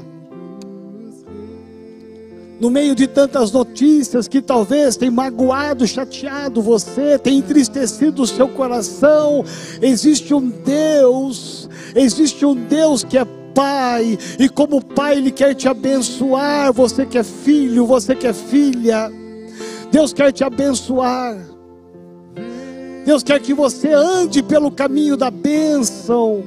No 2.59 2.69
meio 2.69 2.93
de 2.93 3.07
tantas 3.07 3.51
notícias 3.51 4.27
que 4.27 4.39
talvez 4.39 4.95
tenham 4.95 5.15
magoado, 5.15 5.87
chateado 5.87 6.61
você, 6.61 7.17
tem 7.17 7.39
entristecido 7.39 8.21
o 8.21 8.27
seu 8.27 8.47
coração, 8.49 9.43
existe 9.81 10.31
um 10.31 10.47
Deus, 10.47 11.67
existe 11.95 12.45
um 12.45 12.53
Deus 12.53 13.03
que 13.03 13.17
é 13.17 13.25
Pai, 13.55 14.15
e 14.37 14.47
como 14.47 14.85
Pai 14.85 15.17
Ele 15.17 15.31
quer 15.31 15.55
te 15.55 15.67
abençoar, 15.67 16.71
você 16.71 17.03
que 17.03 17.17
é 17.17 17.23
filho, 17.23 17.87
você 17.87 18.15
que 18.15 18.27
é 18.27 18.33
filha, 18.33 19.11
Deus 19.91 20.13
quer 20.13 20.31
te 20.31 20.43
abençoar, 20.43 21.35
Deus 23.09 23.23
quer 23.23 23.39
que 23.39 23.55
você 23.55 23.91
ande 23.91 24.43
pelo 24.43 24.69
caminho 24.69 25.17
da 25.17 25.31
bênção, 25.31 26.43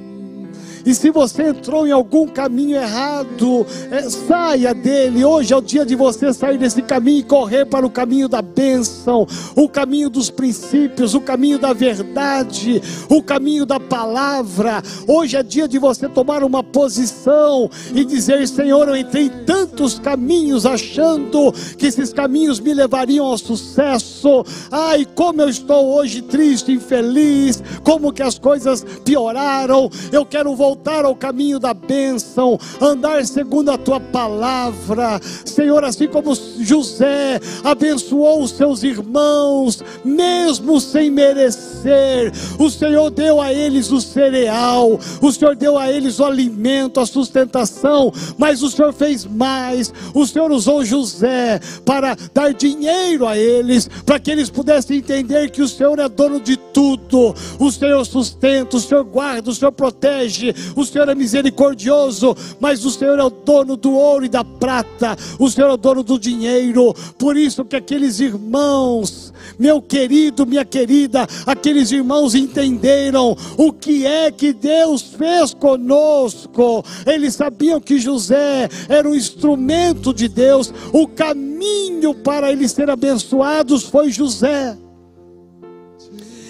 e 0.84 0.94
se 0.94 1.10
você 1.10 1.48
entrou 1.48 1.86
em 1.86 1.92
algum 1.92 2.26
caminho 2.26 2.76
errado, 2.76 3.64
é, 3.90 4.02
saia 4.10 4.74
dele. 4.74 5.24
Hoje 5.24 5.52
é 5.52 5.56
o 5.56 5.60
dia 5.60 5.86
de 5.86 5.94
você 5.94 6.32
sair 6.32 6.58
desse 6.58 6.82
caminho 6.82 7.20
e 7.20 7.22
correr 7.22 7.64
para 7.66 7.86
o 7.86 7.90
caminho 7.90 8.28
da 8.28 8.42
bênção, 8.42 9.26
o 9.54 9.68
caminho 9.68 10.10
dos 10.10 10.28
princípios, 10.30 11.14
o 11.14 11.20
caminho 11.20 11.58
da 11.58 11.72
verdade, 11.72 12.82
o 13.08 13.22
caminho 13.22 13.64
da 13.64 13.78
palavra. 13.78 14.82
Hoje 15.06 15.36
é 15.36 15.42
dia 15.42 15.68
de 15.68 15.78
você 15.78 16.08
tomar 16.08 16.42
uma 16.42 16.62
posição 16.62 17.70
e 17.94 18.04
dizer: 18.04 18.46
Senhor, 18.48 18.88
eu 18.88 18.96
entrei 18.96 19.26
em 19.26 19.44
tantos 19.44 19.98
caminhos 19.98 20.66
achando 20.66 21.52
que 21.78 21.86
esses 21.86 22.12
caminhos 22.12 22.58
me 22.58 22.74
levariam 22.74 23.26
ao 23.26 23.38
sucesso. 23.38 24.44
Ai, 24.70 25.06
como 25.14 25.42
eu 25.42 25.48
estou 25.48 25.94
hoje 25.94 26.22
triste, 26.22 26.72
infeliz, 26.72 27.62
como 27.84 28.12
que 28.12 28.22
as 28.22 28.38
coisas 28.38 28.84
pioraram. 29.04 29.88
Eu 30.10 30.26
quero 30.26 30.54
voltar 30.56 30.71
voltar 30.72 31.04
ao 31.04 31.14
caminho 31.14 31.58
da 31.58 31.74
bênção, 31.74 32.58
andar 32.80 33.26
segundo 33.26 33.70
a 33.70 33.76
tua 33.76 34.00
palavra, 34.00 35.20
Senhor, 35.44 35.84
assim 35.84 36.08
como 36.08 36.34
José 36.60 37.38
abençoou 37.62 38.42
os 38.42 38.52
seus 38.52 38.82
irmãos, 38.82 39.82
mesmo 40.02 40.80
sem 40.80 41.10
merecer, 41.10 42.32
o 42.58 42.70
Senhor 42.70 43.10
deu 43.10 43.38
a 43.38 43.52
eles 43.52 43.90
o 43.92 44.00
cereal, 44.00 44.98
o 45.20 45.30
Senhor 45.30 45.54
deu 45.54 45.76
a 45.76 45.92
eles 45.92 46.18
o 46.18 46.24
alimento, 46.24 47.00
a 47.00 47.04
sustentação, 47.04 48.10
mas 48.38 48.62
o 48.62 48.70
Senhor 48.70 48.94
fez 48.94 49.26
mais, 49.26 49.92
o 50.14 50.26
Senhor 50.26 50.50
usou 50.50 50.86
José 50.86 51.60
para 51.84 52.16
dar 52.32 52.54
dinheiro 52.54 53.26
a 53.26 53.36
eles, 53.36 53.90
para 54.06 54.18
que 54.18 54.30
eles 54.30 54.48
pudessem 54.48 54.98
entender 54.98 55.50
que 55.50 55.60
o 55.60 55.68
Senhor 55.68 55.98
é 55.98 56.08
dono 56.08 56.40
de 56.40 56.56
tudo, 56.56 57.34
o 57.58 57.70
Senhor 57.70 58.02
sustenta, 58.06 58.78
o 58.78 58.80
Senhor 58.80 59.04
guarda, 59.04 59.50
o 59.50 59.54
Senhor 59.54 59.72
protege, 59.82 60.54
o 60.76 60.84
Senhor 60.84 61.08
é 61.08 61.14
misericordioso, 61.14 62.36
mas 62.60 62.84
o 62.84 62.90
Senhor 62.90 63.18
é 63.18 63.24
o 63.24 63.30
dono 63.30 63.76
do 63.76 63.92
ouro 63.92 64.24
e 64.24 64.28
da 64.28 64.44
prata, 64.44 65.16
o 65.38 65.50
Senhor 65.50 65.68
é 65.68 65.72
o 65.72 65.76
dono 65.76 66.02
do 66.02 66.18
dinheiro. 66.18 66.94
Por 67.18 67.36
isso 67.36 67.64
que 67.64 67.76
aqueles 67.76 68.20
irmãos, 68.20 69.32
meu 69.58 69.80
querido, 69.80 70.46
minha 70.46 70.64
querida, 70.64 71.26
aqueles 71.46 71.90
irmãos 71.90 72.34
entenderam 72.34 73.36
o 73.56 73.72
que 73.72 74.06
é 74.06 74.30
que 74.30 74.52
Deus 74.52 75.02
fez 75.02 75.54
conosco. 75.54 76.84
Eles 77.06 77.34
sabiam 77.34 77.80
que 77.80 77.98
José 77.98 78.68
era 78.88 79.08
um 79.08 79.14
instrumento 79.14 80.12
de 80.12 80.28
Deus, 80.28 80.72
o 80.92 81.06
caminho 81.06 82.14
para 82.14 82.50
eles 82.50 82.72
serem 82.72 82.92
abençoados 82.92 83.84
foi 83.84 84.10
José. 84.10 84.76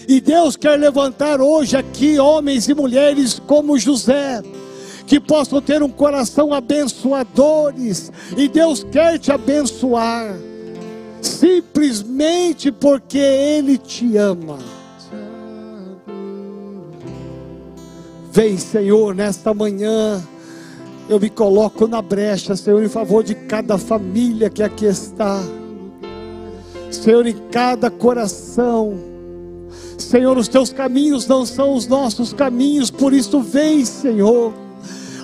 E 0.09 0.21
Deus 0.21 0.57
quer 0.57 0.79
levantar 0.79 1.41
hoje 1.41 1.77
aqui 1.77 2.19
homens 2.19 2.69
e 2.69 2.75
mulheres 2.75 3.41
como 3.47 3.79
José, 3.79 4.43
que 5.07 5.21
possam 5.21 5.61
ter 5.61 5.83
um 5.83 5.89
coração 5.89 6.53
abençoadores, 6.53 8.11
e 8.37 8.49
Deus 8.49 8.85
quer 8.85 9.19
te 9.19 9.31
abençoar, 9.31 10.37
simplesmente 11.21 12.73
porque 12.73 13.19
Ele 13.19 13.79
te 13.79 14.17
ama. 14.17 14.59
Vem, 18.33 18.57
Senhor, 18.57 19.15
nesta 19.15 19.53
manhã, 19.53 20.23
eu 21.09 21.21
me 21.21 21.29
coloco 21.29 21.87
na 21.87 22.01
brecha, 22.01 22.57
Senhor, 22.57 22.83
em 22.83 22.89
favor 22.89 23.23
de 23.23 23.35
cada 23.35 23.77
família 23.77 24.49
que 24.49 24.63
aqui 24.63 24.87
está, 24.87 25.39
Senhor, 26.91 27.27
em 27.27 27.37
cada 27.51 27.91
coração. 27.91 29.12
Senhor, 30.03 30.37
os 30.37 30.49
teus 30.49 30.73
caminhos 30.73 31.27
não 31.27 31.47
são 31.47 31.75
os 31.75 31.87
nossos 31.87 32.33
caminhos, 32.33 32.91
por 32.91 33.13
isso 33.13 33.41
vem, 33.41 33.85
Senhor. 33.85 34.53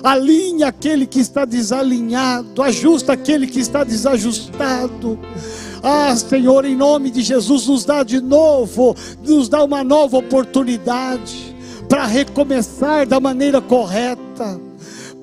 Alinha 0.03 0.67
aquele 0.67 1.05
que 1.05 1.19
está 1.19 1.45
desalinhado, 1.45 2.61
ajusta 2.61 3.13
aquele 3.13 3.47
que 3.47 3.59
está 3.59 3.83
desajustado. 3.83 5.19
Ah, 5.83 6.15
Senhor, 6.15 6.65
em 6.65 6.75
nome 6.75 7.09
de 7.09 7.21
Jesus, 7.21 7.67
nos 7.67 7.85
dá 7.85 8.03
de 8.03 8.19
novo, 8.19 8.95
nos 9.25 9.47
dá 9.47 9.63
uma 9.63 9.83
nova 9.83 10.17
oportunidade 10.17 11.55
para 11.87 12.05
recomeçar 12.05 13.07
da 13.07 13.19
maneira 13.19 13.61
correta. 13.61 14.59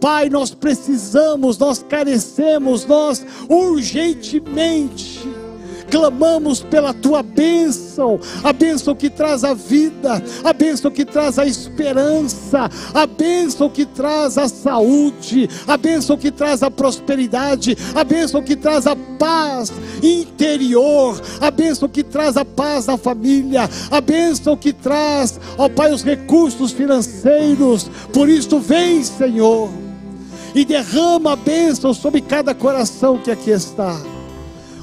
Pai, 0.01 0.29
nós 0.29 0.55
precisamos, 0.55 1.59
nós 1.59 1.85
carecemos, 1.89 2.85
nós 2.87 3.25
urgentemente 3.49 5.27
clamamos 5.97 6.61
pela 6.61 6.93
tua 6.93 7.23
bênção, 7.23 8.21
a 8.45 8.53
bênção 8.53 8.95
que 8.95 9.09
traz 9.09 9.45
a 9.45 9.55
vida, 9.55 10.23
a 10.45 10.53
bênção 10.53 10.91
que 10.91 11.07
traz 11.07 11.39
a 11.39 11.47
esperança, 11.47 12.69
a 12.93 13.07
bênção 13.07 13.71
que 13.71 13.87
traz 13.87 14.37
a 14.37 14.47
saúde, 14.47 15.49
a 15.67 15.75
bênção 15.79 16.19
que 16.19 16.31
traz 16.31 16.63
a 16.63 16.71
prosperidade, 16.71 17.79
a 17.95 18.05
bênção 18.05 18.43
que 18.43 18.55
traz 18.55 18.87
a 18.87 18.95
paz 19.19 19.73
interior, 20.03 21.19
a 21.41 21.51
bênção 21.51 21.89
que 21.89 22.05
traz 22.05 22.37
a 22.37 22.45
paz 22.45 22.85
na 22.85 22.99
família, 22.99 23.67
a 23.91 24.01
bênção 24.03 24.55
que 24.55 24.75
traz, 24.75 25.41
ó 25.57 25.67
Pai, 25.67 25.95
os 25.95 26.03
recursos 26.03 26.73
financeiros. 26.73 27.91
Por 28.13 28.29
isso, 28.29 28.61
vem, 28.61 29.03
Senhor, 29.03 29.71
e 30.55 30.63
derrama 30.63 31.33
a 31.33 31.37
bênção 31.37 31.95
sobre 31.95 32.21
cada 32.21 32.55
coração 32.55 33.17
que 33.17 33.31
aqui 33.31 33.51
está. 33.51 33.99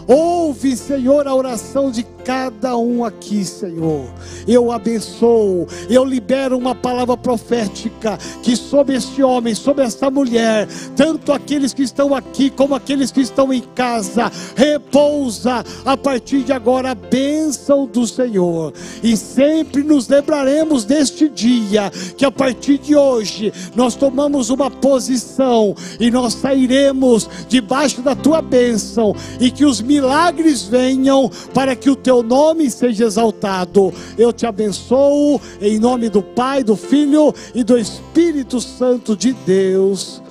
Ouve, 0.08 0.76
Senhor, 0.76 1.28
a 1.28 1.36
oração 1.36 1.90
de 1.90 2.04
cada 2.24 2.78
um 2.78 3.04
aqui, 3.04 3.44
Senhor. 3.44 4.06
Eu 4.48 4.72
abençoo, 4.72 5.68
eu 5.90 6.04
libero 6.04 6.58
uma 6.58 6.74
palavra 6.74 7.18
profética 7.18 8.18
que 8.42 8.56
sobre 8.56 8.96
este 8.96 9.22
homem, 9.22 9.54
sobre 9.54 9.84
esta 9.84 10.10
mulher, 10.10 10.68
tanto 10.96 11.32
aqueles 11.32 11.74
que 11.74 11.84
estão 11.84 12.14
aqui 12.16 12.50
como 12.50 12.76
aqueles 12.76 13.12
que 13.12 13.22
estão 13.22 13.54
em 13.54 13.62
casa, 13.76 14.32
repousa 14.56 15.64
a 15.86 15.98
partir 15.98 16.44
de 16.44 16.54
agora 16.54 16.92
a 16.92 16.96
bênção 16.96 17.86
do 17.86 18.08
Senhor. 18.08 18.74
E 19.02 19.16
sempre 19.18 19.84
nos 19.84 20.08
lembraremos 20.08 20.86
deste 20.86 21.30
dia, 21.30 21.92
que 22.18 22.26
a 22.26 22.32
partir 22.32 22.78
de 22.78 22.96
hoje 22.96 23.52
nós 23.76 23.96
tomamos 23.96 24.50
uma 24.50 24.70
posição 24.70 25.76
e 26.00 26.10
nós 26.10 26.34
sairemos 26.34 27.30
debaixo 27.48 28.02
da 28.02 28.16
tua 28.16 28.42
bênção 28.42 29.16
e 29.40 29.52
que 29.52 29.66
os 29.66 29.82
milagres 29.82 30.64
venham 30.64 31.30
para 31.54 31.76
que 31.76 31.90
o 31.90 31.96
teu 32.14 32.22
nome 32.22 32.70
seja 32.70 33.06
exaltado. 33.06 33.92
Eu 34.16 34.32
te 34.32 34.46
abençoo 34.46 35.42
em 35.60 35.80
nome 35.80 36.10
do 36.10 36.22
Pai, 36.22 36.64
do 36.64 36.76
Filho 36.76 37.34
e 37.56 37.64
do 37.64 37.76
Espírito 37.76 38.62
Santo 38.62 39.18
de 39.18 39.34
Deus. 39.34 40.22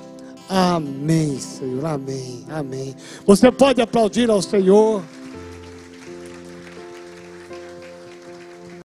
Amém, 0.49 1.39
Senhor. 1.41 1.85
Amém. 1.85 2.45
Amém. 2.49 2.95
Você 3.27 3.51
pode 3.51 3.81
aplaudir 3.81 4.31
ao 4.31 4.41
Senhor. 4.41 5.03